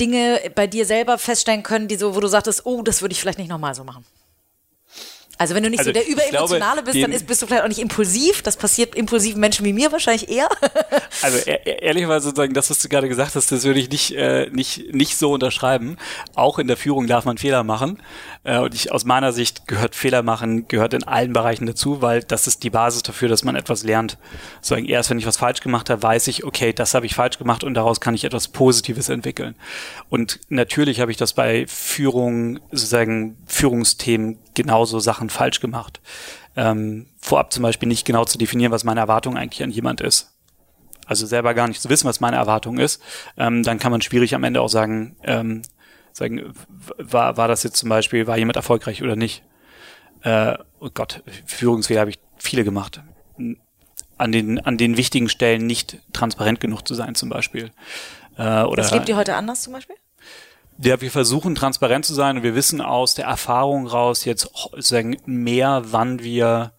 Dinge 0.00 0.40
bei 0.54 0.66
dir 0.66 0.86
selber 0.86 1.18
feststellen 1.18 1.62
können, 1.62 1.88
die 1.88 1.96
so, 1.96 2.14
wo 2.14 2.20
du 2.20 2.26
sagtest, 2.26 2.66
oh, 2.66 2.82
das 2.82 3.02
würde 3.02 3.12
ich 3.12 3.20
vielleicht 3.20 3.38
nicht 3.38 3.50
nochmal 3.50 3.74
so 3.74 3.84
machen? 3.84 4.04
Also 5.36 5.54
wenn 5.54 5.62
du 5.62 5.70
nicht 5.70 5.80
also 5.80 5.90
so 5.90 5.94
der 5.94 6.06
Überemotionale 6.08 6.82
bist, 6.82 7.02
dann 7.02 7.12
ist, 7.12 7.26
bist 7.26 7.42
du 7.42 7.46
vielleicht 7.46 7.64
auch 7.64 7.68
nicht 7.68 7.80
impulsiv. 7.80 8.42
Das 8.42 8.56
passiert 8.56 8.94
impulsiven 8.94 9.40
Menschen 9.40 9.64
wie 9.66 9.72
mir 9.72 9.90
wahrscheinlich 9.90 10.28
eher. 10.28 10.48
also 11.22 11.38
e-, 11.38 11.58
e 11.64 11.78
ehrlicherweise 11.80 12.26
sozusagen, 12.26 12.54
das, 12.54 12.70
was 12.70 12.78
du 12.78 12.88
gerade 12.88 13.08
gesagt 13.08 13.34
hast, 13.34 13.50
das 13.50 13.64
würde 13.64 13.80
ich 13.80 13.90
nicht, 13.90 14.12
äh, 14.12 14.48
nicht, 14.50 14.94
nicht 14.94 15.16
so 15.16 15.32
unterschreiben. 15.32 15.96
Auch 16.34 16.58
in 16.58 16.68
der 16.68 16.76
Führung 16.76 17.06
darf 17.06 17.24
man 17.24 17.38
Fehler 17.38 17.64
machen. 17.64 18.00
Äh, 18.44 18.58
und 18.58 18.74
ich, 18.74 18.92
aus 18.92 19.04
meiner 19.04 19.32
Sicht 19.32 19.66
gehört 19.66 19.96
Fehler 19.96 20.22
machen, 20.22 20.68
gehört 20.68 20.94
in 20.94 21.04
allen 21.04 21.32
Bereichen 21.32 21.66
dazu, 21.66 22.00
weil 22.00 22.22
das 22.22 22.46
ist 22.46 22.62
die 22.62 22.70
Basis 22.70 23.02
dafür, 23.02 23.28
dass 23.28 23.42
man 23.42 23.56
etwas 23.56 23.82
lernt. 23.82 24.18
Sozusagen 24.60 24.86
erst 24.86 25.10
wenn 25.10 25.18
ich 25.18 25.26
was 25.26 25.38
falsch 25.38 25.60
gemacht 25.60 25.90
habe, 25.90 26.02
weiß 26.02 26.28
ich, 26.28 26.44
okay, 26.44 26.72
das 26.72 26.94
habe 26.94 27.06
ich 27.06 27.14
falsch 27.14 27.38
gemacht 27.38 27.64
und 27.64 27.74
daraus 27.74 28.00
kann 28.00 28.14
ich 28.14 28.24
etwas 28.24 28.48
Positives 28.48 29.08
entwickeln. 29.08 29.56
Und 30.10 30.38
natürlich 30.48 31.00
habe 31.00 31.10
ich 31.10 31.16
das 31.16 31.32
bei 31.32 31.66
Führung, 31.66 32.60
sozusagen 32.70 33.36
Führungsthemen 33.46 34.38
genauso 34.54 34.98
Sachen 34.98 35.30
falsch 35.30 35.60
gemacht. 35.60 36.00
Ähm, 36.56 37.06
vorab 37.18 37.52
zum 37.52 37.62
Beispiel 37.62 37.88
nicht 37.88 38.06
genau 38.06 38.24
zu 38.24 38.38
definieren, 38.38 38.72
was 38.72 38.84
meine 38.84 39.00
Erwartung 39.00 39.36
eigentlich 39.36 39.62
an 39.62 39.70
jemand 39.70 40.00
ist. 40.00 40.30
Also 41.06 41.26
selber 41.26 41.54
gar 41.54 41.68
nicht 41.68 41.82
zu 41.82 41.90
wissen, 41.90 42.08
was 42.08 42.20
meine 42.20 42.36
Erwartung 42.36 42.78
ist, 42.78 43.02
ähm, 43.36 43.62
dann 43.62 43.78
kann 43.78 43.92
man 43.92 44.00
schwierig 44.00 44.34
am 44.34 44.44
Ende 44.44 44.60
auch 44.60 44.68
sagen, 44.68 45.16
ähm, 45.22 45.62
sagen, 46.12 46.54
war, 46.96 47.36
war 47.36 47.48
das 47.48 47.62
jetzt 47.62 47.76
zum 47.76 47.88
Beispiel, 47.88 48.26
war 48.26 48.38
jemand 48.38 48.56
erfolgreich 48.56 49.02
oder 49.02 49.16
nicht? 49.16 49.42
Äh, 50.22 50.56
oh 50.80 50.88
Gott, 50.92 51.22
Führungsfehler 51.44 52.00
habe 52.00 52.10
ich 52.10 52.18
viele 52.38 52.64
gemacht. 52.64 53.02
An 54.16 54.32
den, 54.32 54.60
an 54.60 54.78
den 54.78 54.96
wichtigen 54.96 55.28
Stellen 55.28 55.66
nicht 55.66 55.98
transparent 56.12 56.60
genug 56.60 56.86
zu 56.86 56.94
sein, 56.94 57.14
zum 57.14 57.28
Beispiel. 57.28 57.72
Äh, 58.38 58.62
oder, 58.62 58.82
das 58.82 58.92
lebt 58.92 59.08
ihr 59.08 59.16
heute 59.16 59.34
anders 59.34 59.62
zum 59.62 59.72
Beispiel? 59.72 59.96
Ja, 60.82 61.00
wir 61.00 61.10
versuchen 61.10 61.54
transparent 61.54 62.04
zu 62.04 62.14
sein 62.14 62.38
und 62.38 62.42
wir 62.42 62.54
wissen 62.54 62.80
aus 62.80 63.14
der 63.14 63.26
Erfahrung 63.26 63.86
raus 63.86 64.24
jetzt 64.24 64.50
sagen 64.76 65.16
mehr, 65.24 65.82
wann 65.86 66.22
wir 66.22 66.72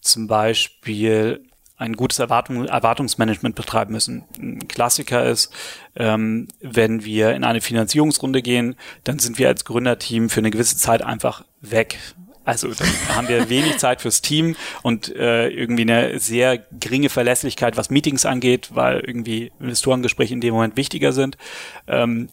zum 0.00 0.26
Beispiel 0.26 1.44
ein 1.76 1.94
gutes 1.94 2.18
Erwartung, 2.18 2.64
Erwartungsmanagement 2.66 3.54
betreiben 3.54 3.92
müssen. 3.92 4.24
Ein 4.38 4.68
Klassiker 4.68 5.24
ist, 5.24 5.52
ähm, 5.96 6.48
wenn 6.60 7.04
wir 7.04 7.34
in 7.34 7.44
eine 7.44 7.60
Finanzierungsrunde 7.60 8.42
gehen, 8.42 8.76
dann 9.04 9.18
sind 9.18 9.38
wir 9.38 9.48
als 9.48 9.64
Gründerteam 9.64 10.30
für 10.30 10.40
eine 10.40 10.50
gewisse 10.50 10.76
Zeit 10.76 11.02
einfach 11.02 11.44
weg. 11.60 11.98
Also 12.44 12.68
dann 12.68 12.88
haben 13.14 13.28
wir 13.28 13.48
wenig 13.48 13.78
Zeit 13.78 14.00
fürs 14.00 14.20
Team 14.20 14.56
und 14.82 15.14
äh, 15.14 15.48
irgendwie 15.48 15.82
eine 15.82 16.18
sehr 16.18 16.58
geringe 16.58 17.08
Verlässlichkeit, 17.08 17.76
was 17.76 17.90
Meetings 17.90 18.26
angeht, 18.26 18.70
weil 18.74 19.00
irgendwie 19.00 19.52
Investorengespräche 19.60 20.34
in 20.34 20.40
dem 20.40 20.54
Moment 20.54 20.76
wichtiger 20.76 21.12
sind. 21.12 21.36
Ähm, 21.86 22.28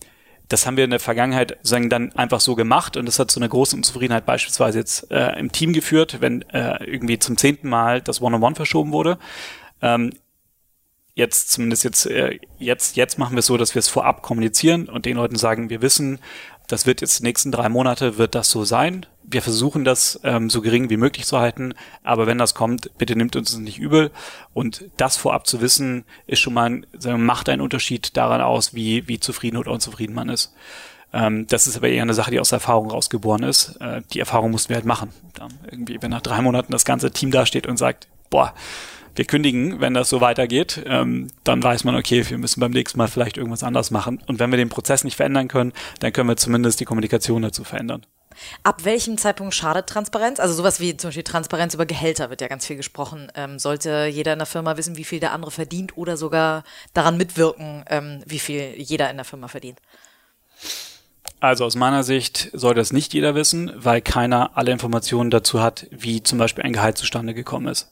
das 0.49 0.65
haben 0.65 0.77
wir 0.77 0.83
in 0.83 0.89
der 0.89 0.99
Vergangenheit 0.99 1.57
sagen 1.61 1.89
dann 1.89 2.11
einfach 2.13 2.39
so 2.39 2.55
gemacht 2.55 2.97
und 2.97 3.05
das 3.05 3.19
hat 3.19 3.29
zu 3.29 3.39
einer 3.39 3.47
großen 3.47 3.77
Unzufriedenheit 3.79 4.25
beispielsweise 4.25 4.79
jetzt 4.79 5.09
äh, 5.11 5.39
im 5.39 5.51
Team 5.51 5.73
geführt, 5.73 6.17
wenn 6.21 6.41
äh, 6.49 6.83
irgendwie 6.83 7.19
zum 7.19 7.37
zehnten 7.37 7.69
Mal 7.69 8.01
das 8.01 8.21
One-on-One 8.21 8.55
verschoben 8.55 8.91
wurde. 8.91 9.19
Ähm, 9.81 10.11
jetzt 11.13 11.51
zumindest 11.51 11.83
jetzt 11.83 12.07
äh, 12.07 12.39
jetzt 12.57 12.95
jetzt 12.97 13.19
machen 13.19 13.35
wir 13.35 13.39
es 13.39 13.45
so, 13.45 13.57
dass 13.57 13.75
wir 13.75 13.79
es 13.79 13.89
vorab 13.89 14.23
kommunizieren 14.23 14.89
und 14.89 15.05
den 15.05 15.17
Leuten 15.17 15.35
sagen, 15.35 15.69
wir 15.69 15.83
wissen, 15.83 16.19
das 16.69 16.85
wird 16.85 17.01
jetzt 17.01 17.19
die 17.19 17.23
nächsten 17.23 17.51
drei 17.51 17.67
Monate 17.67 18.17
wird 18.17 18.35
das 18.35 18.49
so 18.49 18.63
sein 18.63 19.05
wir 19.31 19.41
versuchen 19.41 19.83
das 19.83 20.19
ähm, 20.23 20.49
so 20.49 20.61
gering 20.61 20.89
wie 20.89 20.97
möglich 20.97 21.25
zu 21.25 21.39
halten, 21.39 21.73
aber 22.03 22.25
wenn 22.27 22.37
das 22.37 22.55
kommt, 22.55 22.97
bitte 22.97 23.15
nimmt 23.15 23.35
uns 23.35 23.51
das 23.51 23.59
nicht 23.59 23.77
übel. 23.77 24.11
Und 24.53 24.85
das 24.97 25.17
vorab 25.17 25.45
zu 25.45 25.61
wissen, 25.61 26.03
ist 26.25 26.39
schon 26.39 26.53
mal, 26.53 26.81
sagen, 26.97 27.25
macht 27.25 27.49
einen 27.49 27.61
Unterschied 27.61 28.17
daran 28.17 28.41
aus, 28.41 28.73
wie, 28.73 29.07
wie 29.07 29.19
zufrieden 29.19 29.57
oder 29.57 29.71
unzufrieden 29.71 30.15
man 30.15 30.29
ist. 30.29 30.53
Ähm, 31.13 31.47
das 31.47 31.67
ist 31.67 31.77
aber 31.77 31.89
eher 31.89 32.03
eine 32.03 32.13
Sache, 32.13 32.31
die 32.31 32.39
aus 32.39 32.49
der 32.49 32.57
Erfahrung 32.57 32.89
rausgeboren 32.89 33.43
ist. 33.43 33.75
Äh, 33.79 34.01
die 34.13 34.19
Erfahrung 34.19 34.51
mussten 34.51 34.69
wir 34.69 34.77
halt 34.77 34.85
machen. 34.85 35.11
Dann 35.33 35.53
irgendwie, 35.69 36.01
wenn 36.01 36.11
nach 36.11 36.21
drei 36.21 36.41
Monaten 36.41 36.71
das 36.71 36.85
ganze 36.85 37.11
Team 37.11 37.31
dasteht 37.31 37.67
und 37.67 37.77
sagt, 37.77 38.07
boah, 38.29 38.53
wir 39.15 39.25
kündigen, 39.25 39.79
wenn 39.79 39.93
das 39.93 40.09
so 40.09 40.21
weitergeht, 40.21 40.83
ähm, 40.85 41.27
dann 41.43 41.61
weiß 41.61 41.83
man, 41.83 41.95
okay, 41.95 42.27
wir 42.29 42.37
müssen 42.37 42.59
beim 42.59 42.71
nächsten 42.71 42.97
Mal 42.97 43.07
vielleicht 43.07 43.37
irgendwas 43.37 43.63
anders 43.63 43.91
machen. 43.91 44.21
Und 44.27 44.39
wenn 44.39 44.51
wir 44.51 44.57
den 44.57 44.69
Prozess 44.69 45.03
nicht 45.03 45.15
verändern 45.15 45.47
können, 45.47 45.73
dann 45.99 46.13
können 46.13 46.29
wir 46.29 46.37
zumindest 46.37 46.79
die 46.79 46.85
Kommunikation 46.85 47.41
dazu 47.41 47.63
verändern. 47.63 48.05
Ab 48.63 48.85
welchem 48.85 49.17
Zeitpunkt 49.17 49.53
schadet 49.53 49.87
Transparenz? 49.87 50.39
Also 50.39 50.53
sowas 50.53 50.79
wie 50.79 50.95
zum 50.95 51.09
Beispiel 51.09 51.23
Transparenz 51.23 51.73
über 51.73 51.85
Gehälter 51.85 52.29
wird 52.29 52.41
ja 52.41 52.47
ganz 52.47 52.65
viel 52.65 52.77
gesprochen. 52.77 53.31
Ähm, 53.35 53.59
sollte 53.59 54.05
jeder 54.05 54.33
in 54.33 54.39
der 54.39 54.45
Firma 54.45 54.77
wissen, 54.77 54.97
wie 54.97 55.03
viel 55.03 55.19
der 55.19 55.33
andere 55.33 55.51
verdient 55.51 55.97
oder 55.97 56.15
sogar 56.15 56.63
daran 56.93 57.17
mitwirken, 57.17 57.83
ähm, 57.89 58.21
wie 58.25 58.39
viel 58.39 58.73
jeder 58.77 59.09
in 59.09 59.17
der 59.17 59.25
Firma 59.25 59.47
verdient? 59.47 59.79
Also 61.39 61.65
aus 61.65 61.75
meiner 61.75 62.03
Sicht 62.03 62.49
sollte 62.53 62.81
das 62.81 62.91
nicht 62.91 63.13
jeder 63.13 63.33
wissen, 63.33 63.71
weil 63.75 64.01
keiner 64.01 64.57
alle 64.57 64.71
Informationen 64.71 65.31
dazu 65.31 65.61
hat, 65.61 65.87
wie 65.89 66.21
zum 66.21 66.37
Beispiel 66.37 66.65
ein 66.65 66.73
Gehalt 66.73 66.97
zustande 66.97 67.33
gekommen 67.33 67.67
ist. 67.67 67.91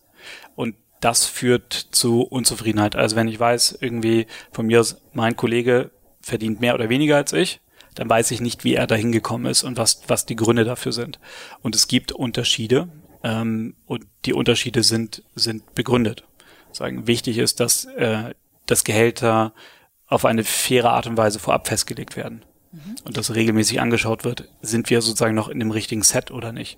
Und 0.56 0.75
das 0.99 1.25
führt 1.25 1.73
zu 1.73 2.21
Unzufriedenheit. 2.23 2.95
Also 2.95 3.15
wenn 3.15 3.27
ich 3.27 3.39
weiß, 3.39 3.77
irgendwie 3.81 4.27
von 4.51 4.67
mir 4.67 4.79
aus, 4.79 4.97
mein 5.13 5.36
Kollege 5.36 5.91
verdient 6.21 6.60
mehr 6.60 6.73
oder 6.73 6.89
weniger 6.89 7.17
als 7.17 7.33
ich, 7.33 7.62
dann 7.95 8.10
weiß 8.10 8.31
ich 8.31 8.41
nicht, 8.41 8.63
wie 8.63 8.75
er 8.75 8.88
dahin 8.88 9.12
gekommen 9.12 9.45
ist 9.45 9.63
und 9.63 9.77
was, 9.77 10.01
was 10.07 10.25
die 10.25 10.36
Gründe 10.36 10.63
dafür 10.63 10.91
sind. 10.91 11.19
Und 11.62 11.75
es 11.75 11.88
gibt 11.88 12.12
Unterschiede 12.12 12.89
ähm, 13.23 13.75
und 13.86 14.05
die 14.25 14.33
Unterschiede 14.33 14.83
sind, 14.83 15.23
sind 15.36 15.73
begründet. 15.73 16.23
Sagen, 16.71 17.07
wichtig 17.07 17.38
ist, 17.38 17.60
dass 17.60 17.86
äh, 17.86 18.33
das 18.65 18.83
Gehälter 18.83 19.53
auf 20.07 20.25
eine 20.25 20.43
faire 20.43 20.91
Art 20.91 21.07
und 21.07 21.17
Weise 21.17 21.39
vorab 21.39 21.67
festgelegt 21.67 22.15
werden. 22.15 22.43
Mhm. 22.71 22.95
Und 23.03 23.17
dass 23.17 23.33
regelmäßig 23.33 23.81
angeschaut 23.81 24.23
wird, 24.23 24.49
sind 24.62 24.89
wir 24.89 25.01
sozusagen 25.01 25.36
noch 25.36 25.49
in 25.49 25.60
dem 25.60 25.71
richtigen 25.71 26.03
Set 26.03 26.29
oder 26.31 26.51
nicht 26.51 26.77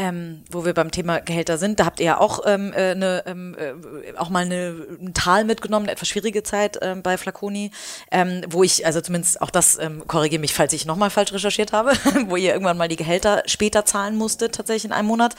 ähm, 0.00 0.44
wo 0.50 0.64
wir 0.64 0.72
beim 0.72 0.90
Thema 0.90 1.20
Gehälter 1.20 1.58
sind, 1.58 1.78
da 1.78 1.84
habt 1.84 2.00
ihr 2.00 2.06
ja 2.06 2.20
auch 2.20 2.40
ähm, 2.46 2.72
äh, 2.72 2.94
ne, 2.94 3.22
ähm, 3.26 3.54
äh, 3.58 4.16
auch 4.16 4.30
mal 4.30 4.46
eine, 4.46 4.74
ein 4.98 5.12
Tal 5.12 5.44
mitgenommen, 5.44 5.84
eine 5.84 5.92
etwas 5.92 6.08
schwierige 6.08 6.42
Zeit 6.42 6.78
ähm, 6.80 7.02
bei 7.02 7.18
Flaconi, 7.18 7.70
ähm, 8.10 8.40
wo 8.48 8.62
ich, 8.62 8.86
also 8.86 9.02
zumindest 9.02 9.42
auch 9.42 9.50
das, 9.50 9.78
ähm, 9.78 10.02
korrigiere 10.06 10.40
mich, 10.40 10.54
falls 10.54 10.72
ich 10.72 10.86
nochmal 10.86 11.10
falsch 11.10 11.34
recherchiert 11.34 11.74
habe, 11.74 11.92
wo 12.28 12.36
ihr 12.36 12.54
irgendwann 12.54 12.78
mal 12.78 12.88
die 12.88 12.96
Gehälter 12.96 13.42
später 13.44 13.84
zahlen 13.84 14.16
musstet, 14.16 14.54
tatsächlich 14.54 14.86
in 14.86 14.92
einem 14.92 15.08
Monat. 15.08 15.34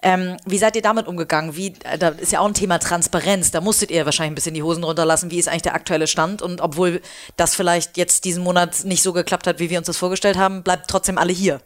Ähm, 0.00 0.36
wie 0.46 0.58
seid 0.58 0.76
ihr 0.76 0.82
damit 0.82 1.08
umgegangen? 1.08 1.56
Wie, 1.56 1.74
äh, 1.82 1.98
da 1.98 2.10
ist 2.10 2.30
ja 2.30 2.38
auch 2.38 2.46
ein 2.46 2.54
Thema 2.54 2.78
Transparenz, 2.78 3.50
da 3.50 3.60
musstet 3.60 3.90
ihr 3.90 4.04
wahrscheinlich 4.04 4.30
ein 4.30 4.36
bisschen 4.36 4.54
die 4.54 4.62
Hosen 4.62 4.84
runterlassen. 4.84 5.32
Wie 5.32 5.40
ist 5.40 5.48
eigentlich 5.48 5.62
der 5.62 5.74
aktuelle 5.74 6.06
Stand? 6.06 6.40
Und 6.40 6.60
obwohl 6.60 7.00
das 7.36 7.56
vielleicht 7.56 7.96
jetzt 7.96 8.24
diesen 8.24 8.44
Monat 8.44 8.84
nicht 8.84 9.02
so 9.02 9.12
geklappt 9.12 9.48
hat, 9.48 9.58
wie 9.58 9.70
wir 9.70 9.78
uns 9.78 9.88
das 9.88 9.96
vorgestellt 9.96 10.38
haben, 10.38 10.62
bleibt 10.62 10.88
trotzdem 10.88 11.18
alle 11.18 11.32
hier 11.32 11.60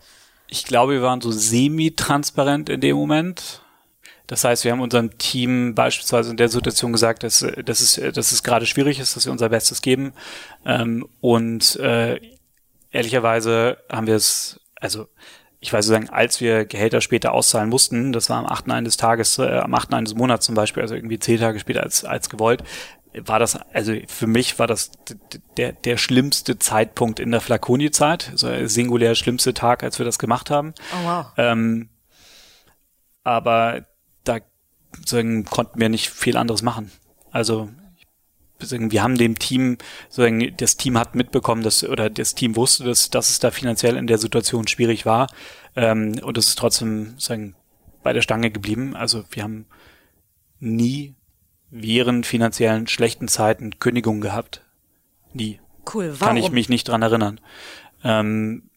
ich 0.49 0.65
glaube, 0.65 0.95
wir 0.95 1.03
waren 1.03 1.21
so 1.21 1.31
semi-transparent 1.31 2.69
in 2.69 2.81
dem 2.81 2.97
Moment. 2.97 3.63
Das 4.27 4.45
heißt, 4.45 4.65
wir 4.65 4.73
haben 4.73 4.81
unserem 4.81 5.17
Team 5.17 5.75
beispielsweise 5.75 6.31
in 6.31 6.37
der 6.37 6.49
Situation 6.49 6.93
gesagt, 6.93 7.23
dass, 7.23 7.47
dass, 7.65 7.81
es, 7.81 8.15
dass 8.15 8.33
es 8.33 8.43
gerade 8.43 8.67
schwierig 8.67 8.99
ist, 9.01 9.17
dass 9.17 9.25
wir 9.25 9.33
unser 9.33 9.49
Bestes 9.49 9.81
geben. 9.81 10.13
Ähm, 10.67 11.07
und 11.21 11.77
äh, 11.77 12.21
ehrlicherweise 12.91 13.79
haben 13.91 14.07
wir 14.07 14.17
es, 14.17 14.61
also 14.77 15.07
ich 15.61 15.73
weiß 15.73 15.87
sagen, 15.87 16.09
als 16.11 16.41
wir 16.41 16.67
Gehälter 16.67 17.01
später 17.01 17.33
auszahlen 17.33 17.69
mussten, 17.69 18.13
das 18.13 18.31
war 18.31 18.39
am 18.39 18.47
8. 18.47 18.71
eines 18.71 18.97
Tages, 18.97 19.39
äh, 19.39 19.59
am 19.59 19.75
8. 19.75 19.93
eines 19.95 20.15
Monats 20.15 20.47
zum 20.47 20.55
Beispiel, 20.55 20.83
also 20.83 20.95
irgendwie 20.95 21.19
zehn 21.19 21.39
Tage 21.39 21.59
später 21.59 21.83
als, 21.83 22.05
als 22.05 22.31
gewollt, 22.31 22.63
war 23.15 23.39
das, 23.39 23.57
also 23.73 23.95
für 24.07 24.27
mich 24.27 24.59
war 24.59 24.67
das 24.67 24.91
der, 25.57 25.73
der 25.73 25.97
schlimmste 25.97 26.59
Zeitpunkt 26.59 27.21
in 27.21 27.31
der 27.31 27.41
Flaconi-Zeit, 27.41 28.31
also 28.31 28.67
singulär 28.67 29.15
schlimmste 29.15 29.55
Tag, 29.55 29.83
als 29.83 29.99
wir 29.99 30.07
das 30.07 30.19
gemacht 30.19 30.51
haben. 30.51 30.75
Oh 30.93 31.07
wow. 31.07 31.27
Ähm, 31.37 31.89
aber 33.25 33.87
da 34.25 34.39
sagen, 35.05 35.45
konnten 35.45 35.81
wir 35.81 35.89
nicht 35.89 36.11
viel 36.11 36.37
anderes 36.37 36.63
machen. 36.63 36.91
Also 37.31 37.71
wir 38.61 39.03
haben 39.03 39.17
dem 39.17 39.39
Team, 39.39 39.79
sozusagen, 40.09 40.57
das 40.57 40.77
Team 40.77 40.99
hat 40.99 41.15
mitbekommen, 41.15 41.63
dass, 41.63 41.85
oder 41.85 42.11
das 42.11 42.35
Team 42.35 42.57
wusste, 42.57 42.85
dass, 42.85 43.11
dass 43.11 43.31
es 43.31 43.39
da 43.39 43.51
finanziell 43.51 43.97
in 43.97 44.07
der 44.07 44.19
Situation 44.19 44.67
schwierig 44.67 45.07
war. 45.07 45.29
Ähm, 45.77 46.19
und 46.23 46.37
es 46.39 46.49
ist 46.49 46.59
trotzdem 46.59 47.11
sozusagen 47.11 47.55
bei 48.03 48.13
der 48.13 48.23
Stange 48.23 48.51
geblieben. 48.51 48.97
Also 48.97 49.25
wir 49.31 49.43
haben 49.45 49.67
nie 50.59 51.15
während 51.71 52.27
finanziellen 52.27 52.87
schlechten 52.87 53.29
Zeiten 53.29 53.79
Kündigungen 53.79 54.21
gehabt. 54.21 54.63
Nie. 55.33 55.61
Cool, 55.93 56.15
warum? 56.19 56.19
Kann 56.19 56.37
ich 56.37 56.51
mich 56.51 56.69
nicht 56.69 56.89
dran 56.89 57.03
erinnern. 57.03 57.41
Ähm, 58.05 58.71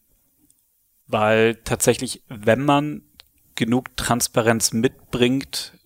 weil 1.06 1.56
tatsächlich, 1.56 2.22
wenn 2.28 2.64
man 2.64 3.02
genug 3.54 3.96
Transparenz 3.96 4.72
mitbringt, 4.72 5.78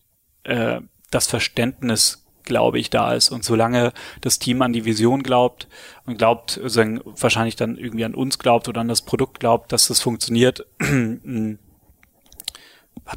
äh, 0.44 0.80
das 1.10 1.26
Verständnis 1.26 2.26
glaube 2.46 2.78
ich, 2.78 2.88
da 2.88 3.12
ist. 3.12 3.30
Und 3.30 3.44
solange 3.44 3.92
das 4.22 4.38
Team 4.38 4.62
an 4.62 4.72
die 4.72 4.86
Vision 4.86 5.22
glaubt 5.22 5.68
und 6.06 6.16
glaubt, 6.16 6.58
also 6.62 6.80
wahrscheinlich 6.80 7.56
dann 7.56 7.76
irgendwie 7.76 8.06
an 8.06 8.14
uns 8.14 8.38
glaubt 8.38 8.68
oder 8.68 8.80
an 8.80 8.88
das 8.88 9.02
Produkt 9.02 9.40
glaubt, 9.40 9.72
dass 9.72 9.88
das 9.88 10.00
funktioniert, 10.00 10.64
hatten 10.80 11.58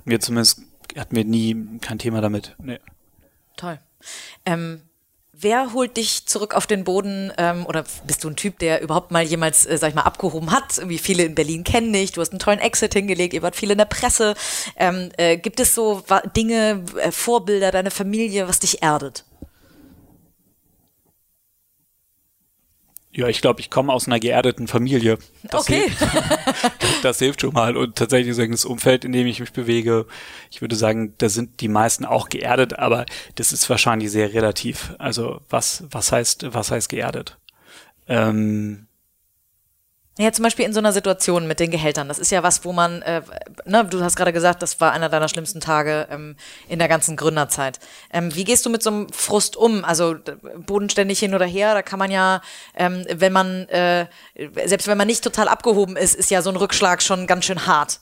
wir 0.05 0.19
zumindest, 0.19 0.63
hatten 0.97 1.15
wir 1.15 1.23
nie 1.23 1.77
kein 1.79 1.99
Thema 1.99 2.19
damit. 2.19 2.57
Nee. 2.61 2.79
Toll. 3.59 3.79
Ähm, 4.45 4.81
Wer 5.41 5.71
holt 5.71 5.95
dich 5.95 6.25
zurück 6.25 6.53
auf 6.53 6.67
den 6.67 6.83
Boden? 6.83 7.31
Ähm, 7.37 7.65
oder 7.65 7.85
bist 8.05 8.25
du 8.25 8.29
ein 8.29 8.35
Typ, 8.35 8.59
der 8.59 8.81
überhaupt 8.81 9.11
mal 9.11 9.23
jemals, 9.23 9.65
äh, 9.65 9.77
sag 9.77 9.87
ich 9.89 9.95
mal, 9.95 10.01
abgehoben 10.01 10.51
hat? 10.51 10.77
Irgendwie 10.77 10.97
viele 10.97 11.23
in 11.23 11.33
Berlin 11.33 11.63
kennen 11.63 11.93
dich. 11.93 12.11
Du 12.11 12.19
hast 12.19 12.31
einen 12.31 12.39
tollen 12.39 12.59
Exit 12.59 12.91
hingelegt. 12.91 13.33
Ihr 13.33 13.41
wart 13.41 13.55
viel 13.55 13.71
in 13.71 13.77
der 13.77 13.85
Presse. 13.85 14.35
Ähm, 14.75 15.11
äh, 15.15 15.37
gibt 15.37 15.61
es 15.61 15.73
so 15.73 16.03
Dinge, 16.35 16.83
äh, 16.97 17.13
Vorbilder, 17.13 17.71
deine 17.71 17.89
Familie, 17.89 18.49
was 18.49 18.59
dich 18.59 18.83
erdet? 18.83 19.23
Ja, 23.11 23.27
ich 23.27 23.41
glaube, 23.41 23.59
ich 23.59 23.71
komme 23.71 23.91
aus 23.91 24.05
einer 24.05 24.19
geerdeten 24.19 24.67
Familie. 24.67 25.17
Das 25.43 25.61
okay. 25.61 25.89
Hilft, 25.89 27.03
das 27.03 27.19
hilft 27.19 27.41
schon 27.41 27.53
mal. 27.53 27.75
Und 27.75 27.95
tatsächlich 27.95 28.35
sagen, 28.35 28.51
das 28.51 28.65
Umfeld, 28.65 29.03
in 29.03 29.11
dem 29.11 29.25
ich 29.25 29.39
mich 29.39 29.51
bewege, 29.51 30.05
ich 30.51 30.61
würde 30.61 30.75
sagen, 30.75 31.15
da 31.17 31.27
sind 31.27 31.61
die 31.61 31.69
meisten 31.69 32.05
auch 32.05 32.29
geerdet, 32.29 32.77
aber 32.77 33.05
das 33.35 33.51
ist 33.51 33.67
wahrscheinlich 33.69 34.11
sehr 34.11 34.33
relativ. 34.33 34.93
Also 34.99 35.41
was, 35.49 35.85
was 35.89 36.11
heißt, 36.11 36.53
was 36.53 36.69
heißt 36.69 36.89
geerdet? 36.89 37.39
Ähm, 38.07 38.88
ja, 40.19 40.33
zum 40.33 40.43
Beispiel 40.43 40.65
in 40.65 40.73
so 40.73 40.79
einer 40.79 40.91
Situation 40.91 41.47
mit 41.47 41.61
den 41.61 41.71
Gehältern. 41.71 42.09
Das 42.09 42.19
ist 42.19 42.29
ja 42.29 42.43
was, 42.43 42.65
wo 42.65 42.73
man, 42.73 43.01
äh, 43.03 43.21
ne, 43.63 43.85
du 43.85 44.03
hast 44.03 44.17
gerade 44.17 44.33
gesagt, 44.33 44.61
das 44.61 44.81
war 44.81 44.91
einer 44.91 45.07
deiner 45.07 45.29
schlimmsten 45.29 45.61
Tage 45.61 46.09
ähm, 46.11 46.35
in 46.67 46.77
der 46.77 46.89
ganzen 46.89 47.15
Gründerzeit. 47.15 47.79
Ähm, 48.11 48.35
wie 48.35 48.43
gehst 48.43 48.65
du 48.65 48.69
mit 48.69 48.83
so 48.83 48.89
einem 48.89 49.09
Frust 49.13 49.55
um? 49.55 49.85
Also 49.85 50.15
bodenständig 50.57 51.19
hin 51.19 51.33
oder 51.33 51.45
her, 51.45 51.73
da 51.73 51.81
kann 51.83 51.99
man 51.99 52.11
ja, 52.11 52.41
ähm, 52.75 53.05
wenn 53.09 53.31
man, 53.31 53.69
äh, 53.69 54.07
selbst 54.65 54.89
wenn 54.89 54.97
man 54.97 55.07
nicht 55.07 55.23
total 55.23 55.47
abgehoben 55.47 55.95
ist, 55.95 56.15
ist 56.15 56.31
ja 56.31 56.41
so 56.41 56.49
ein 56.49 56.57
Rückschlag 56.57 57.01
schon 57.01 57.25
ganz 57.25 57.45
schön 57.45 57.65
hart. 57.65 58.01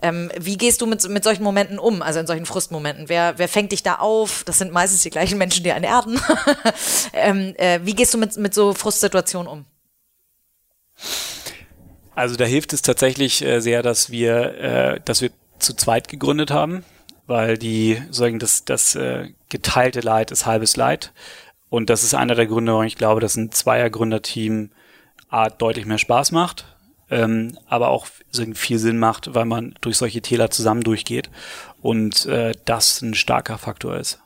Ähm, 0.00 0.30
wie 0.40 0.56
gehst 0.56 0.80
du 0.80 0.86
mit, 0.86 1.06
mit 1.10 1.24
solchen 1.24 1.42
Momenten 1.42 1.78
um, 1.78 2.00
also 2.00 2.20
in 2.20 2.26
solchen 2.26 2.46
Frustmomenten? 2.46 3.10
Wer, 3.10 3.36
wer 3.36 3.48
fängt 3.48 3.72
dich 3.72 3.82
da 3.82 3.96
auf? 3.96 4.44
Das 4.44 4.56
sind 4.56 4.72
meistens 4.72 5.02
die 5.02 5.10
gleichen 5.10 5.36
Menschen, 5.36 5.62
die 5.62 5.72
einen 5.72 5.84
erden. 5.84 6.18
ähm, 7.12 7.54
äh, 7.58 7.80
wie 7.82 7.94
gehst 7.94 8.14
du 8.14 8.18
mit, 8.18 8.34
mit 8.38 8.54
so 8.54 8.72
Frustsituationen 8.72 9.46
um? 9.46 9.66
Also 12.20 12.36
da 12.36 12.44
hilft 12.44 12.74
es 12.74 12.82
tatsächlich 12.82 13.42
äh, 13.42 13.60
sehr, 13.60 13.82
dass 13.82 14.10
wir, 14.10 14.54
äh, 14.58 15.00
dass 15.02 15.22
wir 15.22 15.30
zu 15.58 15.74
zweit 15.74 16.06
gegründet 16.08 16.50
haben, 16.50 16.84
weil 17.26 17.56
die 17.56 18.02
sagen, 18.10 18.38
das, 18.38 18.66
das 18.66 18.94
äh, 18.94 19.30
geteilte 19.48 20.00
Leid 20.00 20.30
ist 20.30 20.44
halbes 20.44 20.76
Leid. 20.76 21.14
Und 21.70 21.88
das 21.88 22.04
ist 22.04 22.12
einer 22.12 22.34
der 22.34 22.46
Gründe, 22.46 22.72
warum 22.72 22.84
ich 22.84 22.98
glaube, 22.98 23.22
dass 23.22 23.36
ein 23.36 23.52
Zweier-Gründerteam 23.52 24.70
A, 25.30 25.48
deutlich 25.48 25.86
mehr 25.86 25.96
Spaß 25.96 26.32
macht, 26.32 26.66
ähm, 27.08 27.56
aber 27.66 27.88
auch 27.88 28.06
viel 28.52 28.78
Sinn 28.78 28.98
macht, 28.98 29.34
weil 29.34 29.46
man 29.46 29.74
durch 29.80 29.96
solche 29.96 30.20
Täler 30.20 30.50
zusammen 30.50 30.82
durchgeht 30.82 31.30
und 31.80 32.26
äh, 32.26 32.52
das 32.66 33.00
ein 33.00 33.14
starker 33.14 33.56
Faktor 33.56 33.96
ist. 33.96 34.20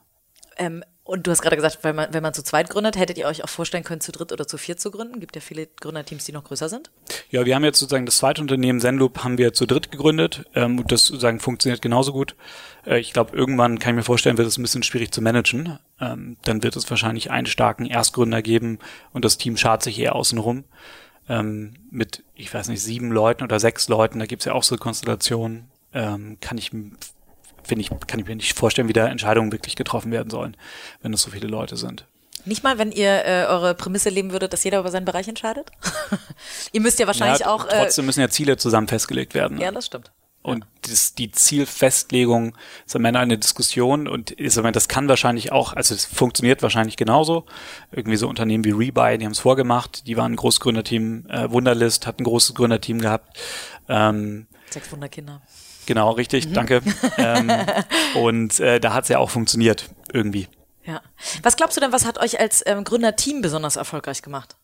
Ähm, 0.56 0.82
und 1.06 1.26
du 1.26 1.30
hast 1.30 1.42
gerade 1.42 1.56
gesagt, 1.56 1.80
wenn 1.82 1.94
man, 1.94 2.14
wenn 2.14 2.22
man 2.22 2.32
zu 2.32 2.42
zweit 2.42 2.70
gründet, 2.70 2.96
hättet 2.96 3.18
ihr 3.18 3.26
euch 3.26 3.44
auch 3.44 3.48
vorstellen 3.50 3.84
können, 3.84 4.00
zu 4.00 4.10
dritt 4.10 4.32
oder 4.32 4.46
zu 4.46 4.56
viert 4.56 4.80
zu 4.80 4.90
gründen? 4.90 5.20
Gibt 5.20 5.36
ja 5.36 5.42
viele 5.42 5.66
Gründerteams, 5.66 6.24
die 6.24 6.32
noch 6.32 6.44
größer 6.44 6.70
sind. 6.70 6.90
Ja, 7.30 7.44
wir 7.44 7.54
haben 7.54 7.62
jetzt 7.62 7.78
sozusagen 7.78 8.06
das 8.06 8.16
zweite 8.16 8.40
Unternehmen, 8.40 8.80
Zenloop, 8.80 9.22
haben 9.22 9.36
wir 9.36 9.52
zu 9.52 9.66
dritt 9.66 9.92
gegründet. 9.92 10.46
Ähm, 10.54 10.78
und 10.78 10.90
das 10.90 11.06
sozusagen 11.06 11.40
funktioniert 11.40 11.82
genauso 11.82 12.14
gut. 12.14 12.36
Äh, 12.86 13.00
ich 13.00 13.12
glaube, 13.12 13.36
irgendwann 13.36 13.78
kann 13.78 13.90
ich 13.92 13.96
mir 13.96 14.02
vorstellen, 14.02 14.38
wird 14.38 14.48
es 14.48 14.56
ein 14.56 14.62
bisschen 14.62 14.82
schwierig 14.82 15.12
zu 15.12 15.20
managen. 15.20 15.78
Ähm, 16.00 16.38
dann 16.44 16.62
wird 16.62 16.74
es 16.74 16.88
wahrscheinlich 16.88 17.30
einen 17.30 17.46
starken 17.46 17.84
Erstgründer 17.84 18.40
geben 18.40 18.78
und 19.12 19.26
das 19.26 19.36
Team 19.36 19.58
schart 19.58 19.82
sich 19.82 19.98
eher 19.98 20.14
außenrum. 20.14 20.64
Ähm, 21.28 21.74
mit, 21.90 22.24
ich 22.34 22.52
weiß 22.52 22.68
nicht, 22.68 22.82
sieben 22.82 23.12
Leuten 23.12 23.44
oder 23.44 23.60
sechs 23.60 23.88
Leuten, 23.88 24.20
da 24.20 24.26
gibt's 24.26 24.46
ja 24.46 24.54
auch 24.54 24.62
so 24.62 24.78
Konstellationen. 24.78 25.70
Ähm, 25.92 26.38
kann 26.40 26.56
ich 26.56 26.72
finde 27.64 27.82
ich, 27.82 27.90
kann 28.06 28.20
ich 28.20 28.26
mir 28.26 28.36
nicht 28.36 28.56
vorstellen, 28.56 28.88
wie 28.88 28.92
da 28.92 29.06
Entscheidungen 29.06 29.52
wirklich 29.52 29.76
getroffen 29.76 30.12
werden 30.12 30.30
sollen, 30.30 30.56
wenn 31.02 31.12
es 31.12 31.22
so 31.22 31.30
viele 31.30 31.48
Leute 31.48 31.76
sind. 31.76 32.06
Nicht 32.46 32.62
mal, 32.62 32.78
wenn 32.78 32.92
ihr 32.92 33.24
äh, 33.24 33.46
eure 33.46 33.74
Prämisse 33.74 34.10
leben 34.10 34.32
würdet, 34.32 34.52
dass 34.52 34.64
jeder 34.64 34.80
über 34.80 34.90
seinen 34.90 35.06
Bereich 35.06 35.28
entscheidet? 35.28 35.70
ihr 36.72 36.80
müsst 36.80 36.98
ja 36.98 37.06
wahrscheinlich 37.06 37.40
ja, 37.40 37.46
auch. 37.46 37.66
Äh, 37.66 37.78
trotzdem 37.78 38.04
müssen 38.04 38.20
ja 38.20 38.28
Ziele 38.28 38.56
zusammen 38.58 38.86
festgelegt 38.86 39.34
werden. 39.34 39.58
Ja, 39.58 39.70
das 39.70 39.86
stimmt. 39.86 40.10
Und 40.42 40.66
das, 40.82 41.14
die 41.14 41.32
Zielfestlegung 41.32 42.54
ist 42.84 42.94
am 42.94 43.06
Ende 43.06 43.18
eine 43.18 43.38
Diskussion 43.38 44.06
und 44.06 44.30
ist, 44.30 44.58
das 44.58 44.88
kann 44.88 45.08
wahrscheinlich 45.08 45.52
auch, 45.52 45.72
also 45.72 45.94
es 45.94 46.04
funktioniert 46.04 46.62
wahrscheinlich 46.62 46.98
genauso. 46.98 47.46
Irgendwie 47.92 48.18
so 48.18 48.28
Unternehmen 48.28 48.62
wie 48.62 48.72
Rebuy, 48.72 49.16
die 49.16 49.24
haben 49.24 49.32
es 49.32 49.38
vorgemacht, 49.38 50.06
die 50.06 50.18
waren 50.18 50.32
ein 50.32 50.36
großes 50.36 50.60
Gründerteam, 50.60 51.24
äh, 51.30 51.50
Wunderlist 51.50 52.06
hat 52.06 52.20
ein 52.20 52.24
großes 52.24 52.54
Gründerteam 52.54 53.00
gehabt. 53.00 53.38
Ähm, 53.88 54.46
Sechs 54.68 54.92
Wunderkinder. 54.92 55.40
Genau, 55.86 56.10
richtig, 56.12 56.48
mhm. 56.48 56.54
danke. 56.54 56.82
ähm, 57.18 57.50
und 58.14 58.60
äh, 58.60 58.80
da 58.80 58.94
hat 58.94 59.04
es 59.04 59.08
ja 59.08 59.18
auch 59.18 59.30
funktioniert, 59.30 59.90
irgendwie. 60.12 60.48
Ja. 60.84 61.00
Was 61.42 61.56
glaubst 61.56 61.76
du 61.76 61.80
denn, 61.80 61.92
was 61.92 62.04
hat 62.04 62.18
euch 62.18 62.38
als 62.38 62.62
ähm, 62.66 62.84
Gründerteam 62.84 63.40
besonders 63.40 63.76
erfolgreich 63.76 64.22
gemacht? 64.22 64.56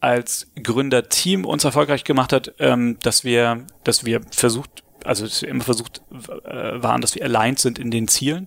Als 0.00 0.46
Gründerteam 0.62 1.44
uns 1.44 1.64
erfolgreich 1.64 2.04
gemacht 2.04 2.32
hat, 2.32 2.54
ähm, 2.58 2.98
dass 3.02 3.24
wir, 3.24 3.66
dass 3.84 4.04
wir 4.04 4.20
versucht, 4.30 4.84
also 5.04 5.24
dass 5.24 5.42
wir 5.42 5.48
immer 5.48 5.64
versucht 5.64 6.02
äh, 6.12 6.82
waren, 6.82 7.00
dass 7.00 7.14
wir 7.14 7.24
aligned 7.24 7.58
sind 7.58 7.78
in 7.78 7.90
den 7.90 8.08
Zielen, 8.08 8.46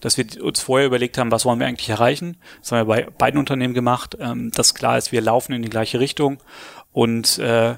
dass 0.00 0.16
wir 0.16 0.42
uns 0.42 0.60
vorher 0.60 0.86
überlegt 0.86 1.18
haben, 1.18 1.32
was 1.32 1.44
wollen 1.44 1.58
wir 1.58 1.66
eigentlich 1.66 1.88
erreichen. 1.88 2.38
Das 2.60 2.72
haben 2.72 2.86
wir 2.86 2.94
bei 2.94 3.10
beiden 3.10 3.40
Unternehmen 3.40 3.74
gemacht, 3.74 4.16
ähm, 4.20 4.52
dass 4.52 4.74
klar 4.74 4.96
ist, 4.96 5.12
wir 5.12 5.20
laufen 5.20 5.52
in 5.52 5.62
die 5.62 5.70
gleiche 5.70 6.00
Richtung 6.00 6.38
und 6.92 7.38
äh, 7.38 7.76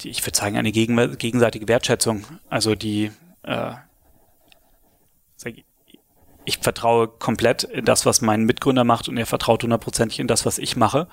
die, 0.00 0.10
ich 0.10 0.24
würde 0.24 0.36
sagen, 0.36 0.56
eine 0.56 0.72
gegen, 0.72 1.18
gegenseitige 1.18 1.68
Wertschätzung. 1.68 2.24
Also 2.48 2.74
die, 2.74 3.10
äh, 3.42 3.72
ich 6.46 6.58
vertraue 6.58 7.08
komplett 7.08 7.64
in 7.64 7.84
das, 7.84 8.06
was 8.06 8.22
mein 8.22 8.44
Mitgründer 8.44 8.84
macht 8.84 9.08
und 9.08 9.18
er 9.18 9.26
vertraut 9.26 9.62
hundertprozentig 9.62 10.20
in 10.20 10.28
das, 10.28 10.46
was 10.46 10.58
ich 10.58 10.76
mache. 10.76 11.08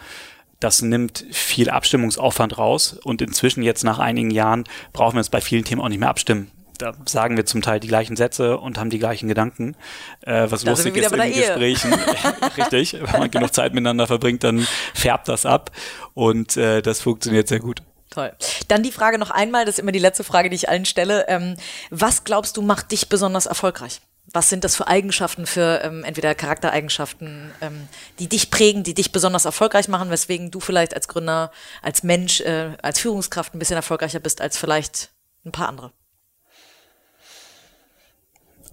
Das 0.60 0.82
nimmt 0.82 1.26
viel 1.32 1.70
Abstimmungsaufwand 1.70 2.58
raus 2.58 2.94
und 3.04 3.22
inzwischen 3.22 3.64
jetzt 3.64 3.84
nach 3.84 4.00
einigen 4.00 4.32
Jahren 4.32 4.64
brauchen 4.94 5.16
wir 5.16 5.20
uns 5.20 5.30
bei 5.30 5.42
vielen 5.42 5.66
Themen 5.66 5.82
auch 5.82 5.90
nicht 5.90 6.00
mehr 6.00 6.10
abstimmen. 6.10 6.52
Da 6.78 6.94
sagen 7.06 7.36
wir 7.36 7.46
zum 7.46 7.62
Teil 7.62 7.80
die 7.80 7.88
gleichen 7.88 8.16
Sätze 8.16 8.58
und 8.58 8.78
haben 8.78 8.90
die 8.90 9.00
gleichen 9.00 9.28
Gedanken, 9.28 9.76
äh, 10.22 10.48
was 10.50 10.64
da 10.64 10.72
lustig 10.72 10.96
ist 10.98 11.12
in 11.12 11.20
den 11.20 11.34
Gesprächen. 11.34 11.94
Richtig, 12.58 12.94
wenn 12.94 13.20
man 13.20 13.32
genug 13.32 13.54
Zeit 13.54 13.74
miteinander 13.74 14.08
verbringt, 14.08 14.44
dann 14.44 14.66
färbt 14.94 15.28
das 15.28 15.46
ab 15.46 15.72
und 16.14 16.58
äh, 16.58 16.82
das 16.82 17.02
funktioniert 17.02 17.48
sehr 17.48 17.60
gut. 17.60 17.82
Toll. 18.14 18.32
Dann 18.68 18.84
die 18.84 18.92
Frage 18.92 19.18
noch 19.18 19.32
einmal, 19.32 19.66
das 19.66 19.76
ist 19.76 19.80
immer 19.80 19.92
die 19.92 19.98
letzte 19.98 20.24
Frage, 20.24 20.52
die 20.52 20.56
ich 20.56 20.70
allen 20.70 20.86
stelle. 20.86 21.26
Ähm, 21.28 21.56
was 21.90 22.24
glaubst 22.24 22.56
du 22.58 22.62
macht 22.62 22.92
dich 22.92 23.10
besonders 23.10 23.48
erfolgreich? 23.48 24.02
Was 24.32 24.50
sind 24.50 24.64
das 24.64 24.76
für 24.76 24.88
Eigenschaften, 24.88 25.48
für 25.48 25.82
ähm, 25.84 26.04
entweder 26.04 26.36
Charaktereigenschaften, 26.36 27.50
ähm, 27.60 27.88
die 28.20 28.30
dich 28.30 28.52
prägen, 28.52 28.84
die 28.84 28.94
dich 28.94 29.12
besonders 29.12 29.46
erfolgreich 29.46 29.88
machen, 29.88 30.12
weswegen 30.12 30.52
du 30.52 30.60
vielleicht 30.60 30.94
als 30.94 31.08
Gründer, 31.08 31.52
als 31.82 32.04
Mensch, 32.04 32.42
äh, 32.42 32.78
als 32.84 33.00
Führungskraft 33.00 33.56
ein 33.56 33.60
bisschen 33.60 33.78
erfolgreicher 33.78 34.20
bist 34.20 34.42
als 34.42 34.60
vielleicht 34.60 35.10
ein 35.44 35.52
paar 35.52 35.68
andere? 35.68 35.92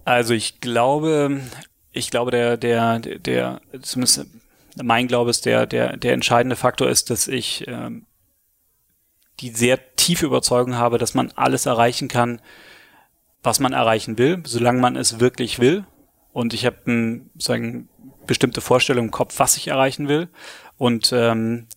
Also 0.05 0.35
ich 0.35 0.61
glaube, 0.61 1.41
ich 1.91 2.11
glaube, 2.11 2.29
der, 2.29 2.57
der, 2.57 2.99
der, 2.99 3.59
zumindest 3.81 4.27
mein 4.81 5.07
Glaube 5.07 5.31
ist, 5.31 5.47
der, 5.47 5.65
der, 5.65 5.97
der 5.97 6.13
entscheidende 6.13 6.55
Faktor 6.55 6.89
ist, 6.89 7.09
dass 7.09 7.27
ich 7.27 7.67
ähm, 7.67 8.05
die 9.41 9.49
sehr 9.49 9.95
tiefe 9.95 10.25
Überzeugung 10.25 10.75
habe, 10.75 10.97
dass 10.97 11.13
man 11.13 11.31
alles 11.35 11.65
erreichen 11.65 12.07
kann, 12.07 12.41
was 13.43 13.59
man 13.59 13.73
erreichen 13.73 14.17
will, 14.17 14.41
solange 14.45 14.79
man 14.79 14.95
es 14.95 15.19
wirklich 15.19 15.59
will. 15.59 15.85
Und 16.31 16.53
ich 16.53 16.65
habe 16.65 16.77
ähm, 16.87 17.29
sagen 17.37 17.89
bestimmte 18.27 18.61
Vorstellung 18.61 19.05
im 19.05 19.11
Kopf, 19.11 19.39
was 19.39 19.57
ich 19.57 19.67
erreichen 19.67 20.07
will. 20.07 20.29
Und 20.77 21.11
ähm, 21.13 21.67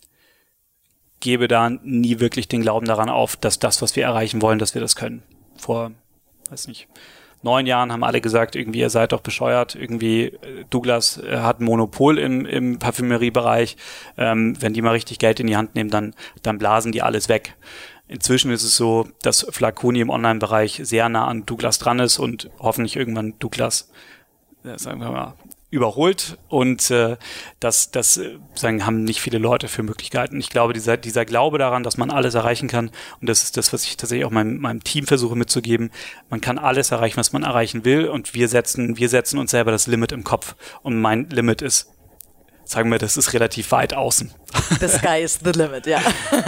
gebe 1.19 1.47
da 1.47 1.69
nie 1.69 2.19
wirklich 2.19 2.47
den 2.47 2.61
Glauben 2.61 2.85
daran 2.85 3.09
auf, 3.09 3.35
dass 3.35 3.59
das, 3.59 3.81
was 3.81 3.95
wir 3.95 4.03
erreichen 4.03 4.41
wollen, 4.41 4.59
dass 4.59 4.75
wir 4.75 4.81
das 4.81 4.95
können. 4.95 5.23
Vor, 5.57 5.91
weiß 6.49 6.67
nicht, 6.67 6.87
neun 7.45 7.65
Jahren 7.65 7.93
haben 7.93 8.03
alle 8.03 8.19
gesagt, 8.19 8.55
irgendwie, 8.55 8.79
ihr 8.79 8.89
seid 8.89 9.13
doch 9.13 9.21
bescheuert, 9.21 9.75
irgendwie, 9.75 10.23
äh, 10.25 10.65
Douglas 10.69 11.17
äh, 11.17 11.37
hat 11.37 11.61
ein 11.61 11.63
Monopol 11.63 12.19
im, 12.19 12.45
im 12.45 12.79
Parfümeriebereich, 12.79 13.77
ähm, 14.17 14.57
wenn 14.59 14.73
die 14.73 14.81
mal 14.81 14.91
richtig 14.91 15.19
Geld 15.19 15.39
in 15.39 15.47
die 15.47 15.55
Hand 15.55 15.75
nehmen, 15.75 15.89
dann, 15.89 16.13
dann 16.41 16.57
blasen 16.57 16.91
die 16.91 17.01
alles 17.01 17.29
weg. 17.29 17.55
Inzwischen 18.07 18.51
ist 18.51 18.63
es 18.63 18.75
so, 18.75 19.07
dass 19.21 19.47
Flaconi 19.49 20.01
im 20.01 20.09
Online-Bereich 20.09 20.81
sehr 20.83 21.07
nah 21.07 21.27
an 21.27 21.45
Douglas 21.45 21.79
dran 21.79 21.99
ist 21.99 22.19
und 22.19 22.49
hoffentlich 22.59 22.97
irgendwann 22.97 23.33
Douglas, 23.39 23.89
sagen 24.75 24.99
wir 24.99 25.09
mal, 25.09 25.33
überholt 25.75 26.37
und 26.47 26.89
äh, 26.89 27.17
das, 27.59 27.91
das 27.91 28.17
äh, 28.17 28.37
sagen, 28.55 28.85
haben 28.85 29.03
nicht 29.03 29.21
viele 29.21 29.37
Leute 29.37 29.67
für 29.67 29.83
Möglichkeiten. 29.83 30.39
Ich 30.39 30.49
glaube, 30.49 30.73
dieser, 30.73 30.97
dieser 30.97 31.25
Glaube 31.25 31.57
daran, 31.57 31.83
dass 31.83 31.97
man 31.97 32.09
alles 32.09 32.33
erreichen 32.33 32.67
kann, 32.67 32.89
und 33.21 33.29
das 33.29 33.43
ist 33.43 33.57
das, 33.57 33.73
was 33.73 33.83
ich 33.83 33.97
tatsächlich 33.97 34.25
auch 34.25 34.31
meinem, 34.31 34.57
meinem 34.57 34.83
Team 34.83 35.05
versuche 35.05 35.35
mitzugeben, 35.35 35.91
man 36.29 36.41
kann 36.41 36.57
alles 36.57 36.91
erreichen, 36.91 37.17
was 37.17 37.33
man 37.33 37.43
erreichen 37.43 37.85
will 37.85 38.07
und 38.07 38.33
wir 38.33 38.47
setzen, 38.47 38.97
wir 38.97 39.09
setzen 39.09 39.37
uns 39.37 39.51
selber 39.51 39.71
das 39.71 39.87
Limit 39.87 40.11
im 40.11 40.23
Kopf. 40.23 40.55
Und 40.81 40.99
mein 40.99 41.29
Limit 41.29 41.61
ist 41.61 41.94
sagen 42.65 42.91
wir, 42.91 42.97
das 42.97 43.15
ist 43.15 43.33
relativ 43.33 43.71
weit 43.71 43.93
außen. 43.93 44.33
The 44.79 44.87
sky 44.87 45.21
is 45.21 45.39
the 45.43 45.51
limit, 45.51 45.85
ja. 45.85 46.01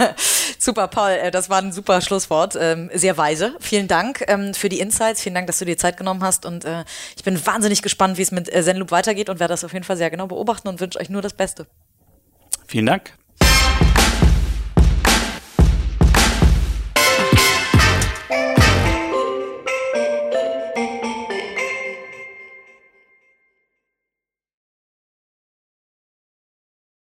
super, 0.58 0.88
Paul, 0.88 1.10
äh, 1.10 1.30
das 1.30 1.48
war 1.48 1.62
ein 1.62 1.72
super 1.72 2.00
Schlusswort. 2.00 2.56
Ähm, 2.60 2.90
sehr 2.92 3.16
weise. 3.16 3.54
Vielen 3.60 3.88
Dank 3.88 4.24
ähm, 4.26 4.54
für 4.54 4.68
die 4.68 4.80
Insights. 4.80 5.22
Vielen 5.22 5.34
Dank, 5.34 5.46
dass 5.46 5.58
du 5.58 5.64
dir 5.64 5.78
Zeit 5.78 5.96
genommen 5.96 6.22
hast. 6.22 6.44
Und 6.44 6.64
äh, 6.64 6.84
ich 7.16 7.24
bin 7.24 7.44
wahnsinnig 7.46 7.82
gespannt, 7.82 8.18
wie 8.18 8.22
es 8.22 8.32
mit 8.32 8.52
äh, 8.52 8.62
Zenloop 8.62 8.90
weitergeht 8.90 9.30
und 9.30 9.40
werde 9.40 9.52
das 9.52 9.64
auf 9.64 9.72
jeden 9.72 9.84
Fall 9.84 9.96
sehr 9.96 10.10
genau 10.10 10.26
beobachten 10.26 10.68
und 10.68 10.80
wünsche 10.80 10.98
euch 10.98 11.08
nur 11.08 11.22
das 11.22 11.34
Beste. 11.34 11.66
Vielen 12.66 12.86
Dank. 12.86 13.12